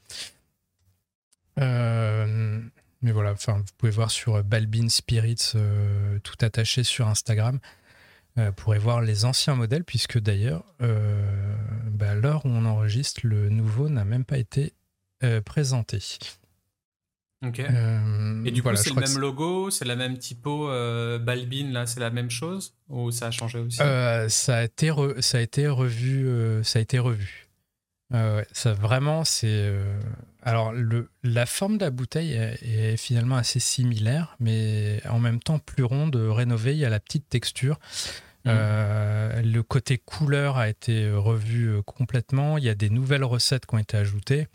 Euh, 1.60 2.62
mais 3.02 3.12
voilà, 3.12 3.34
enfin, 3.34 3.58
vous 3.58 3.74
pouvez 3.78 3.92
voir 3.92 4.10
sur 4.10 4.42
Balbin 4.44 4.88
Spirits, 4.90 5.54
tout 6.24 6.38
attaché 6.42 6.84
sur 6.84 7.08
Instagram. 7.08 7.60
vous 8.38 8.54
pourrez 8.54 8.80
voir 8.80 9.02
les 9.02 9.26
anciens 9.26 9.56
modèles, 9.56 9.84
puisque 9.84 10.20
d'ailleurs, 10.20 10.64
bah, 10.80 12.14
l'heure 12.14 12.46
où 12.46 12.50
on 12.50 12.64
enregistre, 12.66 13.22
le 13.24 13.50
nouveau 13.50 13.90
n'a 13.90 14.06
même 14.06 14.24
pas 14.24 14.38
été 14.38 14.74
présenté. 15.46 16.00
Ok. 17.46 17.60
Euh, 17.60 18.44
et 18.46 18.52
du 18.52 18.62
coup, 18.62 18.70
c'est 18.76 18.94
le 18.94 19.02
même 19.02 19.18
logo, 19.18 19.72
c'est 19.72 19.86
la 19.86 19.96
même 19.96 20.18
typo 20.18 20.70
euh, 20.70 21.18
Balbin, 21.18 21.72
là, 21.72 21.88
c'est 21.88 22.00
la 22.00 22.12
même 22.12 22.30
chose 22.30 22.76
Ou 22.88 23.10
ça 23.12 23.28
a 23.28 23.32
changé 23.32 23.58
aussi? 23.58 23.82
Euh, 23.82 24.30
ça, 24.30 24.58
a 24.58 24.64
été 24.64 24.92
ça 25.20 25.39
a 25.39 25.42
été 25.42 25.68
revu. 25.68 26.64
ça 26.64 26.80
a 26.80 26.82
été 26.82 27.00
revu. 27.00 27.50
ça 28.52 28.74
vraiment, 28.74 29.24
c'est. 29.24 29.74
alors, 30.44 30.72
le, 30.72 31.10
la 31.24 31.48
forme 31.48 31.78
de 31.80 31.86
la 31.86 31.92
bouteille 31.92 32.34
est, 32.34 32.98
finalement 32.98 33.38
assez 33.38 33.60
similaire, 33.60 34.36
mais 34.39 35.02
en 35.10 35.20
même 35.20 35.39
temps 35.39 35.58
plus 35.58 35.84
ronde, 35.84 36.16
rénovée. 36.16 36.74
Il 36.74 36.80
y 36.80 36.86
a 36.86 36.89
la 36.89 37.00
petite 37.00 37.28
texture. 37.28 37.80
Euh, 38.48 39.42
le 39.42 39.62
côté 39.62 39.98
couleur 39.98 40.58
a 40.58 40.70
été 40.70 41.12
revu 41.12 41.68
euh, 41.68 41.82
complètement. 41.84 42.58
Il 42.58 42.64
y 42.64 42.70
a 42.70 42.76
des 42.76 42.89
nouvelles 42.89 43.24
recettes 43.24 43.66
qui 43.66 43.76
ont 43.76 43.80
été 43.80 43.98
ajoutées. 43.98 44.48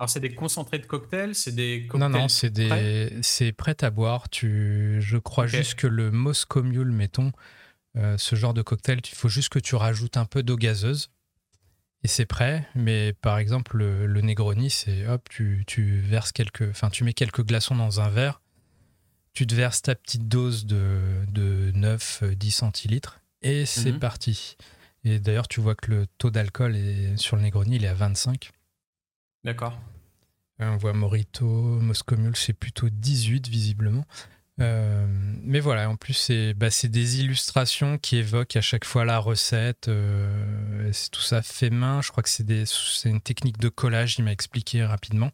Alors, 0.00 0.08
c'est 0.08 0.20
des 0.20 0.34
concentrés 0.34 0.78
de 0.78 0.86
cocktails 0.86 1.34
C'est 1.34 1.54
des 1.54 1.86
cocktails 1.86 2.10
Non, 2.10 2.20
non, 2.20 2.28
c'est 2.28 2.48
des... 2.48 3.18
c'est 3.20 3.52
prêt 3.52 3.76
à 3.82 3.90
boire. 3.90 4.30
Tu... 4.30 4.96
Je 5.00 5.18
crois 5.18 5.46
juste 5.46 5.74
que 5.74 5.86
le 5.86 6.10
Moscow 6.10 6.62
Mule, 6.62 6.90
mettons, 6.90 7.32
euh, 7.98 8.16
ce 8.16 8.34
genre 8.34 8.54
de 8.54 8.62
cocktail, 8.62 9.00
il 9.04 9.14
faut 9.14 9.28
juste 9.28 9.50
que 9.50 9.58
tu 9.58 9.74
rajoutes 9.74 10.16
un 10.16 10.24
peu 10.24 10.42
d'eau 10.42 10.56
gazeuse 10.56 11.10
et 12.02 12.08
c'est 12.08 12.24
prêt. 12.24 12.66
Mais 12.74 13.12
par 13.12 13.36
exemple, 13.36 13.76
le, 13.76 14.22
Negroni, 14.22 14.70
c'est 14.70 15.06
hop, 15.06 15.28
tu, 15.28 15.64
tu 15.66 16.00
verses 16.00 16.32
quelques, 16.32 16.70
enfin, 16.70 16.88
tu 16.88 17.04
mets 17.04 17.12
quelques 17.12 17.44
glaçons 17.44 17.76
dans 17.76 18.00
un 18.00 18.08
verre 18.08 18.40
tu 19.32 19.46
te 19.46 19.54
verses 19.54 19.82
ta 19.82 19.94
petite 19.94 20.28
dose 20.28 20.66
de, 20.66 20.98
de 21.28 21.72
9-10 21.76 22.50
centilitres 22.50 23.20
et 23.42 23.64
c'est 23.64 23.92
mhm. 23.92 24.00
parti. 24.00 24.56
Et 25.04 25.18
d'ailleurs, 25.18 25.48
tu 25.48 25.60
vois 25.60 25.74
que 25.74 25.90
le 25.90 26.06
taux 26.18 26.30
d'alcool 26.30 26.76
sur 27.16 27.36
le 27.36 27.42
Negroni, 27.42 27.76
il 27.76 27.84
est 27.84 27.88
à 27.88 27.94
25. 27.94 28.50
D'accord. 29.44 29.78
On 30.58 30.76
voit 30.76 30.92
Morito, 30.92 31.46
Moscow 31.46 32.16
Mule, 32.16 32.36
c'est 32.36 32.52
plutôt 32.52 32.88
18 32.90 33.48
visiblement. 33.48 34.04
Euh, 34.60 35.06
mais 35.42 35.60
voilà, 35.60 35.88
en 35.88 35.96
plus, 35.96 36.12
c'est 36.12 36.54
bah, 36.54 36.68
des 36.82 37.20
illustrations 37.20 37.96
qui 37.98 38.16
évoquent 38.16 38.56
à 38.56 38.60
chaque 38.60 38.84
fois 38.84 39.04
la 39.04 39.18
recette. 39.18 39.88
Euh, 39.88 40.90
c'est 40.92 41.10
tout 41.10 41.22
ça 41.22 41.40
fait 41.42 41.70
main. 41.70 42.02
Je 42.02 42.10
crois 42.10 42.22
que 42.22 42.28
c'est 42.28 43.08
une 43.08 43.20
technique 43.20 43.58
de 43.58 43.68
collage, 43.68 44.18
il 44.18 44.24
m'a 44.24 44.32
expliqué 44.32 44.84
rapidement. 44.84 45.30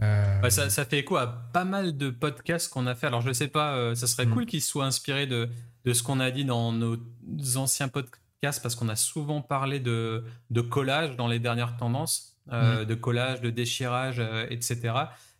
Euh, 0.00 0.50
ça, 0.50 0.84
fait 0.86 1.00
écho 1.00 1.16
à 1.16 1.26
pas 1.52 1.64
mal 1.64 1.96
de 1.96 2.10
podcasts 2.10 2.72
qu'on 2.72 2.86
a 2.86 2.94
fait. 2.94 3.06
Alors, 3.06 3.20
je 3.20 3.32
sais 3.32 3.48
pas, 3.48 3.94
ça 3.94 4.06
serait 4.06 4.26
mm. 4.26 4.30
cool 4.30 4.46
qu'ils 4.46 4.62
soient 4.62 4.86
inspirés 4.86 5.26
de, 5.26 5.50
de 5.84 5.92
ce 5.92 6.02
qu'on 6.02 6.18
a 6.18 6.30
dit 6.30 6.46
dans 6.46 6.72
nos 6.72 6.96
anciens 7.56 7.88
podcasts 7.88 8.62
parce 8.62 8.74
qu'on 8.74 8.88
a 8.88 8.96
souvent 8.96 9.42
parlé 9.42 9.78
de, 9.78 10.24
de 10.50 10.60
collage 10.62 11.16
dans 11.16 11.28
les 11.28 11.38
dernières 11.38 11.76
tendances, 11.76 12.31
euh, 12.50 12.82
mm. 12.82 12.84
de 12.86 12.94
collage, 12.94 13.40
de 13.40 13.50
déchirage, 13.50 14.20
etc. 14.50 14.78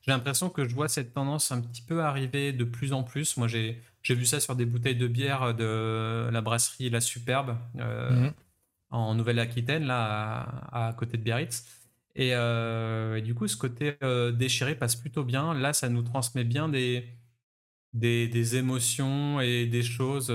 J'ai 0.02 0.12
l'impression 0.12 0.50
que 0.50 0.68
je 0.68 0.74
vois 0.74 0.88
cette 0.88 1.14
tendance 1.14 1.52
un 1.52 1.60
petit 1.60 1.82
peu 1.82 2.02
arriver 2.02 2.52
de 2.52 2.64
plus 2.64 2.92
en 2.92 3.02
plus. 3.02 3.36
Moi, 3.36 3.48
j'ai 3.48 3.80
vu 4.08 4.24
ça 4.24 4.40
sur 4.40 4.56
des 4.56 4.66
bouteilles 4.66 4.96
de 4.96 5.06
bière 5.08 5.54
de 5.54 6.28
la 6.30 6.40
brasserie 6.40 6.90
La 6.90 7.00
Superbe 7.00 7.56
mm. 7.74 8.28
en 8.90 9.14
Nouvelle-Aquitaine, 9.14 9.84
là, 9.84 10.68
à, 10.72 10.92
côté 10.92 11.16
de 11.16 11.22
Biarritz. 11.22 11.64
Euh, 12.18 13.16
et, 13.16 13.22
du 13.22 13.34
coup, 13.34 13.48
ce 13.48 13.56
côté 13.56 13.96
euh, 14.02 14.32
déchiré 14.32 14.74
passe 14.74 14.96
plutôt 14.96 15.24
bien. 15.24 15.54
Là, 15.54 15.72
ça 15.72 15.88
nous 15.88 16.02
transmet 16.02 16.44
bien 16.44 16.68
des, 16.68 17.06
des, 17.94 18.56
émotions 18.56 19.40
et 19.40 19.66
des 19.66 19.82
choses. 19.82 20.30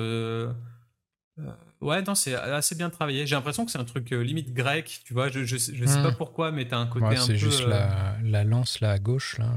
Euh, 1.82 1.86
ouais, 1.86 2.02
non, 2.02 2.16
c'est 2.16 2.36
assez 2.36 2.76
bien 2.76 2.90
travaillé. 2.90 3.26
J'ai 3.26 3.36
l'impression 3.36 3.66
que 3.66 3.72
c'est 3.72 3.80
un 3.80 3.86
truc 3.86 4.10
limite 4.12 4.54
grec, 4.54 5.02
tu 5.06 5.14
vois. 5.14 5.30
Je, 5.30 5.44
je, 5.44 5.58
sais 5.58 5.74
pas 5.74 6.12
hmm. 6.12 6.16
pourquoi, 6.16 6.52
mais 6.52 6.68
t'as 6.68 6.78
un 6.78 6.88
côté 6.88 7.06
un 7.06 7.10
peu. 7.10 7.16
C'est 7.18 7.38
juste 7.38 7.66
la, 7.66 8.16
la, 8.24 8.44
lance 8.44 8.80
là 8.80 8.92
à 8.92 9.00
gauche, 9.00 9.38
là. 9.38 9.52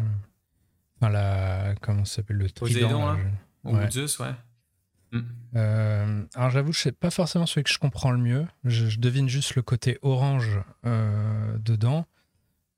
Enfin, 1.01 1.11
la. 1.11 1.75
Comment 1.81 2.05
ça 2.05 2.17
s'appelle 2.17 2.37
Le 2.37 2.51
trident. 2.51 3.15
là, 3.15 3.19
Ou 3.65 3.91
Zeus, 3.91 4.19
ouais. 4.19 4.35
Euh, 5.57 6.25
alors 6.35 6.51
j'avoue, 6.51 6.73
sais 6.73 6.93
pas 6.93 7.11
forcément 7.11 7.47
celui 7.47 7.65
que 7.65 7.71
je 7.71 7.79
comprends 7.79 8.13
le 8.13 8.19
mieux. 8.19 8.47
Je, 8.65 8.99
devine 8.99 9.29
juste 9.29 9.57
le 9.57 9.63
côté 9.63 9.99
orange 10.03 10.61
euh, 10.87 11.57
dedans. 11.59 12.07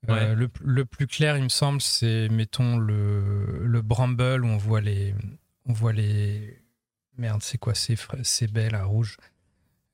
Euh, 0.09 0.35
le, 0.35 0.85
plus 0.85 1.07
clair, 1.07 1.37
il 1.37 1.43
me 1.43 1.49
semble, 1.49 1.81
c'est 1.81 2.27
mettons 2.29 2.77
le, 2.77 3.65
le 3.65 3.81
bramble 3.81 4.43
où 4.43 4.47
on 4.47 4.57
voit 4.57 4.81
les, 4.81 5.15
on 5.65 5.71
voit 5.71 5.93
les, 5.93 6.61
merde, 7.17 7.41
c'est 7.41 7.57
quoi 7.57 7.73
ces 7.73 7.95
ces 8.21 8.47
baies 8.47 8.69
là 8.69 8.83
rouges. 8.83 9.17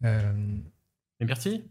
Les 0.02 1.26
myrtilles. 1.26 1.66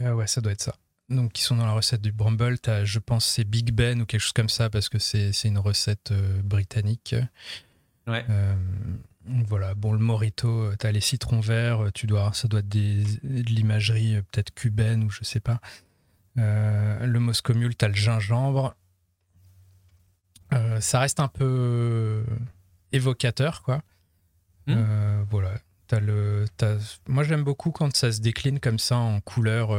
ouais, 0.00 0.26
ça 0.26 0.40
doit 0.40 0.52
être 0.52 0.62
ça. 0.62 0.74
Donc 1.10 1.32
qui 1.32 1.42
sont 1.42 1.56
dans 1.56 1.66
la 1.66 1.72
recette 1.72 2.00
du 2.00 2.12
bramble. 2.12 2.56
As, 2.66 2.84
je 2.84 2.98
pense 2.98 3.26
c'est 3.26 3.44
Big 3.44 3.72
Ben 3.72 4.00
ou 4.00 4.06
quelque 4.06 4.20
chose 4.20 4.32
comme 4.32 4.48
ça 4.48 4.70
parce 4.70 4.88
que 4.88 4.98
c'est 4.98 5.32
une 5.44 5.58
recette 5.58 6.12
britannique. 6.42 7.14
Ouais. 8.06 8.24
Voilà, 9.26 9.74
bon, 9.74 9.92
le 9.92 9.98
morito, 9.98 10.48
euh, 10.48 10.76
tu 10.78 10.86
as 10.86 10.92
les 10.92 11.00
citrons 11.00 11.40
verts, 11.40 11.84
euh, 11.84 11.90
tu 11.90 12.06
dois, 12.06 12.32
ça 12.34 12.46
doit 12.46 12.60
être 12.60 12.68
des, 12.68 13.04
de 13.22 13.50
l'imagerie 13.50 14.16
euh, 14.16 14.22
peut-être 14.30 14.52
cubaine 14.52 15.04
ou 15.04 15.10
je 15.10 15.24
sais 15.24 15.40
pas. 15.40 15.60
le 16.36 17.18
Moscow 17.18 17.54
Mule, 17.54 17.74
tu 17.74 17.84
as 17.84 17.88
le 17.88 17.94
gingembre. 17.94 18.76
ça 20.80 21.00
reste 21.00 21.20
un 21.20 21.28
peu 21.28 22.24
évocateur, 22.92 23.62
quoi. 23.62 23.82
Hmm. 24.66 25.24
voilà. 25.30 25.54
As 25.90 26.00
le, 26.00 26.46
Moi, 27.08 27.24
j'aime 27.24 27.44
beaucoup 27.44 27.70
quand 27.70 27.94
ça 27.94 28.12
se 28.12 28.20
décline 28.20 28.60
comme 28.60 28.78
ça 28.78 28.96
en 28.96 29.20
couleurs. 29.20 29.70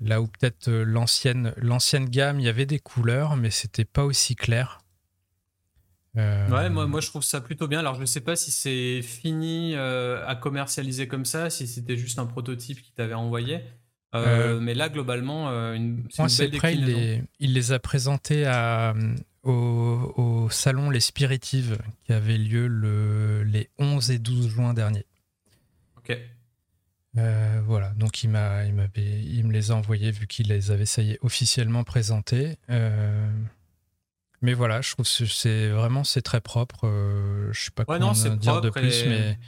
là 0.00 0.20
où 0.20 0.26
peut-être 0.26 0.70
l'ancienne, 0.70 1.54
l'ancienne 1.56 2.08
gamme, 2.08 2.40
il 2.40 2.46
y 2.46 2.48
avait 2.48 2.66
des 2.66 2.78
couleurs, 2.78 3.36
mais 3.36 3.50
c'était 3.50 3.84
pas 3.84 4.04
aussi 4.04 4.34
clair. 4.36 4.80
Euh, 6.16 6.48
ouais, 6.48 6.70
moi, 6.70 6.86
moi 6.86 7.00
je 7.00 7.06
trouve 7.06 7.22
ça 7.22 7.40
plutôt 7.40 7.68
bien. 7.68 7.78
Alors 7.78 7.94
je 7.94 8.00
ne 8.00 8.06
sais 8.06 8.20
pas 8.20 8.36
si 8.36 8.50
c'est 8.50 9.02
fini 9.02 9.74
euh, 9.74 10.26
à 10.26 10.34
commercialiser 10.34 11.06
comme 11.06 11.24
ça, 11.24 11.50
si 11.50 11.66
c'était 11.66 11.96
juste 11.96 12.18
un 12.18 12.26
prototype 12.26 12.82
qui 12.82 12.92
t'avait 12.92 13.14
envoyé. 13.14 13.60
Euh, 14.12 14.58
mais 14.58 14.74
là, 14.74 14.88
globalement, 14.88 15.48
une, 15.72 16.02
moi, 16.18 16.28
une 16.28 16.50
belle 16.50 16.72
il 16.72 16.84
les, 16.84 17.22
il 17.38 17.54
les, 17.54 17.70
a 17.70 17.78
présentés 17.78 18.44
à, 18.44 18.92
au, 19.42 20.12
au, 20.16 20.50
salon 20.50 20.90
Les 20.90 21.00
Spiritives 21.00 21.78
qui 22.04 22.12
avait 22.12 22.38
lieu 22.38 22.66
le, 22.66 23.42
les 23.44 23.70
11 23.78 24.10
et 24.10 24.18
12 24.18 24.48
juin 24.48 24.74
dernier. 24.74 25.06
Ok. 25.96 26.16
voilà, 27.14 27.90
donc 27.96 28.22
il, 28.22 28.30
m'a, 28.30 28.64
il, 28.64 28.74
m'avait, 28.74 29.22
il 29.22 29.46
me 29.46 29.52
les 29.52 29.70
a 29.70 29.74
envoyés 29.74 30.10
vu 30.10 30.26
qu'il 30.26 30.48
les 30.48 30.70
avait 30.70 30.86
ça 30.86 31.02
y 31.02 31.12
est, 31.12 31.18
officiellement 31.22 31.84
présentés. 31.84 32.58
Mais 34.42 34.54
voilà, 34.54 34.80
je 34.80 34.92
trouve 34.92 35.06
que 35.06 35.26
c'est 35.26 35.68
vraiment 35.68 36.02
c'est 36.04 36.22
très 36.22 36.40
propre. 36.40 36.86
Euh, 36.86 37.52
je 37.52 37.64
sais 37.64 37.70
pas 37.70 37.84
quoi 37.84 37.98
dire 37.98 38.60
de 38.60 38.70
plus, 38.70 39.04
mais 39.06 39.38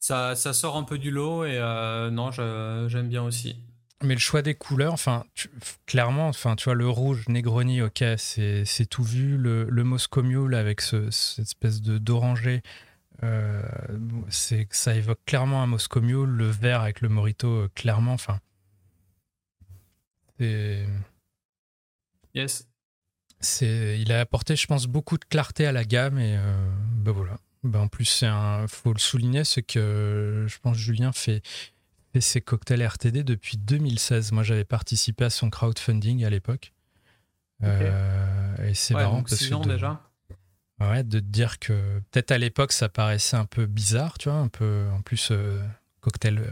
ça, 0.00 0.34
ça, 0.34 0.52
sort 0.52 0.76
un 0.76 0.82
peu 0.82 0.98
du 0.98 1.10
lot 1.10 1.44
et 1.44 1.56
euh, 1.56 2.10
non, 2.10 2.30
j'aime 2.30 3.08
bien 3.08 3.22
aussi. 3.22 3.56
Mais 4.04 4.14
le 4.14 4.20
choix 4.20 4.42
des 4.42 4.54
couleurs, 4.54 4.92
enfin, 4.92 5.24
clairement, 5.86 6.28
enfin, 6.28 6.56
tu 6.56 6.64
vois, 6.64 6.74
le 6.74 6.88
rouge, 6.88 7.24
Negroni, 7.28 7.82
ok, 7.82 8.04
c'est 8.16 8.86
tout 8.88 9.04
vu. 9.04 9.36
Le, 9.36 9.64
le 9.64 9.84
Moscow 9.84 10.22
Mule 10.22 10.54
avec 10.54 10.80
ce, 10.80 11.10
cette 11.10 11.46
espèce 11.46 11.80
de 11.80 11.98
d'oranger, 11.98 12.62
euh, 13.22 13.62
c'est 14.28 14.66
ça 14.70 14.94
évoque 14.94 15.20
clairement 15.26 15.62
un 15.62 15.66
Moscow 15.66 16.00
Mule. 16.00 16.28
Le 16.28 16.46
vert 16.46 16.82
avec 16.82 17.00
le 17.00 17.08
Morito, 17.08 17.48
euh, 17.48 17.68
clairement, 17.74 18.12
enfin. 18.12 18.40
C'est. 20.38 20.86
Yes 22.34 22.66
il 23.60 24.12
a 24.12 24.20
apporté, 24.20 24.56
je 24.56 24.66
pense, 24.66 24.86
beaucoup 24.86 25.18
de 25.18 25.24
clarté 25.24 25.66
à 25.66 25.72
la 25.72 25.84
gamme 25.84 26.18
et 26.18 26.36
euh, 26.36 26.70
ben 26.96 27.12
voilà. 27.12 27.36
Ben 27.62 27.80
en 27.80 27.88
plus, 27.88 28.04
c'est 28.04 28.26
un, 28.26 28.66
faut 28.68 28.92
le 28.92 28.98
souligner, 28.98 29.44
c'est 29.44 29.62
que 29.62 30.44
je 30.46 30.58
pense 30.58 30.76
Julien 30.76 31.12
fait, 31.12 31.42
fait 32.14 32.20
ses 32.20 32.40
cocktails 32.40 32.86
RTD 32.86 33.24
depuis 33.24 33.56
2016. 33.58 34.32
Moi, 34.32 34.42
j'avais 34.42 34.64
participé 34.64 35.24
à 35.24 35.30
son 35.30 35.50
crowdfunding 35.50 36.24
à 36.24 36.30
l'époque. 36.30 36.72
Euh, 37.62 38.56
et 38.68 38.74
c'est 38.74 38.94
marrant 38.94 39.22
parce 39.22 39.46
que 39.46 39.54
de, 39.54 39.68
déjà. 39.68 40.00
Ouais, 40.80 41.02
de 41.02 41.18
te 41.18 41.24
dire 41.24 41.58
que 41.58 42.00
peut-être 42.10 42.30
à 42.30 42.38
l'époque 42.38 42.72
ça 42.72 42.88
paraissait 42.88 43.36
un 43.36 43.46
peu 43.46 43.66
bizarre, 43.66 44.18
tu 44.18 44.28
vois, 44.28 44.38
un 44.38 44.48
peu. 44.48 44.86
En 44.92 45.02
plus, 45.02 45.28
euh, 45.30 45.60
cocktail, 46.00 46.42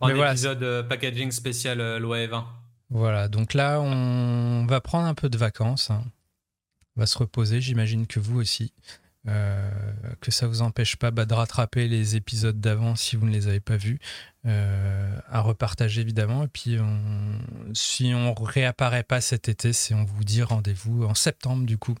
On 0.00 0.08
un 0.08 0.14
voilà. 0.14 0.32
épisode 0.32 0.88
packaging 0.88 1.30
spécial 1.30 1.98
loi 1.98 2.26
20 2.26 2.46
Voilà, 2.90 3.28
donc 3.28 3.54
là, 3.54 3.80
on 3.80 4.66
va 4.66 4.80
prendre 4.80 5.06
un 5.06 5.14
peu 5.14 5.28
de 5.28 5.38
vacances. 5.38 5.90
Hein. 5.90 6.04
On 6.96 7.00
va 7.00 7.06
se 7.06 7.18
reposer, 7.18 7.60
j'imagine 7.60 8.06
que 8.06 8.18
vous 8.20 8.40
aussi. 8.40 8.72
Euh, 9.26 9.70
que 10.20 10.30
ça 10.30 10.46
vous 10.46 10.62
empêche 10.62 10.96
pas 10.96 11.10
bah, 11.10 11.26
de 11.26 11.34
rattraper 11.34 11.86
les 11.86 12.16
épisodes 12.16 12.60
d'avant 12.60 12.96
si 12.96 13.16
vous 13.16 13.26
ne 13.26 13.32
les 13.32 13.46
avez 13.46 13.60
pas 13.60 13.76
vus, 13.76 13.98
euh, 14.46 15.18
à 15.28 15.40
repartager 15.40 16.00
évidemment. 16.00 16.44
Et 16.44 16.48
puis, 16.48 16.78
si 17.74 18.12
on 18.14 18.32
réapparaît 18.34 19.02
pas 19.02 19.20
cet 19.20 19.48
été, 19.48 19.72
c'est 19.72 19.94
on 19.94 20.04
vous 20.04 20.24
dit 20.24 20.42
rendez-vous 20.42 21.04
en 21.04 21.14
septembre 21.14 21.66
du 21.66 21.78
coup. 21.78 21.96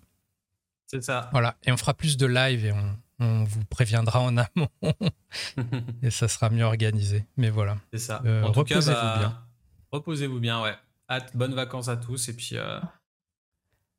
C'est 0.86 1.02
ça. 1.02 1.28
Voilà, 1.32 1.56
et 1.64 1.72
on 1.72 1.76
fera 1.76 1.92
plus 1.92 2.16
de 2.16 2.26
live 2.26 2.64
et 2.64 2.72
on, 2.72 2.96
on 3.18 3.44
vous 3.44 3.64
préviendra 3.64 4.20
en 4.20 4.36
amont 4.36 4.68
et 6.02 6.10
ça 6.10 6.28
sera 6.28 6.50
mieux 6.50 6.64
organisé. 6.64 7.26
Mais 7.36 7.50
voilà. 7.50 7.78
C'est 7.92 7.98
ça. 7.98 8.22
Euh, 8.24 8.44
reposez-vous 8.44 8.92
bah, 8.92 9.18
bien. 9.18 9.42
Reposez-vous 9.90 10.40
bien, 10.40 10.62
ouais. 10.62 10.74
Hâte, 11.10 11.36
bonnes 11.36 11.54
vacances 11.54 11.88
à 11.88 11.96
tous 11.96 12.28
et 12.28 12.34
puis 12.34 12.56
à 12.58 12.92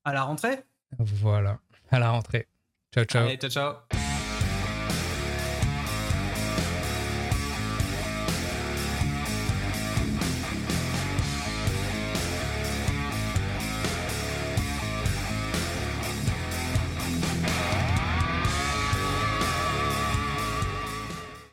la 0.06 0.24
rentrée. 0.24 0.64
Voilà, 0.98 1.60
à 1.92 2.00
la 2.00 2.12
rentrée. 2.12 2.48
Ciao, 2.94 3.06
ciao. 3.06 3.26
Allez, 3.26 3.38
ciao, 3.38 3.50
ciao. 3.50 4.00